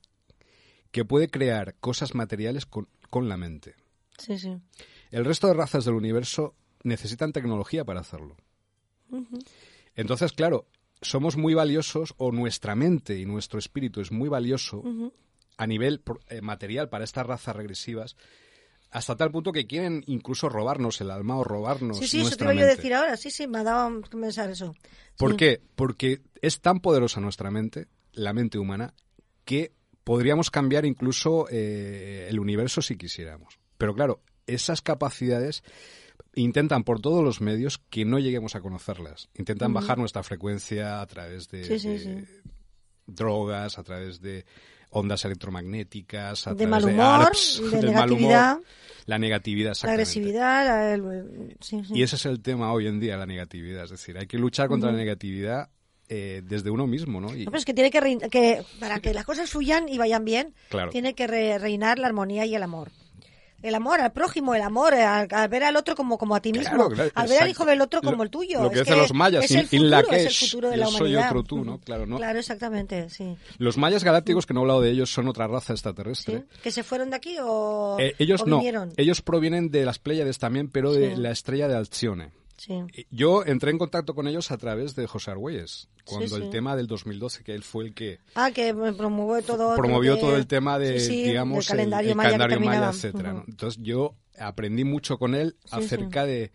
que 0.91 1.05
puede 1.05 1.29
crear 1.29 1.75
cosas 1.81 2.15
materiales 2.15 2.67
con, 2.67 2.89
con 3.11 3.29
la 3.29 3.37
mente. 3.37 3.75
Sí, 4.19 4.39
sí. 4.39 4.57
El 5.11 5.25
resto 5.25 5.47
de 5.47 5.55
razas 5.55 5.85
del 5.85 5.95
universo 5.95 6.55
necesitan 6.83 7.33
tecnología 7.33 7.85
para 7.85 8.01
hacerlo. 8.01 8.37
Entonces, 9.95 10.33
claro, 10.33 10.67
somos 11.03 11.37
muy 11.37 11.55
valiosos 11.55 12.15
o 12.17 12.33
nuestra 12.33 12.75
mente 12.75 13.19
y 13.19 13.27
nuestro 13.27 13.59
espíritu 13.59 14.01
es 14.01 14.11
muy 14.11 14.29
valioso 14.29 14.83
a 15.57 15.67
nivel 15.67 16.03
eh, 16.29 16.41
material 16.41 16.89
para 16.89 17.05
estas 17.05 17.27
razas 17.27 17.57
regresivas 17.57 18.17
hasta 18.91 19.17
tal 19.17 19.31
punto 19.31 19.53
que 19.53 19.67
quieren 19.67 20.03
incluso 20.07 20.49
robarnos 20.49 21.01
el 21.01 21.11
alma 21.11 21.37
o 21.37 21.45
robarnos 21.45 21.99
Sí, 21.99 22.07
sí, 22.09 22.21
eso 22.21 22.37
te 22.37 22.45
iba 22.45 22.55
yo 22.55 22.63
a 22.63 22.67
decir 22.67 22.95
ahora. 22.95 23.17
Sí, 23.17 23.31
sí, 23.31 23.47
me 23.47 23.59
ha 23.59 23.65
dado 23.65 24.01
que 24.03 24.17
pensar 24.17 24.51
eso. 24.51 24.75
¿Por 25.19 25.33
Sí. 25.33 25.37
qué? 25.37 25.61
Porque 25.75 26.21
es 26.41 26.61
tan 26.61 26.81
poderosa 26.81 27.21
nuestra 27.21 27.51
mente, 27.51 27.89
la 28.13 28.33
mente 28.33 28.59
humana, 28.59 28.95
que 29.45 29.73
podríamos 30.05 30.51
cambiar 30.51 30.85
incluso 30.87 31.47
eh, 31.51 32.27
el 32.31 32.39
universo 32.39 32.81
si 32.81 32.97
quisiéramos. 32.97 33.59
Pero 33.77 33.95
claro, 33.95 34.21
esas 34.47 34.81
capacidades 34.83 35.63
intentan 36.35 36.85
por 36.85 37.01
todos 37.01 37.25
los 37.25 37.41
medios 37.41 37.79
que 37.91 38.05
no 38.05 38.19
lleguemos 38.19 38.55
a 38.55 38.61
conocerlas. 38.61 39.29
Intentan 39.35 39.73
bajar 39.75 39.99
nuestra 39.99 40.23
frecuencia 40.23 41.01
a 41.01 41.07
través 41.07 41.49
de, 41.49 41.65
Sí, 41.65 41.79
sí, 41.79 41.89
de 41.89 41.99
sí. 41.99 42.25
drogas, 43.07 43.79
a 43.79 43.83
través 43.83 44.21
de 44.21 44.45
ondas 44.99 45.25
electromagnéticas, 45.25 46.47
a 46.47 46.51
De 46.51 46.57
través 46.57 46.71
mal 46.71 46.85
de 46.85 46.93
humor, 46.93 47.05
ARPs, 47.27 47.61
de 47.71 47.71
del 47.81 47.93
mal 47.93 48.11
humor, 48.11 48.21
negatividad. 48.31 48.59
la 49.07 49.19
negatividad, 49.19 49.77
La 49.83 49.91
agresividad, 49.93 50.67
la- 50.67 50.95
el- 50.95 51.57
sí, 51.61 51.83
sí. 51.85 51.93
Y 51.95 52.03
ese 52.03 52.17
es 52.17 52.27
el 52.27 52.41
tema 52.41 52.73
hoy 52.73 52.87
en 52.87 52.99
día, 53.01 53.17
la 53.17 53.27
negatividad. 53.27 53.85
Es 53.85 53.91
decir, 53.91 54.17
hay 54.19 54.27
que 54.27 54.39
luchar 54.39 54.69
contra 54.69 54.91
la 54.91 54.97
negatividad 54.99 55.69
eh, 56.09 56.41
desde 56.45 56.71
uno 56.71 56.87
mismo, 56.87 57.21
¿no? 57.21 57.35
Y, 57.35 57.45
No, 57.45 57.51
pero 57.51 57.59
es 57.59 57.65
que 57.65 57.75
tiene 57.75 57.91
que, 57.91 58.01
que 58.31 58.63
para 58.79 59.01
que 59.01 59.13
las 59.13 59.25
cosas 59.25 59.51
fluyan 59.51 59.89
y 59.89 59.99
vayan 59.99 60.25
bien, 60.25 60.55
Claro. 60.71 60.91
tiene 60.91 61.15
que 61.15 61.27
re- 61.27 61.59
reinar 61.59 61.99
la 61.99 62.07
armonía 62.07 62.47
y 62.47 62.55
el 62.55 62.63
amor. 62.63 62.91
El 63.63 63.75
amor 63.75 64.01
al 64.01 64.13
prójimo, 64.13 64.55
el 64.55 64.63
amor 64.63 64.95
al, 64.95 65.27
al 65.31 65.49
ver 65.49 65.65
al 65.65 65.77
otro 65.77 65.95
como, 65.97 66.19
como 66.19 66.37
a 66.37 66.41
ti 66.41 66.53
mismo, 66.53 66.75
Claro, 66.77 66.91
claro, 66.91 67.11
al 67.15 67.29
ver 67.29 67.43
al 67.43 67.49
hijo 67.51 67.65
del 67.65 67.81
otro 67.81 68.01
como 68.03 68.19
Lo- 68.19 68.23
el 68.25 68.31
tuyo. 68.31 68.63
Lo 68.63 68.71
que 68.71 68.77
Es 68.81 68.85
dicen 68.85 68.99
los 68.99 69.13
mayas, 69.15 69.45
es 69.45 69.51
el 69.53 69.67
futuro, 69.67 69.89
la 69.89 70.01
es 70.01 70.27
el 70.27 70.33
futuro 70.49 70.71
de 70.71 70.77
la 70.77 70.87
soy 70.87 70.97
humanidad. 71.01 71.29
otro 71.31 71.43
tú, 71.43 71.65
¿no? 71.65 71.79
Claro, 71.81 72.07
¿no? 72.07 72.17
Claro, 72.19 72.39
exactamente, 72.39 73.09
sí. 73.11 73.37
Los 73.59 73.77
mayas 73.79 74.05
galácticos, 74.05 74.47
que 74.47 74.55
no 74.55 74.61
he 74.61 74.63
hablado 74.63 74.81
de 74.83 74.91
ellos, 74.91 75.11
son 75.11 75.27
otra 75.29 75.47
raza 75.49 75.73
extraterrestre. 75.73 76.39
Sí. 76.51 76.59
¿Que 76.63 76.71
se 76.71 76.83
fueron 76.83 77.11
de 77.11 77.17
aquí 77.17 77.37
o, 77.43 77.97
Eh, 77.99 78.15
ellos 78.19 78.43
o 78.43 78.47
no, 78.47 78.57
vinieron? 78.59 78.93
ellos 78.97 79.23
provienen 79.23 79.71
de 79.71 79.85
las 79.85 79.99
Pléyades 79.99 80.39
también, 80.39 80.69
pero 80.69 80.93
de 80.93 81.15
Sí. 81.15 81.21
la 81.21 81.31
estrella 81.31 81.67
de 81.67 81.77
Alcione. 81.77 82.33
Sí. 82.57 82.75
Yo 83.11 83.45
entré 83.45 83.71
en 83.71 83.79
contacto 83.79 84.15
con 84.15 84.27
ellos 84.29 84.51
a 84.51 84.57
través 84.57 84.95
de 84.97 85.07
José 85.07 85.31
Argüelles, 85.33 85.89
cuando 86.05 86.37
Sí, 86.37 86.43
el 86.43 86.51
tema 86.51 86.75
del 86.77 86.87
2012, 86.87 87.45
que 87.45 87.55
él 87.55 87.63
fue 87.63 87.85
el 87.85 87.95
que 87.95 88.19
Ah, 88.35 88.51
que 88.51 88.73
promovió 88.75 89.43
todo. 89.45 89.77
promovió 89.77 90.15
de- 90.15 90.21
todo 90.21 90.37
el 90.37 90.47
tema 90.47 90.79
de, 90.79 90.99
digamos, 91.07 91.67
el- 91.67 91.77
calendario 91.77 92.11
el, 92.11 92.17
maya, 92.17 92.31
calendario 92.31 92.61
maya, 92.65 92.89
etcétera. 92.91 93.45
Entonces 93.47 93.83
yo 93.83 94.15
aprendí 94.39 94.85
mucho 94.85 95.19
con 95.19 95.35
él 95.35 95.57
acerca 95.71 96.25
de, 96.25 96.51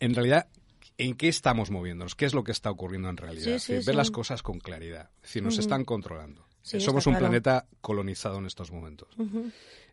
en 0.00 0.14
realidad, 0.14 0.48
en 0.96 1.14
qué 1.16 1.28
estamos 1.28 1.70
moviéndonos, 1.70 2.14
qué 2.14 2.24
es 2.24 2.34
lo 2.34 2.44
que 2.44 2.52
está 2.52 2.70
ocurriendo 2.70 3.08
en 3.08 3.16
realidad. 3.16 3.60
Ver 3.84 3.94
las 3.94 4.10
cosas 4.10 4.42
con 4.42 4.60
claridad. 4.60 5.10
Es 5.16 5.22
decir, 5.22 5.42
nos 5.42 5.58
están 5.58 5.84
controlando. 5.84 6.46
Somos 6.62 7.06
un 7.06 7.12
claro. 7.14 7.26
planeta 7.26 7.66
colonizado 7.80 8.38
en 8.38 8.46
estos 8.46 8.70
momentos. 8.70 9.08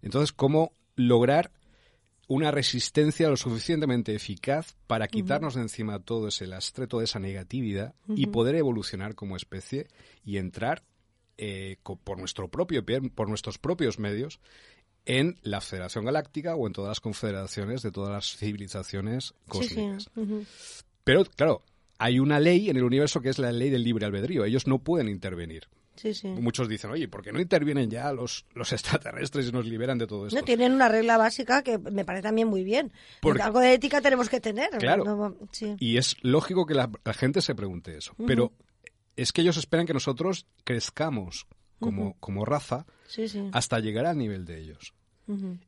Entonces, 0.02 0.32
¿cómo 0.32 0.74
lograr 0.96 1.52
una 2.34 2.50
resistencia 2.50 3.28
lo 3.28 3.36
suficientemente 3.36 4.16
eficaz 4.16 4.78
para 4.88 5.10
quitarnos 5.10 5.56
de 5.56 5.64
encima 5.64 6.00
todo 6.00 6.30
ese 6.30 6.48
lastre, 6.48 6.88
toda 6.88 7.04
esa 7.04 7.20
negatividad 7.20 7.94
y 8.08 8.28
poder 8.28 8.56
evolucionar 8.56 9.16
como 9.16 9.36
especie 9.36 9.88
y 10.24 10.38
entrar 10.38 10.82
eh, 11.38 11.76
por 12.06 12.18
nuestro 12.18 12.48
propio 12.48 12.86
por 13.14 13.28
nuestros 13.28 13.58
propios 13.58 14.00
medios 14.00 14.40
en 15.06 15.40
la 15.42 15.60
Federación 15.60 16.06
Galáctica 16.06 16.56
o 16.56 16.68
en 16.68 16.72
todas 16.74 16.92
las 16.92 17.00
confederaciones 17.02 17.82
de 17.82 17.92
todas 17.92 18.14
las 18.14 18.38
civilizaciones 18.38 19.34
Sí, 19.52 19.64
sí. 19.68 19.76
cósmicas. 19.76 20.10
Pero 21.04 21.26
claro, 21.26 21.64
hay 21.98 22.20
una 22.20 22.40
ley 22.40 22.70
en 22.70 22.78
el 22.78 22.86
universo 22.86 23.20
que 23.20 23.28
es 23.28 23.40
la 23.40 23.52
ley 23.52 23.70
del 23.70 23.84
libre 23.84 24.06
albedrío. 24.06 24.46
Ellos 24.46 24.68
no 24.68 24.80
pueden 24.80 25.10
intervenir. 25.10 25.68
Sí, 25.96 26.14
sí. 26.14 26.28
Muchos 26.28 26.68
dicen, 26.70 26.90
oye, 26.92 27.08
¿por 27.08 27.22
qué 27.22 27.32
no 27.32 27.40
intervienen 27.40 27.90
ya 27.90 28.12
los, 28.14 28.46
los 28.54 28.72
extraterrestres 28.74 29.50
y 29.50 29.52
nos 29.52 29.66
liberan 29.66 29.98
de 29.98 30.08
todo 30.08 30.28
esto? 30.28 30.40
No, 30.40 30.44
tienen 30.46 30.72
una 30.72 30.88
regla 30.90 31.18
básica 31.18 31.62
que 31.64 31.78
me 31.78 32.06
parece 32.06 32.24
también 32.24 32.48
muy 32.48 32.64
bien. 32.64 32.92
Porque- 33.22 33.42
Algo 33.42 33.60
de 33.60 33.74
ética 33.74 34.02
tenemos 34.02 34.30
que 34.30 34.40
tener. 34.40 34.70
Claro. 34.80 35.04
No, 35.04 35.38
sí. 35.52 35.76
Y 35.80 35.98
es 35.98 36.16
lógico 36.22 36.66
que 36.66 36.74
la, 36.74 36.90
la 37.04 37.14
gente 37.14 37.42
se 37.42 37.56
pregunte 37.56 37.98
eso. 37.98 38.14
Pero 38.26 38.54
es 39.16 39.32
que 39.34 39.42
ellos 39.42 39.58
esperan 39.58 39.86
que 39.86 39.94
nosotros 39.94 40.48
crezcamos 40.64 41.46
como, 41.80 42.16
como 42.20 42.46
raza 42.46 42.86
sí, 43.08 43.28
sí. 43.28 43.50
hasta 43.54 43.80
llegar 43.80 44.06
al 44.06 44.18
nivel 44.18 44.46
de 44.46 44.60
ellos. 44.60 44.94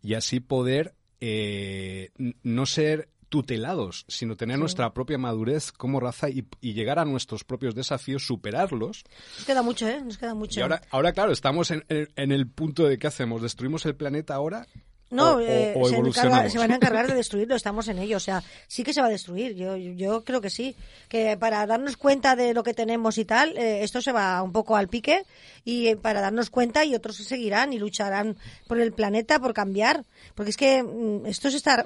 Y 0.01 0.13
así 0.15 0.39
poder 0.41 0.93
eh, 1.21 2.11
no 2.43 2.65
ser 2.65 3.09
tutelados, 3.33 4.05
sino 4.07 4.35
tener 4.35 4.59
nuestra 4.59 4.93
propia 4.93 5.17
madurez 5.17 5.71
como 5.71 5.99
raza 5.99 6.29
y, 6.29 6.45
y 6.61 6.73
llegar 6.73 6.99
a 6.99 7.05
nuestros 7.05 7.43
propios 7.43 7.73
desafíos, 7.73 8.27
superarlos. 8.27 9.03
Nos 9.37 9.45
queda 9.47 9.63
mucho, 9.63 9.87
¿eh? 9.87 9.99
Nos 10.05 10.19
queda 10.19 10.35
mucho. 10.35 10.59
Y 10.59 10.61
ahora, 10.61 10.83
ahora 10.91 11.13
claro, 11.13 11.31
estamos 11.31 11.71
en, 11.71 11.83
el 12.15 12.47
punto 12.47 12.83
de 12.85 12.99
qué 12.99 13.07
hacemos. 13.07 13.41
¿Destruimos 13.41 13.87
el 13.87 13.95
planeta 13.95 14.35
ahora? 14.35 14.67
No, 15.09 15.37
o, 15.37 15.39
eh, 15.39 15.73
o 15.75 15.89
se, 15.89 15.97
encarga- 15.97 16.47
se 16.47 16.59
van 16.59 16.71
a 16.73 16.75
encargar 16.75 17.07
de 17.07 17.15
destruirlo, 17.15 17.55
estamos 17.55 17.87
en 17.87 17.97
ello. 17.97 18.17
O 18.17 18.19
sea, 18.19 18.43
sí 18.67 18.83
que 18.83 18.93
se 18.93 19.01
va 19.01 19.07
a 19.07 19.09
destruir. 19.09 19.55
Yo, 19.55 19.77
yo 19.77 20.23
creo 20.23 20.39
que 20.39 20.51
sí. 20.51 20.75
Que 21.09 21.35
para 21.35 21.65
darnos 21.65 21.97
cuenta 21.97 22.35
de 22.35 22.53
lo 22.53 22.61
que 22.61 22.75
tenemos 22.75 23.17
y 23.17 23.25
tal, 23.25 23.57
eh, 23.57 23.81
esto 23.83 23.99
se 23.99 24.11
va 24.11 24.43
un 24.43 24.51
poco 24.51 24.75
al 24.75 24.89
pique 24.89 25.23
y 25.65 25.87
eh, 25.87 25.95
para 25.97 26.21
darnos 26.21 26.51
cuenta 26.51 26.85
y 26.85 26.93
otros 26.93 27.15
seguirán 27.17 27.73
y 27.73 27.79
lucharán 27.79 28.37
por 28.67 28.79
el 28.79 28.91
planeta, 28.93 29.39
por 29.39 29.55
cambiar. 29.55 30.05
Porque 30.35 30.51
es 30.51 30.57
que 30.57 30.83
mm, 30.83 31.25
esto 31.25 31.49
se 31.49 31.57
está 31.57 31.83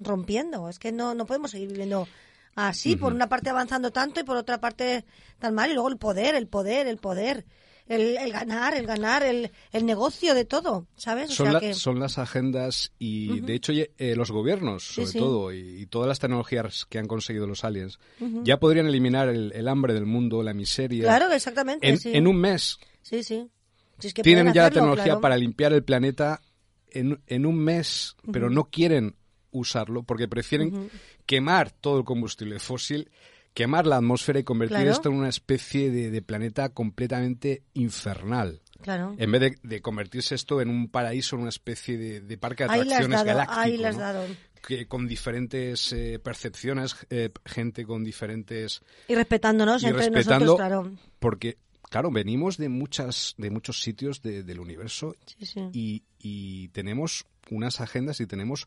rompiendo. 0.00 0.68
Es 0.68 0.78
que 0.78 0.90
no, 0.92 1.14
no 1.14 1.26
podemos 1.26 1.50
seguir 1.52 1.68
viviendo 1.68 2.08
así, 2.56 2.96
por 2.96 3.12
una 3.12 3.28
parte 3.28 3.50
avanzando 3.50 3.90
tanto 3.92 4.20
y 4.20 4.24
por 4.24 4.36
otra 4.36 4.58
parte 4.60 5.04
tan 5.38 5.54
mal. 5.54 5.70
Y 5.70 5.74
luego 5.74 5.88
el 5.88 5.96
poder, 5.98 6.34
el 6.34 6.48
poder, 6.48 6.86
el 6.86 6.96
poder. 6.98 7.44
El, 7.86 8.16
el 8.18 8.30
ganar, 8.30 8.74
el 8.76 8.86
ganar, 8.86 9.24
el, 9.24 9.50
el 9.72 9.84
negocio 9.84 10.32
de 10.36 10.44
todo, 10.44 10.86
¿sabes? 10.94 11.30
O 11.30 11.34
son, 11.34 11.46
sea 11.46 11.52
la- 11.54 11.60
que... 11.60 11.74
son 11.74 11.98
las 11.98 12.18
agendas 12.18 12.92
y 13.00 13.40
de 13.40 13.54
hecho 13.54 13.72
eh, 13.72 14.14
los 14.14 14.30
gobiernos 14.30 14.84
sobre 14.84 15.08
sí. 15.08 15.18
todo 15.18 15.52
y, 15.52 15.58
y 15.82 15.86
todas 15.86 16.06
las 16.06 16.20
tecnologías 16.20 16.86
que 16.88 17.00
han 17.00 17.08
conseguido 17.08 17.48
los 17.48 17.64
aliens 17.64 17.98
ya 18.44 18.60
podrían 18.60 18.86
eliminar 18.86 19.28
el, 19.28 19.50
el 19.56 19.66
hambre 19.66 19.92
del 19.92 20.06
mundo 20.06 20.44
la 20.44 20.54
miseria 20.54 21.02
Claro, 21.02 21.32
exactamente. 21.32 21.88
en, 21.88 21.98
sí. 21.98 22.12
en 22.14 22.28
un 22.28 22.36
mes 22.36 22.78
Sí, 23.02 23.24
sí. 23.24 23.48
Si 23.98 24.06
es 24.06 24.14
que 24.14 24.22
tienen 24.22 24.52
ya 24.52 24.62
la 24.64 24.70
tecnología 24.70 25.04
claro. 25.06 25.20
para 25.22 25.36
limpiar 25.36 25.72
el 25.72 25.82
planeta 25.82 26.40
en, 26.92 27.20
en 27.26 27.44
un 27.44 27.56
mes 27.58 28.14
pero 28.30 28.50
no 28.50 28.66
quieren 28.66 29.16
usarlo 29.52 30.02
porque 30.02 30.28
prefieren 30.28 30.90
quemar 31.26 31.70
todo 31.70 31.98
el 31.98 32.04
combustible 32.04 32.58
fósil 32.58 33.10
quemar 33.52 33.84
la 33.86 33.96
atmósfera 33.96 34.38
y 34.38 34.44
convertir 34.44 34.76
Claro. 34.76 34.92
esto 34.92 35.08
en 35.08 35.16
una 35.16 35.28
especie 35.28 35.90
de, 35.90 36.10
de 36.12 36.22
planeta 36.22 36.68
completamente 36.68 37.64
infernal 37.74 38.60
Claro. 38.80 39.14
en 39.18 39.30
vez 39.32 39.40
de, 39.40 39.56
de 39.62 39.82
convertirse 39.82 40.34
esto 40.36 40.60
en 40.60 40.68
un 40.70 40.88
paraíso, 40.88 41.34
en 41.36 41.42
una 41.42 41.48
especie 41.50 41.98
de, 41.98 42.20
de 42.20 42.38
parque 42.38 42.64
de 42.64 42.70
atracciones 42.70 43.24
galáctico, 43.24 43.98
dado. 43.98 44.26
Que 44.66 44.86
con 44.86 45.06
diferentes 45.08 45.92
eh, 45.92 46.18
percepciones, 46.22 46.94
eh, 47.10 47.30
gente 47.44 47.84
con 47.84 48.04
diferentes 48.04 48.82
Y 49.08 49.14
respetándonos 49.16 49.82
y 49.82 49.86
entre 49.86 50.06
respetando, 50.06 50.44
nosotros, 50.46 50.56
claro. 50.68 50.92
porque 51.18 51.58
claro, 51.90 52.10
venimos 52.12 52.56
de 52.56 52.68
muchas, 52.68 53.34
de 53.36 53.50
muchos 53.50 53.82
sitios 53.82 54.22
de- 54.22 54.44
del 54.44 54.60
universo 54.60 55.16
Sí, 55.26 55.44
sí. 55.46 55.60
y, 55.72 56.04
y 56.20 56.68
tenemos 56.68 57.26
unas 57.50 57.80
agendas 57.80 58.20
y 58.20 58.26
tenemos 58.26 58.66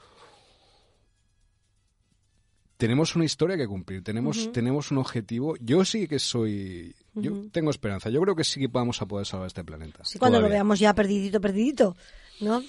tenemos 2.78 3.16
una 3.16 3.26
historia 3.26 3.58
que 3.58 3.68
cumplir, 3.68 4.04
tenemos, 4.04 4.52
tenemos 4.52 4.92
un 4.92 4.98
objetivo. 4.98 5.56
Yo 5.60 5.86
sí 5.86 6.08
que 6.08 6.20
soy, 6.20 6.96
yo 7.14 7.50
tengo 7.52 7.70
esperanza. 7.70 8.10
Yo 8.10 8.22
creo 8.22 8.36
que 8.36 8.44
sí 8.44 8.60
que 8.60 8.68
vamos 8.68 9.02
a 9.02 9.06
poder 9.06 9.26
salvar 9.26 9.48
este 9.48 9.64
planeta. 9.64 10.04
Sí, 10.04 10.20
cuando 10.20 10.42
lo 10.42 10.50
veamos 10.50 10.80
ya 10.80 10.94
perdidito, 10.94 11.40
perdidito, 11.40 11.96
¿no? 12.42 12.64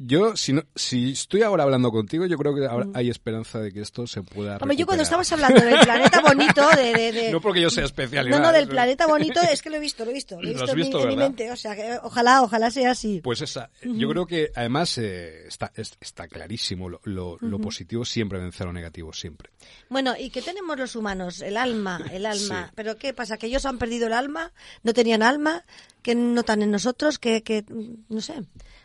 Yo, 0.00 0.36
si, 0.36 0.52
no, 0.52 0.62
si 0.74 1.12
estoy 1.12 1.42
ahora 1.42 1.64
hablando 1.64 1.90
contigo, 1.90 2.26
yo 2.26 2.36
creo 2.36 2.54
que 2.54 2.66
ahora 2.66 2.86
hay 2.94 3.10
esperanza 3.10 3.58
de 3.60 3.72
que 3.72 3.80
esto 3.80 4.06
se 4.06 4.22
pueda 4.22 4.56
Hombre, 4.58 4.76
yo 4.76 4.86
cuando 4.86 5.02
estabas 5.02 5.30
hablando 5.32 5.60
del 5.60 5.78
planeta 5.80 6.20
bonito, 6.20 6.68
de... 6.76 6.92
de- 6.92 7.12
de- 7.12 7.32
No 7.32 7.40
porque 7.40 7.60
yo 7.60 7.68
sea 7.70 7.84
especial. 7.84 8.28
no, 8.30 8.38
no, 8.38 8.52
del 8.52 8.68
planeta 8.68 9.06
bonito, 9.06 9.40
es 9.40 9.60
que 9.60 9.70
lo 9.70 9.76
he 9.76 9.80
visto, 9.80 10.04
lo 10.04 10.10
he 10.10 10.14
visto. 10.14 10.36
Lo 10.40 10.42
he 10.42 10.44
Lo 10.44 10.50
visto, 10.52 10.64
has 10.64 10.70
en 10.70 10.76
mi- 10.76 10.82
visto, 10.82 11.02
en, 11.02 11.08
mi, 11.08 11.16
mente. 11.16 11.50
O 11.50 11.56
sea, 11.56 11.74
que 11.74 11.98
ojalá, 12.02 12.42
ojalá 12.42 12.70
sea 12.70 12.92
así. 12.92 13.20
Pues 13.22 13.40
esa, 13.40 13.70
yo 13.82 14.08
creo 14.08 14.26
que 14.26 14.50
además 14.54 14.96
eh, 14.98 15.46
está, 15.48 15.72
es- 15.74 15.96
está 16.00 16.28
clarísimo, 16.28 16.88
lo, 16.88 17.00
lo- 17.04 17.36
lo 17.40 17.58
positivo 17.58 18.04
siempre 18.04 18.38
vence 18.38 18.62
a 18.62 18.66
lo 18.66 18.72
negativo, 18.72 19.12
siempre. 19.12 19.50
Bueno, 19.88 20.14
¿y 20.18 20.30
qué 20.30 20.42
tenemos 20.42 20.78
los 20.78 20.94
humanos? 20.96 21.40
El 21.42 21.56
alma, 21.56 22.00
el 22.12 22.24
alma. 22.26 22.66
Sí. 22.68 22.72
¿Pero 22.76 22.96
qué 22.96 23.12
pasa? 23.14 23.36
¿Que 23.36 23.46
ellos 23.48 23.66
han 23.66 23.78
perdido 23.78 24.06
el 24.06 24.12
alma? 24.12 24.52
¿No 24.84 24.92
tenían 24.94 25.22
alma? 25.22 25.64
¿Que 26.02 26.14
notan 26.14 26.62
en 26.62 26.70
nosotros? 26.70 27.18
¿Que, 27.18 27.42
que 27.42 27.64
no 28.08 28.20
sé, 28.20 28.34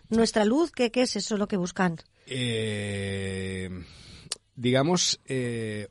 nuestra 0.09 0.45
luz? 0.45 0.71
¿Qué, 0.71 0.91
qué 0.91 1.01
es 1.03 1.15
eso 1.15 1.37
lo 1.37 1.47
que 1.47 1.57
buscan? 1.57 1.97
Eh, 2.25 3.69
digamos, 4.55 5.19
eh, 5.25 5.87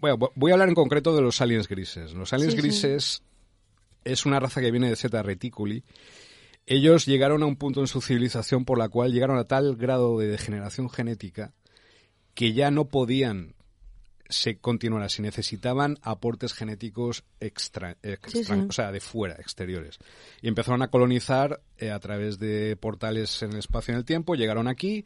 bueno, 0.00 0.16
vo- 0.18 0.32
voy 0.34 0.50
a 0.50 0.54
hablar 0.54 0.68
en 0.68 0.74
concreto 0.74 1.14
de 1.14 1.22
los 1.22 1.40
aliens 1.40 1.68
grises. 1.68 2.12
Los 2.12 2.32
aliens 2.32 2.54
Sí, 2.54 2.60
sí. 2.60 2.66
grises 2.66 3.22
es 4.04 4.26
una 4.26 4.40
raza 4.40 4.60
que 4.60 4.70
viene 4.70 4.88
de 4.88 4.96
Zeta 4.96 5.22
Reticuli. 5.22 5.84
Ellos 6.66 7.06
llegaron 7.06 7.42
a 7.42 7.46
un 7.46 7.56
punto 7.56 7.80
en 7.80 7.86
su 7.86 8.00
civilización 8.00 8.64
por 8.64 8.78
la 8.78 8.88
cual 8.88 9.12
llegaron 9.12 9.38
a 9.38 9.44
tal 9.44 9.76
grado 9.76 10.18
de 10.18 10.28
degeneración 10.28 10.90
genética 10.90 11.52
que 12.34 12.52
ya 12.52 12.70
no 12.70 12.84
podían 12.86 13.54
se 14.28 14.58
continuar 14.58 15.02
así. 15.02 15.22
Necesitaban 15.22 15.98
aportes 16.02 16.52
genéticos 16.52 17.24
extra, 17.40 17.96
extra- 18.02 18.30
Sí, 18.30 18.44
sí. 18.44 18.52
o 18.68 18.72
sea, 18.72 18.92
de 18.92 19.00
fuera, 19.00 19.34
exteriores. 19.36 19.98
Y 20.42 20.48
empezaron 20.48 20.82
a 20.82 20.88
colonizar 20.88 21.60
eh, 21.78 21.90
a 21.90 21.98
través 21.98 22.38
de 22.38 22.76
portales 22.76 23.42
en 23.42 23.52
el 23.52 23.58
espacio 23.58 23.92
y 23.92 23.94
en 23.94 23.98
el 23.98 24.04
tiempo. 24.04 24.34
Llegaron 24.34 24.68
aquí, 24.68 25.04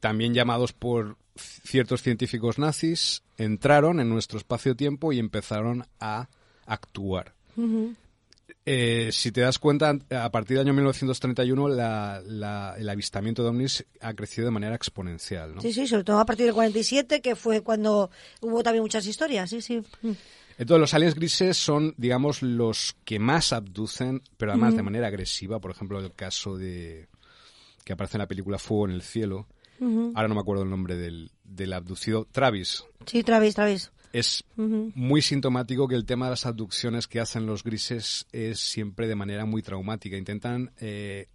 también 0.00 0.34
llamados 0.34 0.72
por 0.72 1.16
ciertos 1.36 2.02
científicos 2.02 2.58
nazis, 2.58 3.22
entraron 3.38 4.00
en 4.00 4.08
nuestro 4.08 4.38
espacio-tiempo 4.38 5.12
y 5.12 5.18
empezaron 5.18 5.86
a 6.00 6.28
actuar. 6.66 7.34
Eh, 8.64 9.10
si 9.12 9.32
te 9.32 9.40
das 9.40 9.58
cuenta, 9.58 9.96
a 10.10 10.30
partir 10.30 10.56
del 10.56 10.66
año 10.66 10.74
1931 10.74 11.68
la- 11.68 12.22
la- 12.24 12.74
el 12.78 12.88
avistamiento 12.88 13.42
de 13.42 13.48
ovnis 13.48 13.84
ha 14.00 14.14
crecido 14.14 14.44
de 14.44 14.52
manera 14.52 14.76
exponencial. 14.76 15.54
¿no? 15.56 15.60
Sí, 15.60 15.72
sí, 15.72 15.86
sobre 15.88 16.04
todo 16.04 16.20
a 16.20 16.24
partir 16.26 16.46
del 16.46 16.54
47, 16.54 17.20
que 17.20 17.34
fue 17.34 17.62
cuando 17.62 18.10
hubo 18.40 18.62
también 18.62 18.82
muchas 18.82 19.04
historias, 19.06 19.50
sí, 19.50 19.60
sí. 19.60 19.82
Mm. 20.02 20.12
Entonces, 20.58 20.80
los 20.80 20.94
aliens 20.94 21.14
grises 21.16 21.56
son, 21.56 21.94
digamos, 21.96 22.42
los 22.42 22.94
que 23.04 23.18
más 23.18 23.52
abducen, 23.52 24.22
pero 24.36 24.52
además 24.52 24.76
de 24.76 24.82
manera 24.82 25.08
agresiva. 25.08 25.58
Por 25.58 25.70
ejemplo, 25.72 25.98
el 25.98 26.12
caso 26.12 26.56
de 26.56 27.08
que 27.84 27.94
aparece 27.94 28.16
en 28.16 28.20
la 28.20 28.28
película 28.28 28.58
Fuego 28.58 28.84
en 28.86 28.92
el 28.92 29.02
cielo. 29.02 29.48
Ahora 30.14 30.28
no 30.28 30.34
me 30.36 30.40
acuerdo 30.40 30.62
el 30.62 30.70
nombre 30.70 30.94
del, 30.94 31.32
del 31.42 31.72
abducido. 31.72 32.28
Travis. 32.30 32.84
Sí, 33.06 33.24
Travis, 33.24 33.56
Travis. 33.56 33.90
Es 34.12 34.44
muy 34.56 35.22
sintomático 35.22 35.88
que 35.88 35.94
el 35.94 36.04
tema 36.04 36.26
de 36.26 36.30
las 36.30 36.46
abducciones 36.46 37.08
que 37.08 37.20
hacen 37.20 37.46
los 37.46 37.64
grises 37.64 38.26
es 38.30 38.60
siempre 38.60 39.08
de 39.08 39.14
manera 39.14 39.46
muy 39.46 39.62
traumática. 39.62 40.16
Intentan 40.16 40.70
eh, 40.80 41.28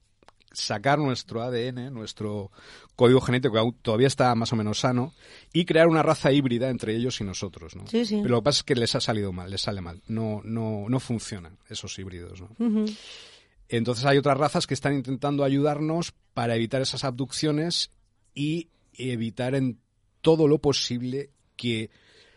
sacar 0.51 0.99
nuestro 0.99 1.41
ADN, 1.41 1.93
nuestro 1.93 2.51
código 2.95 3.21
genético, 3.21 3.53
que 3.53 3.77
todavía 3.81 4.07
está 4.07 4.33
más 4.35 4.53
o 4.53 4.55
menos 4.55 4.79
sano, 4.79 5.13
y 5.53 5.65
crear 5.65 5.87
una 5.87 6.03
raza 6.03 6.31
híbrida 6.31 6.69
entre 6.69 6.95
ellos 6.95 7.19
y 7.21 7.23
nosotros. 7.23 7.75
¿no? 7.75 7.87
Sí, 7.87 8.05
sí. 8.05 8.19
Pero 8.21 8.35
lo 8.35 8.41
que 8.41 8.45
pasa 8.45 8.59
es 8.59 8.63
que 8.63 8.75
les 8.75 8.95
ha 8.95 9.01
salido 9.01 9.31
mal, 9.31 9.51
les 9.51 9.61
sale 9.61 9.81
mal. 9.81 10.01
No, 10.07 10.41
no, 10.43 10.85
no 10.87 10.99
funcionan 10.99 11.57
esos 11.69 11.97
híbridos. 11.97 12.43
Entonces 13.69 14.05
hay 14.05 14.17
otras 14.17 14.37
razas 14.37 14.67
que 14.67 14.73
están 14.73 14.93
intentando 14.93 15.43
ayudarnos 15.43 16.13
para 16.33 16.55
evitar 16.55 16.81
esas 16.81 17.03
abducciones 17.03 17.91
y 18.33 18.69
evitar 18.93 19.55
en 19.55 19.79
todo 20.21 20.47
lo 20.47 20.59
posible 20.59 21.31
que 21.55 21.89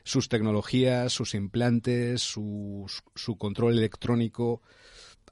sus 0.05 0.29
tecnologías, 0.29 1.13
sus 1.13 1.35
implantes, 1.35 2.23
su, 2.23 2.87
su 3.15 3.37
control 3.37 3.79
electrónico 3.79 4.63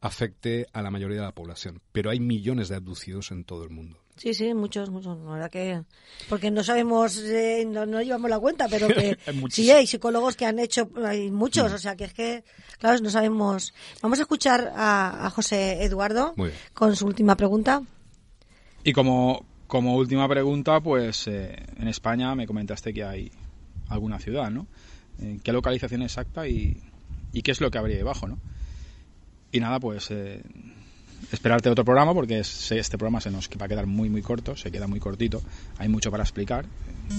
afecte 0.01 0.67
a 0.73 0.83
la 0.83 0.91
mayoría 0.91 1.19
de 1.19 1.25
la 1.25 1.35
población. 1.35 1.81
Pero 1.93 2.11
hay 2.11 2.21
millones 2.21 2.69
de 2.69 2.77
abducidos 2.77 3.31
en 3.31 3.45
todo 3.45 3.65
el 3.65 3.71
mundo. 3.71 3.99
Sí, 4.17 4.35
sí, 4.35 4.53
muchos, 4.53 4.91
muchos. 4.91 5.17
La 5.19 5.33
verdad 5.33 5.51
que. 5.51 5.83
Porque 6.29 6.51
no 6.51 6.65
sabemos, 6.65 7.19
eh, 7.19 7.65
no, 7.67 7.87
no 7.87 8.03
llevamos 8.03 8.29
la 8.29 8.39
cuenta, 8.41 8.67
pero 8.69 8.89
que. 8.89 9.17
Hay 9.27 9.43
sí, 9.51 9.71
hay 9.71 9.87
psicólogos 9.87 10.35
que 10.37 10.45
han 10.45 10.59
hecho, 10.59 10.91
hay 11.05 11.31
muchos, 11.31 11.73
o 11.73 11.79
sea 11.79 11.95
que 11.95 12.05
es 12.05 12.15
que, 12.15 12.45
claro, 12.79 12.99
no 13.01 13.11
sabemos. 13.11 13.73
Vamos 14.03 14.19
a 14.19 14.23
escuchar 14.23 14.73
a, 14.75 15.27
a 15.27 15.31
José 15.31 15.85
Eduardo 15.85 16.35
con 16.75 16.97
su 16.97 17.07
última 17.07 17.37
pregunta. 17.37 17.83
Y 18.83 18.93
como, 18.93 19.45
como 19.69 19.95
última 19.95 20.29
pregunta, 20.29 20.81
pues 20.81 21.29
eh, 21.29 21.55
en 21.77 21.87
España 21.87 22.35
me 22.35 22.47
comentaste 22.47 22.93
que 22.93 23.05
hay 23.05 23.31
alguna 23.89 24.19
ciudad, 24.19 24.51
¿no? 24.51 24.67
Eh, 25.21 25.39
¿Qué 25.43 25.53
localización 25.53 26.03
exacta 26.03 26.47
y, 26.49 26.77
qué 27.43 27.51
es 27.51 27.61
lo 27.61 27.71
que 27.71 27.79
habría 27.79 27.97
debajo, 27.97 28.27
¿no? 28.29 28.39
Y 29.53 29.61
nada, 29.61 29.81
pues 29.81 30.11
eh, 30.11 30.43
esperarte 31.33 31.71
otro 31.71 31.85
programa 31.85 32.15
porque 32.15 32.41
es- 32.41 32.73
este 32.73 32.99
programa 32.99 33.21
se 33.21 33.31
nos 33.31 33.49
va 33.61 33.67
a 33.67 33.69
quedar 33.69 33.87
muy, 33.87 34.09
muy 34.09 34.23
corto, 34.23 34.57
se 34.57 34.71
queda 34.71 34.87
muy 34.87 35.01
cortito. 35.01 35.41
Hay 35.79 35.89
mucho 35.89 36.11
para 36.11 36.23
explicar. 36.23 36.67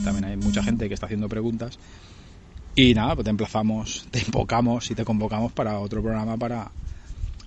También 0.04 0.26
hay 0.26 0.38
mucha 0.38 0.62
gente 0.64 0.88
que 0.88 0.94
está 0.94 1.08
haciendo 1.08 1.28
preguntas. 1.28 1.80
Y 2.76 2.94
nada, 2.94 3.16
pues 3.16 3.26
te 3.26 3.32
emplazamos, 3.32 4.08
te 4.12 4.20
invocamos 4.20 4.92
y 4.92 4.96
te 4.96 5.04
convocamos 5.04 5.52
para 5.52 5.80
otro 5.80 6.02
programa 6.02 6.38
para, 6.38 6.72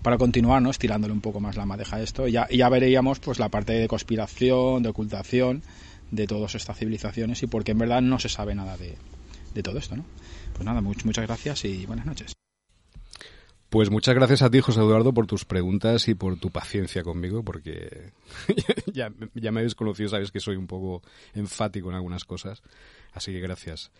para 0.03 0.19
continuar, 0.19 0.61
¿no? 0.61 0.71
Estirándole 0.71 1.13
un 1.13 1.21
poco 1.21 1.41
más 1.41 1.57
la 1.57 1.65
madeja 1.65 1.97
a 1.97 2.03
esto. 2.03 2.27
Y 2.27 2.33
ya, 2.33 2.49
ya 2.49 2.69
veríamos 2.69 3.21
pues 3.21 3.39
la 3.39 3.49
parte 3.49 3.73
de 3.73 3.89
conspiración, 3.89 4.83
de 4.83 4.89
ocultación 4.89 5.63
de 6.11 6.27
todas 6.27 6.55
estas 6.55 6.77
civilizaciones 6.77 7.43
y 7.43 7.47
porque 7.47 7.73
en 7.73 7.79
verdad 7.79 8.03
no 8.03 8.19
se 8.19 8.29
sabe 8.29 8.55
nada 8.55 8.77
de, 8.77 8.97
de 9.55 9.63
todo 9.63 9.79
esto, 9.79 9.97
¿no? 9.97 10.05
Pues 10.53 10.65
nada, 10.65 10.81
much- 10.81 11.05
muchas 11.05 11.27
gracias 11.27 11.65
y 11.65 11.87
buenas 11.87 12.07
noches. 12.07 12.33
Pues 13.69 13.89
muchas 13.91 14.15
gracias 14.15 14.43
a 14.43 14.51
ti, 14.51 14.61
José 14.61 14.81
Eduardo, 14.81 15.15
por 15.15 15.27
tus 15.27 15.47
preguntas 15.47 16.07
y 16.09 16.15
por 16.15 16.39
tu 16.39 16.51
paciencia 16.51 17.03
conmigo, 17.03 17.43
porque 17.43 18.13
ya, 18.93 19.11
me 19.11 19.61
habéis 19.61 19.75
conocido, 19.75 20.11
sabes 20.11 20.31
que 20.31 20.41
soy 20.41 20.57
un 20.57 20.67
poco 20.67 21.03
enfático 21.35 21.89
en 21.89 21.95
algunas 21.97 22.25
cosas. 22.27 22.63
Así 23.15 23.33
que 23.33 23.41
gracias. 23.41 23.91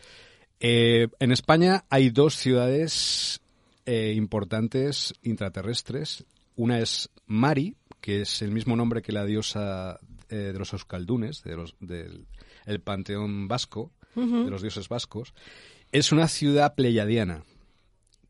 Eh, 0.61 1.09
en 1.19 1.33
España 1.33 1.85
hay 1.89 2.11
dos 2.11 2.37
ciudades 2.37 3.41
eh, 3.87 4.13
importantes 4.15 5.15
intraterrestres. 5.23 6.25
Una 6.55 6.79
es 6.79 7.09
Mari, 7.27 7.75
que 8.03 8.21
es 8.21 8.43
el 8.43 8.51
mismo 8.51 8.77
nombre 8.77 9.01
que 9.01 9.13
la 9.13 9.25
diosa 9.25 9.99
eh, 10.29 10.37
de 10.53 10.59
los 10.59 10.75
euskaldunes, 10.75 11.43
de 11.45 11.57
del 11.81 12.27
el 12.67 12.81
panteón 12.81 13.49
vasco, 13.49 13.91
de 14.15 14.51
los 14.51 14.63
dioses 14.63 14.89
vascos. 14.89 15.35
Es 15.91 16.13
una 16.13 16.29
ciudad 16.29 16.75
pleyadiana 16.75 17.45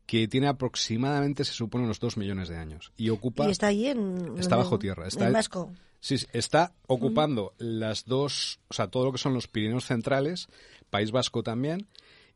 que 0.05 0.27
tiene 0.27 0.47
aproximadamente, 0.47 1.45
se 1.45 1.53
supone, 1.53 1.85
unos 1.85 1.99
dos 1.99 2.17
millones 2.17 2.49
de 2.49 2.57
años. 2.57 2.91
Y 2.97 3.09
ocupa... 3.09 3.47
Y 3.47 3.51
está 3.51 3.67
ahí 3.67 3.87
en. 3.87 4.37
Está 4.37 4.57
bajo 4.57 4.77
tierra, 4.77 5.07
está 5.07 5.27
en 5.27 5.33
Vasco. 5.33 5.71
Sí, 5.99 6.17
sí, 6.17 6.27
está 6.33 6.73
ocupando 6.87 7.53
las 7.57 8.03
dos, 8.03 8.59
o 8.67 8.73
sea, 8.73 8.87
todo 8.87 9.05
lo 9.05 9.11
que 9.13 9.17
son 9.17 9.33
los 9.33 9.47
Pirineos 9.47 9.85
centrales, 9.85 10.49
País 10.89 11.11
Vasco 11.11 11.43
también, 11.43 11.87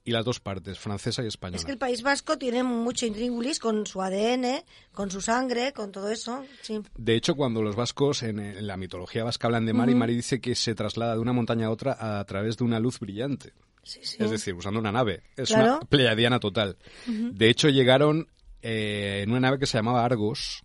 y 0.07 0.11
las 0.11 0.23
dos 0.23 0.39
partes, 0.39 0.79
francesa 0.79 1.21
y 1.21 1.27
española. 1.27 1.57
Es 1.57 1.65
que 1.65 1.73
el 1.73 1.77
País 1.77 2.01
Vasco 2.01 2.37
tiene 2.37 2.63
mucho 2.63 3.05
intríngulis 3.05 3.59
con 3.59 3.85
su 3.85 4.01
ADN, 4.01 4.63
con 4.93 5.11
su 5.11 5.19
sangre, 5.19 5.73
con 5.73 5.91
todo 5.91 6.09
eso. 6.09 6.45
Sí. 6.61 6.79
De 6.97 7.15
hecho, 7.15 7.35
cuando 7.35 7.61
los 7.61 7.75
vascos 7.75 8.23
en, 8.23 8.39
en 8.39 8.65
la 8.65 8.77
mitología 8.77 9.25
vasca 9.25 9.47
hablan 9.47 9.65
de 9.65 9.73
Mari, 9.73 9.95
Mari 9.95 10.15
dice 10.15 10.39
que 10.39 10.55
se 10.55 10.73
traslada 10.75 11.15
de 11.15 11.19
una 11.19 11.33
montaña 11.33 11.67
a 11.67 11.71
otra 11.71 12.19
a 12.19 12.23
través 12.23 12.55
de 12.57 12.63
una 12.63 12.79
luz 12.79 12.99
brillante. 12.99 13.51
Sí, 13.83 13.99
sí. 14.03 14.17
Es 14.19 14.31
decir, 14.31 14.53
usando 14.53 14.79
una 14.79 14.91
nave. 14.93 15.23
Es 15.35 15.49
Claro. 15.49 15.77
una 15.77 15.79
pleiadiana 15.81 16.39
total. 16.39 16.77
De 17.05 17.49
hecho, 17.49 17.67
llegaron 17.69 18.27
eh, 18.61 19.21
en 19.23 19.29
una 19.31 19.41
nave 19.41 19.59
que 19.59 19.65
se 19.65 19.77
llamaba 19.77 20.05
Argos. 20.05 20.63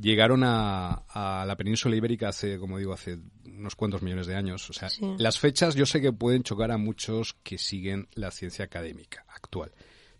Llegaron 0.00 0.42
a, 0.44 1.04
a 1.08 1.44
la 1.46 1.56
península 1.56 1.94
ibérica 1.94 2.28
hace, 2.28 2.58
como 2.58 2.78
digo, 2.78 2.92
hace 2.92 3.18
unos 3.46 3.76
cuantos 3.76 4.02
millones 4.02 4.26
de 4.26 4.34
años. 4.34 4.68
O 4.68 4.72
sea, 4.72 4.90
Sí. 4.90 5.02
las 5.18 5.38
fechas 5.38 5.76
yo 5.76 5.86
sé 5.86 6.00
que 6.00 6.12
pueden 6.12 6.42
chocar 6.42 6.72
a 6.72 6.78
muchos 6.78 7.34
que 7.44 7.58
siguen 7.58 8.08
la 8.14 8.30
ciencia 8.32 8.64
académica 8.64 9.24
actual. 9.28 9.70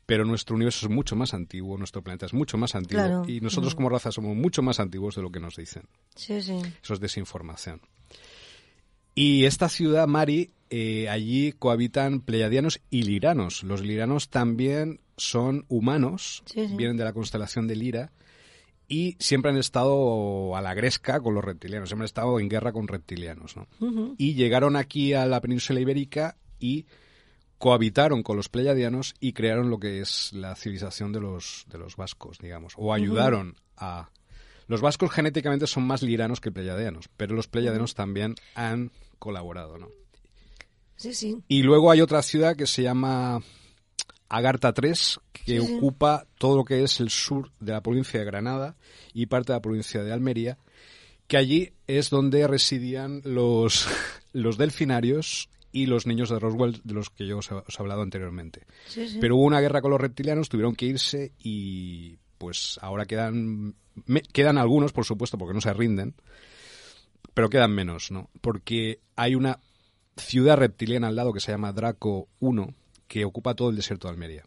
Pero 0.07 0.25
nuestro 0.25 0.55
universo 0.55 0.87
es 0.87 0.93
mucho 0.93 1.16
más 1.16 1.33
antiguo, 1.35 1.77
nuestro 1.79 2.03
planeta 2.03 2.27
es 2.27 2.35
mucho 2.35 2.57
más 2.59 2.75
antiguo 2.75 3.03
Claro. 3.05 3.25
y 3.27 3.41
nosotros 3.41 3.75
como 3.75 3.89
raza 3.89 4.12
somos 4.12 4.37
mucho 4.37 4.62
más 4.62 4.79
antiguos 4.79 5.16
de 5.16 5.22
lo 5.22 5.31
que 5.33 5.41
nos 5.41 5.57
dicen. 5.57 5.85
Sí, 6.14 6.41
sí. 6.43 6.61
Eso 6.83 6.95
es 6.95 7.01
desinformación. 7.01 7.81
Y 9.14 9.45
esta 9.45 9.68
ciudad, 9.68 10.07
Mari, 10.07 10.51
eh, 10.70 11.09
allí 11.09 11.53
cohabitan 11.53 12.20
pleiadianos 12.20 12.81
y 12.91 13.03
liranos. 13.03 13.62
Los 13.62 13.81
liranos 13.83 14.29
también 14.29 15.01
son 15.16 15.64
humanos, 15.68 16.43
Sí, 16.47 16.66
sí. 16.68 16.75
vienen 16.77 16.97
de 16.97 17.05
la 17.05 17.12
constelación 17.12 17.66
de 17.68 17.77
Lira 17.77 18.12
y 18.89 19.16
siempre 19.18 19.51
han 19.51 19.57
estado 19.57 20.57
a 20.57 20.61
la 20.61 20.74
gresca 20.74 21.20
con 21.20 21.35
los 21.35 21.45
reptilianos, 21.45 21.89
siempre 21.89 22.05
han 22.05 22.07
estado 22.07 22.39
en 22.39 22.49
guerra 22.49 22.72
con 22.72 22.89
reptilianos. 22.89 23.57
¿no? 23.57 23.66
Y 24.18 24.35
llegaron 24.35 24.76
aquí 24.76 25.14
a 25.14 25.26
la 25.26 25.41
península 25.41 25.80
ibérica 25.80 26.37
y 26.59 26.87
cohabitaron 27.59 28.22
con 28.22 28.37
los 28.37 28.49
pleiadianos 28.49 29.14
y 29.20 29.32
crearon 29.32 29.70
lo 29.70 29.78
que 29.78 30.01
es 30.01 30.32
la 30.32 30.55
civilización 30.55 31.12
de 31.12 31.20
los, 31.20 31.64
de 31.70 31.78
los 31.78 31.97
vascos, 31.97 32.39
digamos, 32.39 32.74
o 32.76 32.93
ayudaron 32.93 33.57
a 33.76 34.11
Los 34.66 34.80
vascos 34.80 35.11
genéticamente 35.11 35.66
son 35.66 35.87
más 35.87 36.03
liranos 36.03 36.41
que 36.41 36.53
pleyadeanos, 36.53 37.09
pero 37.16 37.35
los 37.35 37.49
pleyadeanos 37.49 37.95
también 37.95 38.35
han 38.55 38.93
colaborado, 39.18 39.78
¿no? 39.78 39.89
Sí, 40.97 41.14
sí. 41.14 41.43
Y 41.49 41.62
luego 41.62 41.91
hay 41.91 42.01
otra 42.01 42.22
ciudad 42.22 42.57
que 42.57 42.66
se 42.66 42.82
llama 42.82 43.43
Agartha 44.37 44.72
III, 44.76 44.91
que 45.32 45.61
Sí, 45.61 45.66
sí. 45.66 45.74
ocupa 45.76 46.26
todo 46.39 46.57
lo 46.57 46.64
que 46.64 46.82
es 46.82 47.01
el 47.01 47.11
sur 47.11 47.51
de 47.61 47.72
la 47.72 47.82
provincia 47.82 48.18
de 48.20 48.26
Granada 48.26 48.76
y 49.12 49.26
parte 49.26 49.53
de 49.53 49.57
la 49.59 49.62
provincia 49.62 50.03
de 50.03 50.12
Almería, 50.12 50.59
que 51.26 51.37
allí 51.37 51.72
es 51.87 52.11
donde 52.11 52.47
residían 52.47 53.20
los, 53.24 53.87
los 54.32 54.57
delfinarios 54.59 55.49
y 55.72 55.87
los 55.87 56.07
niños 56.07 56.28
de 56.30 56.39
Roswell, 56.39 56.80
de 56.85 56.95
los 56.95 57.11
que 57.11 57.26
yo 57.26 57.39
os 57.39 57.51
he, 57.51 57.55
os 57.55 57.64
he 57.78 57.82
hablado 57.82 58.03
anteriormente. 58.03 58.66
Sí. 58.87 59.18
Pero 59.20 59.37
hubo 59.37 59.45
una 59.45 59.61
guerra 59.61 59.82
con 59.82 59.91
los 59.91 60.01
reptilianos, 60.01 60.49
tuvieron 60.49 60.74
que 60.76 60.87
irse 60.87 61.32
y 61.39 62.16
pues 62.39 62.78
ahora 62.82 63.07
quedan, 63.07 63.74
me- 64.07 64.22
quedan 64.22 64.59
algunos, 64.59 64.93
por 64.93 65.05
supuesto, 65.05 65.37
porque 65.39 65.55
no 65.55 65.61
se 65.61 65.72
rinden, 65.72 66.14
pero 67.35 67.51
quedan 67.51 67.72
menos, 67.72 68.11
¿no? 68.11 68.30
Porque 68.41 69.01
hay 69.16 69.35
una 69.35 69.59
ciudad 70.16 70.57
reptiliana 70.57 71.09
al 71.09 71.16
lado 71.16 71.32
que 71.32 71.41
se 71.41 71.51
llama 71.53 71.72
Draco 71.72 72.28
1, 72.39 72.74
que 73.15 73.25
ocupa 73.25 73.55
todo 73.55 73.71
el 73.71 73.77
desierto 73.77 74.09
de 74.09 74.15
Almería. 74.15 74.45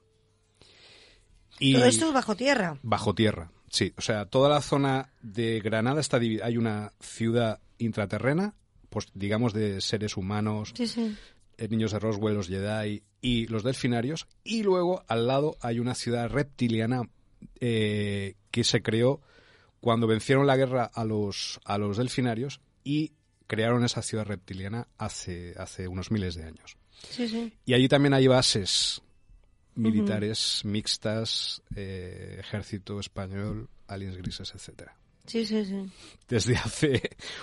Y 1.57 1.72
Todo 1.76 1.86
esto 1.86 2.07
es 2.09 2.13
bajo 2.13 2.36
tierra. 2.36 2.78
bajo 2.84 3.15
tierra, 3.15 3.49
sí. 3.70 3.93
O 3.97 4.01
sea, 4.01 4.26
toda 4.26 4.49
la 4.49 4.61
zona 4.61 5.13
de 5.22 5.61
Granada 5.61 6.01
está 6.01 6.20
dividida. 6.20 6.45
Hay 6.47 6.57
una 6.57 6.91
ciudad 6.99 7.61
intraterrena, 7.78 8.55
pues 8.89 9.07
digamos 9.13 9.53
de 9.53 9.80
seres 9.80 10.18
humanos, 10.18 10.74
Sí, 10.76 10.86
sí. 10.86 11.15
eh, 11.57 11.68
niños 11.70 11.93
de 11.93 11.99
Roswell, 11.99 12.36
los 12.36 12.49
Jedi 12.49 13.03
y 13.22 13.47
los 13.47 13.63
delfinarios. 13.63 14.28
Y 14.43 14.63
luego 14.63 15.05
al 15.07 15.28
lado 15.28 15.55
hay 15.61 15.80
una 15.80 15.95
ciudad 15.95 16.30
reptiliana 16.30 17.03
eh, 17.61 18.36
que 18.51 18.65
se 18.65 18.82
creó 18.84 19.22
cuando 19.80 20.07
vencieron 20.07 20.45
la 20.45 20.57
guerra 20.57 20.84
a 20.93 21.05
los, 21.05 21.61
a 21.63 21.78
los 21.78 21.95
delfinarios 21.95 22.59
y 22.84 23.13
crearon 23.47 23.86
esa 23.86 24.01
ciudad 24.01 24.26
reptiliana 24.26 24.89
hace, 24.97 25.53
hace 25.57 25.88
unos 25.88 26.11
miles 26.11 26.36
de 26.36 26.43
años. 26.43 26.76
Sí, 27.09 27.27
sí. 27.27 27.53
Y 27.65 27.73
allí 27.73 27.87
también 27.87 28.13
hay 28.13 28.27
bases 28.27 29.01
militares 29.75 30.61
mixtas, 30.65 31.61
eh, 31.75 32.37
ejército 32.39 32.99
español, 32.99 33.69
aliens 33.87 34.17
grises, 34.17 34.53
etcétera. 34.55 34.95
Sí, 35.28 35.45
sí, 35.45 35.65
sí. 35.65 35.75
Desde 36.30 36.55
hace 36.55 37.01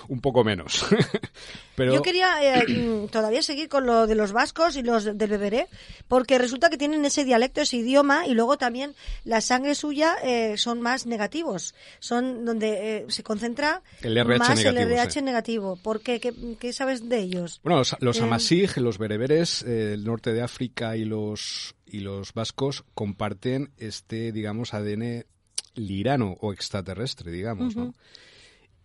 un 0.08 0.20
poco 0.20 0.42
menos. 0.42 0.84
Pero 1.76 1.94
Yo 1.94 2.02
quería 2.02 2.60
eh, 2.60 3.08
todavía 3.12 3.42
seguir 3.42 3.68
con 3.68 3.86
lo 3.86 4.06
de 4.06 4.14
los 4.14 4.32
vascos 4.32 4.76
y 4.76 4.82
los 4.82 5.04
del 5.04 5.30
beberé, 5.30 5.68
porque 6.08 6.38
resulta 6.38 6.70
que 6.70 6.78
tienen 6.78 7.04
ese 7.04 7.24
dialecto, 7.24 7.60
ese 7.60 7.76
idioma, 7.76 8.26
y 8.26 8.32
luego 8.32 8.56
también 8.56 8.94
la 9.24 9.40
sangre 9.40 9.74
suya 9.74 10.16
eh, 10.22 10.56
son 10.56 10.80
más 10.80 11.06
negativos. 11.06 11.74
Son 11.98 12.44
donde 12.44 12.96
eh, 12.96 13.04
se 13.08 13.22
concentra 13.22 13.82
El 14.00 14.16
RH 14.16 14.38
más 14.38 14.56
negativo, 14.56 14.82
el 14.82 14.92
RH 14.92 15.10
sí. 15.12 15.22
negativo. 15.22 15.76
¿Por 15.76 16.00
qué? 16.00 16.20
¿Qué, 16.20 16.34
qué 16.58 16.72
sabes 16.72 17.08
de 17.08 17.18
ellos? 17.18 17.60
Bueno, 17.62 17.78
los, 17.78 17.96
los 18.00 18.18
Eh, 18.18 18.22
amasig, 18.22 18.78
los 18.78 18.96
bereberes, 18.98 19.62
el 19.62 20.04
norte 20.04 20.32
de 20.32 20.42
África 20.42 20.96
y 20.96 21.04
los 21.04 21.74
y 21.86 22.00
los 22.00 22.32
vascos 22.32 22.84
comparten 22.94 23.70
este, 23.78 24.32
digamos, 24.32 24.74
ADN 24.74 25.26
lirano 25.74 26.36
o 26.40 26.52
extraterrestre, 26.52 27.30
digamos, 27.30 27.76
¿no? 27.76 27.94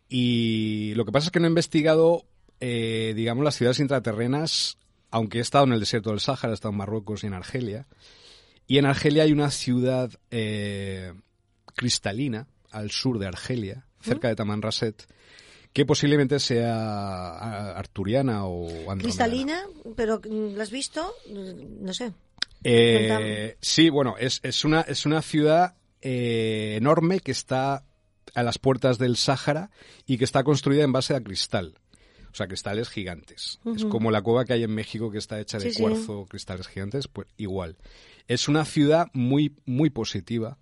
Y 0.09 0.93
lo 0.95 1.05
que 1.05 1.11
pasa 1.11 1.27
es 1.27 1.31
que 1.31 1.39
no 1.39 1.45
he 1.45 1.49
investigado, 1.49 2.25
eh, 2.59 3.13
digamos, 3.15 3.43
las 3.43 3.55
ciudades 3.55 3.79
intraterrenas, 3.79 4.77
aunque 5.11 5.37
he 5.37 5.41
estado 5.41 5.65
en 5.65 5.73
el 5.73 5.79
desierto 5.79 6.09
del 6.09 6.19
Sáhara, 6.19 6.49
he 6.49 6.53
estado 6.53 6.71
en 6.71 6.77
Marruecos 6.77 7.23
y 7.23 7.27
en 7.27 7.35
Argelia. 7.35 7.85
Y 8.67 8.79
en 8.79 8.85
Argelia 8.85 9.23
hay 9.23 9.31
una 9.31 9.51
ciudad 9.51 10.11
eh, 10.31 11.13
cristalina 11.75 12.47
al 12.71 12.91
sur 12.91 13.19
de 13.19 13.27
Argelia, 13.27 13.85
cerca 14.01 14.27
de 14.27 14.35
Tamanrasset, 14.35 15.07
que 15.73 15.85
posiblemente 15.85 16.39
sea 16.39 17.71
arturiana 17.71 18.45
o 18.45 18.67
andromedana. 18.67 19.01
Cristalina, 19.01 19.63
pero 19.95 20.19
mm, 20.19 20.55
¿la 20.55 20.63
has 20.63 20.71
visto? 20.71 21.13
No 21.29 21.93
sé. 21.93 22.13
Eh, 22.63 23.57
sí, 23.61 23.89
bueno, 23.89 24.15
es, 24.19 24.39
es, 24.43 24.65
una, 24.65 24.81
es 24.81 25.05
una 25.05 25.21
ciudad 25.21 25.75
eh, 26.01 26.75
enorme 26.77 27.19
que 27.19 27.31
está 27.31 27.83
a 28.35 28.43
las 28.43 28.57
puertas 28.59 28.97
del 28.97 29.17
Sáhara 29.17 29.71
y 30.05 30.17
que 30.17 30.23
está 30.25 30.43
construida 30.43 30.83
en 30.83 30.91
base 30.91 31.15
a 31.15 31.21
cristal. 31.21 31.75
O 32.31 32.35
sea, 32.35 32.47
cristales 32.47 32.89
gigantes. 32.89 33.59
Es 33.75 33.85
como 33.85 34.11
la 34.11 34.21
cueva 34.21 34.45
que 34.45 34.53
hay 34.53 34.63
en 34.63 34.73
México 34.75 35.09
que 35.09 35.17
está 35.17 35.39
hecha 35.39 35.57
de 35.57 35.71
Sí, 35.71 35.77
sí. 35.77 35.81
cuarzo, 35.81 36.25
cristales 36.29 36.67
gigantes, 36.67 37.07
pues 37.07 37.27
igual. 37.37 37.75
Es 38.27 38.47
una 38.47 38.65
ciudad 38.65 39.07
muy, 39.13 39.55
muy 39.65 39.89
positiva. 39.89 40.57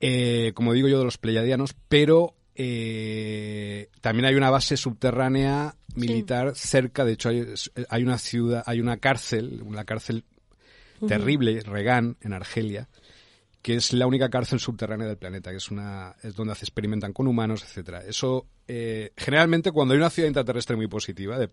eh, 0.00 0.52
como 0.54 0.72
digo 0.72 0.88
yo, 0.88 0.98
de 0.98 1.04
los 1.04 1.18
pleyadianos, 1.18 1.74
pero 1.88 2.34
eh, 2.54 3.88
también 4.00 4.26
hay 4.26 4.34
una 4.34 4.50
base 4.50 4.76
subterránea 4.76 5.74
militar 5.94 6.52
cerca. 6.54 7.04
De 7.04 7.12
hecho, 7.12 7.28
hay, 7.28 7.44
hay 7.88 8.02
una 8.02 8.18
ciudad, 8.18 8.62
hay 8.66 8.80
una 8.80 8.96
cárcel, 8.98 9.62
una 9.64 9.84
cárcel 9.84 10.24
terrible, 11.06 11.60
Regan, 11.62 12.16
en 12.20 12.32
Argelia, 12.32 12.88
que 13.62 13.76
es 13.76 13.92
la 13.92 14.06
única 14.08 14.28
cárcel 14.28 14.58
subterránea 14.58 15.06
del 15.06 15.16
planeta, 15.18 15.50
que 15.52 15.58
es 15.58 15.70
una 15.70 16.16
es 16.22 16.34
donde 16.34 16.54
se 16.56 16.64
experimentan 16.64 17.12
con 17.12 17.28
humanos, 17.28 17.62
etcétera. 17.62 18.02
Eso 18.04 18.46
eh, 18.66 19.12
generalmente 19.16 19.70
cuando 19.70 19.94
hay 19.94 19.98
una 19.98 20.10
ciudad 20.10 20.26
intraterrestre 20.26 20.74
muy 20.76 20.88
positiva 20.88 21.38
de 21.38 21.46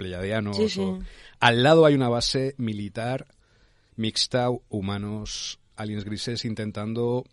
Sí, 0.56 0.70
sí. 0.70 0.80
o- 0.82 1.00
al 1.40 1.62
lado 1.64 1.86
hay 1.86 1.94
una 1.94 2.10
base 2.10 2.56
militar 2.58 3.28
mixta, 3.96 4.48
humanos, 4.70 5.60
aliens 5.76 6.04
grises, 6.06 6.46
intentando 6.46 7.26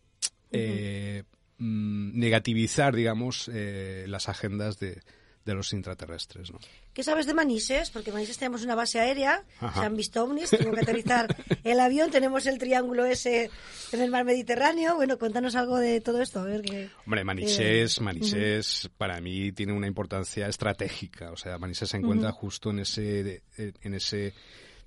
eh, 0.52 1.22
mm, 1.58 2.18
negativizar, 2.18 2.94
digamos, 2.94 3.50
eh, 3.52 4.04
las 4.08 4.28
agendas 4.28 4.78
de, 4.78 5.00
de 5.46 5.54
los 5.54 5.72
intraterrestres, 5.72 6.52
¿no? 6.52 6.58
¿Qué 6.92 7.02
sabes 7.02 7.24
de 7.26 7.32
Manises? 7.32 7.88
Porque 7.90 8.10
en 8.10 8.14
Manises 8.14 8.36
tenemos 8.36 8.62
una 8.64 8.74
base 8.74 9.00
aérea, 9.00 9.44
Ajá. 9.60 9.80
se 9.80 9.86
han 9.86 9.96
visto 9.96 10.22
ovnis, 10.22 10.50
tengo 10.50 10.72
que 10.72 10.80
aterrizar 10.80 11.34
el 11.64 11.80
avión, 11.80 12.10
tenemos 12.10 12.44
el 12.46 12.58
triángulo 12.58 13.06
ese 13.06 13.50
en 13.92 14.00
el 14.02 14.10
mar 14.10 14.24
Mediterráneo. 14.24 14.96
Bueno, 14.96 15.16
cuéntanos 15.18 15.54
algo 15.56 15.78
de 15.78 16.00
todo 16.02 16.20
esto. 16.20 16.40
A 16.40 16.44
ver 16.44 16.60
qué. 16.62 16.90
Hombre, 17.06 17.24
Manises, 17.24 18.00
Manises 18.02 18.90
para 18.98 19.20
mí 19.20 19.52
tiene 19.52 19.72
una 19.72 19.86
importancia 19.86 20.48
estratégica. 20.48 21.30
O 21.30 21.36
sea, 21.36 21.56
Manises 21.58 21.88
se 21.88 21.96
encuentra 21.96 22.32
justo 22.32 22.70
en 22.70 22.80
ese, 22.80 23.42
en 23.56 23.94
ese 23.94 24.34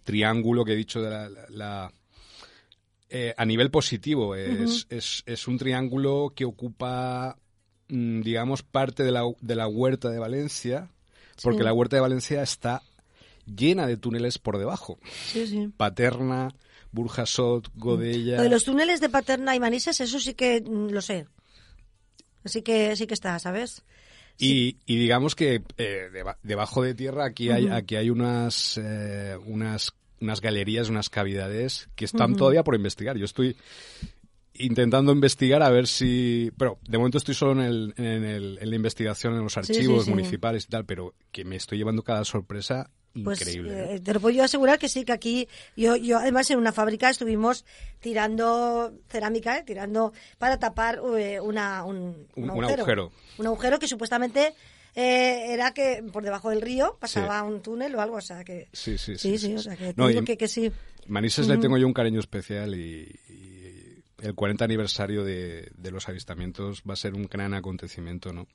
triángulo 0.03 0.65
que 0.65 0.73
he 0.73 0.75
dicho 0.75 1.01
de 1.01 1.09
la... 1.09 1.29
la- 1.29 1.45
la- 1.49 1.93
eh, 3.11 3.33
a 3.35 3.43
nivel 3.43 3.71
positivo, 3.71 4.35
es, 4.35 4.85
es, 4.91 5.23
es 5.25 5.47
un 5.47 5.57
triángulo 5.57 6.31
que 6.35 6.45
ocupa, 6.45 7.35
digamos, 7.89 8.63
parte 8.63 9.03
de 9.03 9.11
la, 9.11 9.23
de 9.41 9.55
la 9.55 9.67
huerta 9.67 10.09
de 10.09 10.19
Valencia, 10.19 10.89
porque 11.43 11.59
Sí. 11.59 11.63
la 11.65 11.73
huerta 11.73 11.95
de 11.97 12.01
Valencia 12.01 12.41
está 12.43 12.81
llena 13.45 13.87
de 13.87 13.97
túneles 13.97 14.37
por 14.37 14.57
debajo. 14.57 14.99
Sí, 15.31 15.47
sí. 15.47 15.69
Paterna, 15.75 16.53
Burjasot, 16.91 17.69
Godella... 17.75 18.37
Lo 18.37 18.43
de 18.43 18.49
los 18.49 18.63
túneles 18.63 19.01
de 19.01 19.09
Paterna 19.09 19.55
y 19.55 19.59
Manises, 19.59 19.99
eso 20.01 20.19
sí 20.19 20.33
que 20.35 20.61
mm, 20.61 20.89
lo 20.91 21.01
sé. 21.01 21.25
Así 22.43 22.61
que 22.61 22.95
sí 22.95 23.05
que 23.07 23.13
está, 23.13 23.37
¿sabes? 23.39 23.83
Y, 24.37 24.77
y 24.85 24.97
digamos 24.97 25.35
que 25.35 25.61
eh, 25.77 26.09
deba- 26.13 26.37
debajo 26.43 26.81
de 26.81 26.93
tierra 26.93 27.25
aquí 27.25 27.49
hay, 27.49 27.67
aquí 27.67 27.95
hay 27.97 28.09
unas, 28.09 28.79
eh, 28.81 29.37
unas, 29.45 29.91
unas 30.21 30.39
galerías, 30.39 30.87
unas 30.89 31.09
cavidades 31.09 31.89
que 31.95 32.05
están 32.05 32.35
todavía 32.37 32.63
por 32.63 32.75
investigar. 32.75 33.17
Yo 33.17 33.25
estoy 33.25 33.57
intentando 34.59 35.11
investigar 35.11 35.63
a 35.63 35.69
ver 35.69 35.87
si... 35.87 36.51
Pero 36.57 36.77
de 36.87 36.97
momento 36.97 37.17
estoy 37.17 37.33
solo 37.35 37.53
en, 37.53 37.59
el, 37.67 37.93
en, 37.97 38.23
el- 38.23 38.57
en 38.61 38.69
la 38.69 38.75
investigación, 38.75 39.33
en 39.35 39.43
los 39.43 39.57
archivos 39.57 40.05
sí. 40.05 40.11
municipales 40.11 40.65
y 40.65 40.67
tal, 40.67 40.85
pero 40.85 41.15
que 41.31 41.43
me 41.45 41.55
estoy 41.55 41.77
llevando 41.77 42.03
cada 42.03 42.23
sorpresa 42.25 42.89
Pues 43.23 43.39
increíble. 43.41 43.73
eh, 43.73 43.95
¿eh? 43.95 43.99
te 43.99 44.13
lo 44.13 44.19
puedo 44.19 44.35
yo 44.35 44.43
asegurar 44.43 44.77
que 44.79 44.87
sí, 44.89 45.03
que 45.05 45.11
aquí, 45.13 45.47
yo, 45.75 45.95
yo 45.95 46.17
además 46.19 46.49
en 46.51 46.59
una 46.59 46.71
fábrica 46.71 47.09
estuvimos 47.09 47.65
tirando 47.99 48.93
cerámica, 49.09 49.57
eh, 49.57 49.63
tirando 49.65 50.13
para 50.37 50.57
tapar 50.59 50.99
eh, 51.17 51.39
una, 51.39 51.83
un, 51.85 52.27
Un- 52.35 52.49
un 52.49 52.63
agujero. 52.65 53.11
Un 53.37 53.47
agujero 53.47 53.79
que 53.79 53.87
supuestamente 53.87 54.53
eh, 54.95 55.45
era 55.53 55.73
que 55.73 56.03
por 56.11 56.23
debajo 56.23 56.49
del 56.49 56.61
río 56.61 56.97
pasaba 56.99 57.41
un 57.43 57.61
túnel 57.61 57.93
o 57.95 58.01
algo, 58.01 58.17
o 58.17 58.21
sea 58.21 58.43
que... 58.43 58.67
Sí, 58.73 58.97
sí, 58.97 59.17
Sí, 59.17 59.37
sí. 59.37 59.37
sí, 59.37 59.47
sí, 59.47 59.55
o 59.55 59.57
sí. 59.59 59.63
sea 59.65 59.75
que 59.77 59.93
te 59.93 60.01
No, 60.01 60.07
digo 60.07 60.21
y 60.21 60.25
que, 60.25 60.37
que 60.37 60.47
sí. 60.47 60.71
Manises 61.07 61.47
le 61.47 61.57
tengo 61.57 61.77
yo 61.77 61.87
un 61.87 61.93
cariño 61.93 62.19
especial 62.19 62.75
y 62.75 63.07
el 64.21 64.35
40 64.35 64.65
aniversario 64.65 65.23
de, 65.23 65.71
de 65.77 65.91
los 65.91 66.07
avistamientos 66.09 66.83
va 66.89 66.93
a 66.93 66.97
ser 66.97 67.13
un 67.13 67.23
gran 67.27 67.53
acontecimiento, 67.53 68.33
¿no? 68.33 68.47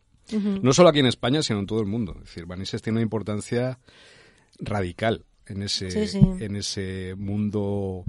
No 0.63 0.73
solo 0.73 0.89
aquí 0.89 1.01
en 1.01 1.07
España, 1.07 1.43
sino 1.43 1.59
en 1.59 1.67
todo 1.67 1.81
el 1.81 1.87
mundo. 1.87 2.15
Es 2.17 2.25
decir, 2.29 2.47
Manises 2.47 2.81
tiene 2.81 2.97
una 2.99 3.03
importancia 3.03 3.79
radical 4.59 5.25
en 5.47 5.63
ese, 5.63 5.91
Sí, 5.91 6.07
sí. 6.09 6.19
en 6.41 6.57
ese 6.57 7.15
mundo 7.19 8.05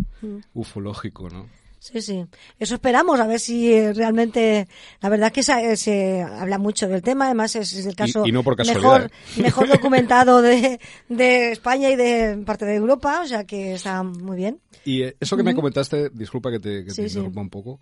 ufológico, 0.53 1.29
¿no? 1.29 1.49
Sí, 1.91 2.01
sí. 2.01 2.25
Eso 2.57 2.75
esperamos, 2.75 3.19
a 3.19 3.27
ver 3.27 3.39
si 3.39 3.71
eh, 3.71 3.93
realmente. 3.93 4.67
La 5.01 5.09
verdad 5.09 5.31
que 5.31 5.43
se, 5.43 5.77
se 5.77 6.21
habla 6.23 6.57
mucho 6.57 6.87
del 6.87 7.03
tema, 7.03 7.25
además 7.25 7.55
es, 7.55 7.73
es 7.73 7.85
el 7.85 7.95
caso 7.95 8.25
y 8.25 8.31
no 8.31 8.41
por 8.43 8.55
casualidad, 8.55 8.83
mejor, 8.83 9.01
¿eh? 9.03 9.11
mejor 9.41 9.67
documentado 9.67 10.41
de, 10.41 10.79
de 11.09 11.51
España 11.51 11.91
y 11.91 11.95
de 11.95 12.41
parte 12.43 12.65
de 12.65 12.75
Europa, 12.75 13.21
o 13.23 13.27
sea 13.27 13.43
que 13.43 13.75
está 13.75 14.01
muy 14.01 14.35
bien. 14.35 14.59
Y 14.83 15.03
eh, 15.03 15.15
eso 15.19 15.37
que 15.37 15.43
me 15.43 15.53
comentaste, 15.53 16.09
disculpa 16.09 16.49
que 16.49 16.59
te, 16.59 16.79
que 16.79 16.85
te 16.85 16.91
Sí, 16.91 17.01
sí. 17.09 17.17
interrumpa 17.19 17.41
un 17.41 17.49
poco, 17.51 17.79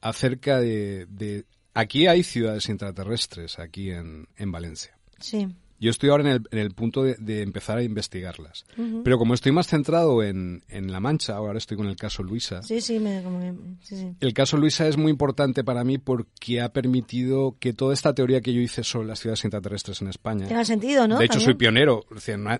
acerca 0.00 0.58
de, 0.58 1.06
de 1.08 1.44
aquí 1.72 2.08
hay 2.08 2.24
ciudades 2.24 2.68
intraterrestres, 2.68 3.60
aquí 3.60 3.90
en, 3.92 4.26
en 4.36 4.50
Valencia. 4.50 4.98
Sí. 5.20 5.46
Yo 5.78 5.90
estoy 5.90 6.08
ahora 6.10 6.22
en 6.24 6.28
el, 6.30 6.42
en 6.50 6.58
el 6.58 6.70
punto 6.72 7.02
de, 7.02 7.16
de 7.18 7.42
empezar 7.42 7.78
a 7.78 7.82
investigarlas. 7.82 8.64
Pero 9.04 9.18
como 9.18 9.34
estoy 9.34 9.52
más 9.52 9.66
centrado 9.66 10.22
en, 10.22 10.62
en 10.68 10.90
La 10.90 11.00
Mancha, 11.00 11.36
ahora 11.36 11.58
estoy 11.58 11.76
con 11.76 11.86
el 11.86 11.96
caso 11.96 12.22
Luisa, 12.22 12.62
Sí, 12.62 12.80
sí, 12.80 12.98
me, 12.98 13.22
como 13.22 13.40
que- 13.40 13.54
sí, 13.82 13.96
sí. 13.96 14.12
el 14.20 14.32
caso 14.32 14.56
Luisa 14.56 14.88
es 14.88 14.96
muy 14.96 15.10
importante 15.10 15.64
para 15.64 15.84
mí 15.84 15.98
porque 15.98 16.60
ha 16.60 16.70
permitido 16.72 17.56
que 17.60 17.72
toda 17.72 17.92
esta 17.94 18.14
teoría 18.14 18.40
que 18.40 18.52
yo 18.54 18.60
hice 18.60 18.84
sobre 18.84 19.06
las 19.08 19.20
ciudades 19.20 19.44
intraterrestres 19.44 20.00
en 20.00 20.08
España... 20.08 20.46
Tenga 20.48 20.64
sentido, 20.64 21.06
¿no? 21.06 21.18
De 21.18 21.26
hecho, 21.26 21.40
soy 21.40 21.54
pionero. 21.54 22.04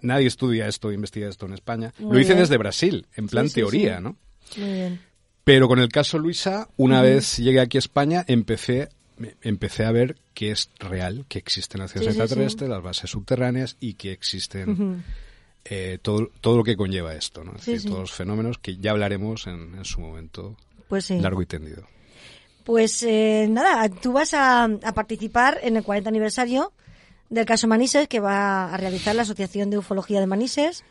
Nadie 0.03 0.27
estudia 0.27 0.67
esto, 0.69 0.93
investiga 0.93 1.29
esto 1.29 1.47
en 1.47 1.55
España. 1.55 1.93
Muy 1.99 2.13
Lo 2.13 2.19
hice 2.21 2.31
bien. 2.35 2.41
desde 2.41 2.59
Brasil, 2.59 3.07
en 3.17 3.29
plan 3.29 3.49
Sí, 3.49 3.55
teoría. 3.57 4.01
¿no? 4.01 4.17
Muy 4.59 4.73
bien. 4.73 5.01
Pero 5.45 5.69
con 5.69 5.79
el 5.79 5.89
caso 5.89 6.19
Luisa, 6.19 6.69
una 6.77 7.03
vez 7.03 7.37
llegué 7.37 7.61
aquí 7.61 7.77
a 7.77 7.81
España, 7.81 8.25
empecé, 8.27 8.89
empecé 9.43 9.85
a 9.85 9.93
ver 9.93 10.17
que 10.35 10.51
es 10.51 10.71
real, 10.79 11.25
que 11.29 11.39
existen 11.39 11.81
las 11.81 11.93
ciudades 11.93 12.15
Sí, 12.15 12.19
sí, 12.19 12.23
extraterrestres, 12.23 12.71
las 12.71 12.83
bases 12.83 13.11
subterráneas 13.11 13.77
y 13.81 13.95
que 13.95 14.13
existen 14.13 15.05
eh, 15.65 15.99
todo, 16.03 16.31
todo 16.41 16.59
lo 16.59 16.65
que 16.65 16.77
conlleva 16.77 17.15
esto, 17.15 17.45
¿no? 17.45 17.53
Es 17.57 17.67
decir, 17.67 17.89
todos 17.91 18.01
los 18.01 18.13
fenómenos 18.13 18.59
que 18.59 18.77
ya 18.77 18.93
hablaremos 18.93 19.47
en, 19.47 19.75
en 19.75 19.85
su 19.85 20.01
momento 20.01 20.57
Pues 20.89 21.11
largo 21.11 21.43
y 21.43 21.47
tendido. 21.47 21.87
Pues 22.65 23.03
eh, 23.03 23.47
nada, 23.49 23.89
tú 23.89 24.13
vas 24.13 24.35
a, 24.35 24.65
a 24.65 24.93
participar 24.93 25.59
en 25.63 25.77
el 25.77 25.85
40 25.85 26.09
aniversario 26.09 26.73
del 27.31 27.47
caso 27.47 27.69
Manises 27.69 28.09
que 28.09 28.21
va 28.21 28.73
a 28.73 28.77
realizar 28.77 29.15
la 29.15 29.23
Asociación 29.23 29.71
de 29.71 29.79
Ufología 29.79 30.21
de 30.21 30.27
Manises. 30.27 30.85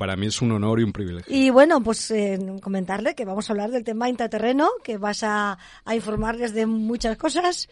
Para 0.00 0.16
mí 0.16 0.28
es 0.28 0.40
un 0.40 0.50
honor 0.52 0.80
y 0.80 0.82
un 0.82 0.92
privilegio. 0.92 1.30
Y 1.36 1.50
bueno, 1.50 1.82
pues 1.82 2.10
eh, 2.10 2.38
comentarle 2.62 3.14
que 3.14 3.26
vamos 3.26 3.50
a 3.50 3.52
hablar 3.52 3.70
del 3.70 3.84
tema 3.84 4.08
intraterreno, 4.08 4.70
que 4.82 4.96
vas 4.96 5.22
a, 5.22 5.58
a 5.84 5.94
informarles 5.94 6.54
de 6.54 6.64
muchas 6.64 7.18
cosas. 7.18 7.68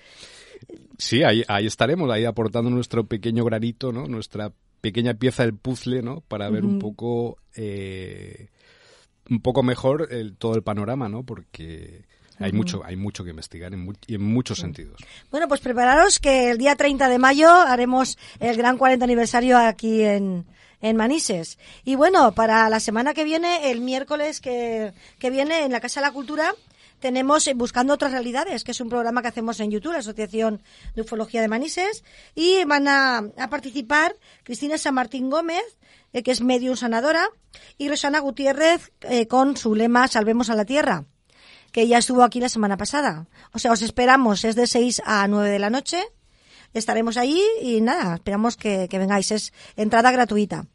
Sí, 0.98 1.22
ahí, 1.22 1.42
ahí 1.48 1.66
estaremos, 1.66 2.10
ahí 2.10 2.26
aportando 2.26 2.68
nuestro 2.68 3.04
pequeño 3.06 3.44
granito, 3.46 3.92
¿no? 3.92 4.06
Nuestra 4.06 4.52
pequeña 4.82 5.14
pieza 5.14 5.42
del 5.44 5.54
puzzle, 5.54 6.02
¿no? 6.02 6.20
Para 6.20 6.50
ver 6.50 6.66
un 6.66 6.78
poco, 6.78 7.38
eh, 7.56 8.48
un 9.30 9.40
poco 9.40 9.62
mejor 9.62 10.08
el, 10.10 10.36
todo 10.36 10.54
el 10.54 10.62
panorama, 10.62 11.08
¿no? 11.08 11.22
Porque 11.22 12.04
hay 12.38 12.52
mucho, 12.52 12.82
hay 12.84 12.96
mucho 12.96 13.24
que 13.24 13.30
investigar 13.30 13.72
en, 13.72 13.84
mu- 13.86 13.94
y 14.06 14.16
en 14.16 14.22
muchos 14.22 14.58
sentidos. 14.58 15.00
Bueno, 15.30 15.48
pues 15.48 15.60
prepararos 15.60 16.18
que 16.18 16.50
el 16.50 16.58
día 16.58 16.76
30 16.76 17.08
de 17.08 17.18
mayo 17.18 17.50
haremos 17.50 18.18
el 18.38 18.56
gran 18.56 18.76
40 18.76 19.04
aniversario 19.04 19.56
aquí 19.56 20.02
en, 20.02 20.44
en 20.80 20.96
Manises. 20.96 21.58
Y 21.84 21.94
bueno, 21.94 22.32
para 22.32 22.68
la 22.68 22.80
semana 22.80 23.14
que 23.14 23.24
viene, 23.24 23.70
el 23.70 23.80
miércoles 23.80 24.40
que, 24.40 24.92
que 25.18 25.30
viene 25.30 25.64
en 25.64 25.72
la 25.72 25.80
Casa 25.80 26.00
de 26.00 26.06
la 26.06 26.12
Cultura, 26.12 26.54
tenemos 27.00 27.48
Buscando 27.54 27.94
otras 27.94 28.12
realidades, 28.12 28.64
que 28.64 28.72
es 28.72 28.80
un 28.80 28.88
programa 28.88 29.22
que 29.22 29.28
hacemos 29.28 29.60
en 29.60 29.70
YouTube, 29.70 29.92
la 29.92 29.98
Asociación 29.98 30.62
de 30.94 31.02
Ufología 31.02 31.40
de 31.40 31.48
Manises, 31.48 32.04
y 32.34 32.64
van 32.64 32.88
a, 32.88 33.18
a 33.18 33.48
participar 33.50 34.16
Cristina 34.42 34.78
San 34.78 34.94
Martín 34.94 35.30
Gómez, 35.30 35.62
eh, 36.12 36.22
que 36.22 36.32
es 36.32 36.40
medium 36.40 36.76
sanadora, 36.76 37.28
y 37.76 37.88
Rosana 37.88 38.18
Gutiérrez 38.20 38.92
eh, 39.02 39.28
con 39.28 39.56
su 39.56 39.74
lema 39.74 40.08
Salvemos 40.08 40.50
a 40.50 40.54
la 40.54 40.64
Tierra 40.64 41.04
que 41.72 41.86
ya 41.86 41.98
estuvo 41.98 42.22
aquí 42.22 42.40
la 42.40 42.48
semana 42.48 42.78
pasada. 42.78 43.26
O 43.52 43.58
sea, 43.58 43.72
os 43.72 43.82
esperamos, 43.82 44.44
es 44.44 44.56
de 44.56 44.66
6 44.66 45.02
a 45.04 45.28
9 45.28 45.50
de 45.50 45.58
la 45.58 45.68
noche. 45.68 46.02
Estaremos 46.74 47.16
ahí 47.16 47.42
y 47.62 47.80
nada, 47.80 48.14
esperamos 48.16 48.56
que, 48.56 48.88
que 48.88 48.98
vengáis. 48.98 49.30
Es 49.32 49.52
entrada 49.76 50.10
gratuita. 50.10 50.66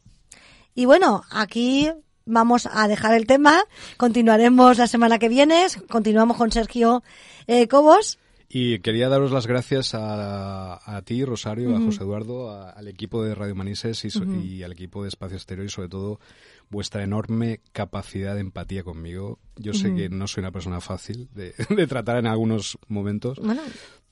Y 0.76 0.86
bueno, 0.86 1.24
aquí 1.32 1.90
vamos 2.26 2.68
a 2.72 2.88
dejar 2.88 3.14
el 3.14 3.28
tema. 3.28 3.64
Continuaremos 3.98 4.78
la 4.78 4.88
semana 4.88 5.20
que 5.20 5.30
viene. 5.30 5.66
Continuamos 5.90 6.38
con 6.38 6.52
Sergio 6.52 7.04
eh, 7.48 7.68
Cobos. 7.68 8.18
Y 8.56 8.80
quería 8.80 9.10
daros 9.10 9.32
las 9.32 9.48
gracias 9.48 9.96
a, 9.96 10.80
a 10.98 11.02
ti, 11.02 11.26
Rosario, 11.26 11.76
a 11.76 11.80
José 11.80 12.04
Eduardo, 12.04 12.52
a- 12.52 12.70
al 12.70 12.88
equipo 12.88 13.24
de 13.24 13.34
Radio 13.34 13.56
Manises 13.56 14.06
y, 14.06 14.12
so- 14.12 14.26
y 14.26 14.62
al 14.62 14.72
equipo 14.72 15.02
de 15.02 15.10
Espacio 15.10 15.38
Exterior 15.38 15.66
y 15.66 15.70
sobre 15.72 15.90
todo 15.90 16.20
vuestra 16.70 17.04
enorme 17.04 17.62
capacidad 17.72 18.36
de 18.36 18.42
empatía 18.42 18.84
conmigo. 18.84 19.40
Yo 19.56 19.74
sé 19.74 19.96
que 19.96 20.08
no 20.10 20.28
soy 20.28 20.42
una 20.42 20.52
persona 20.52 20.82
fácil 20.82 21.30
de, 21.34 21.56
de 21.76 21.88
tratar 21.88 22.18
en 22.18 22.28
algunos 22.28 22.78
momentos, 22.88 23.40
Bueno, 23.40 23.62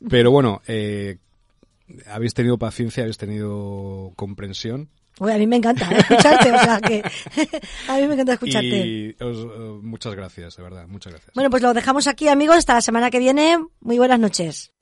pero 0.09 0.32
bueno, 0.32 0.61
eh, 0.67 1.17
habéis 2.07 2.33
tenido 2.33 2.57
paciencia, 2.57 3.03
habéis 3.03 3.17
tenido 3.17 4.13
comprensión 4.15 4.89
uy, 5.19 5.31
a 5.31 5.37
mí 5.37 5.47
me 5.47 5.57
encanta 5.57 5.89
eh, 5.91 5.99
escucharte, 5.99 6.51
o 6.51 6.59
sea 6.59 6.81
que 6.81 7.03
a 7.87 7.97
mí 7.97 8.07
me 8.07 8.13
encanta 8.13 8.33
escucharte. 8.33 8.67
y 8.67 9.15
os, 9.19 9.37
eh, 9.37 9.79
muchas 9.81 10.15
gracias, 10.15 10.57
de 10.57 10.63
verdad, 10.63 10.87
muchas 10.87 11.13
gracias. 11.13 11.33
Bueno, 11.35 11.49
pues 11.49 11.61
lo 11.61 11.73
dejamos 11.73 12.07
aquí, 12.07 12.27
amigos, 12.27 12.57
hasta 12.57 12.73
la 12.73 12.81
semana 12.81 13.11
que 13.11 13.19
viene. 13.19 13.57
Muy 13.81 13.97
buenas 13.97 14.19
noches. 14.19 14.73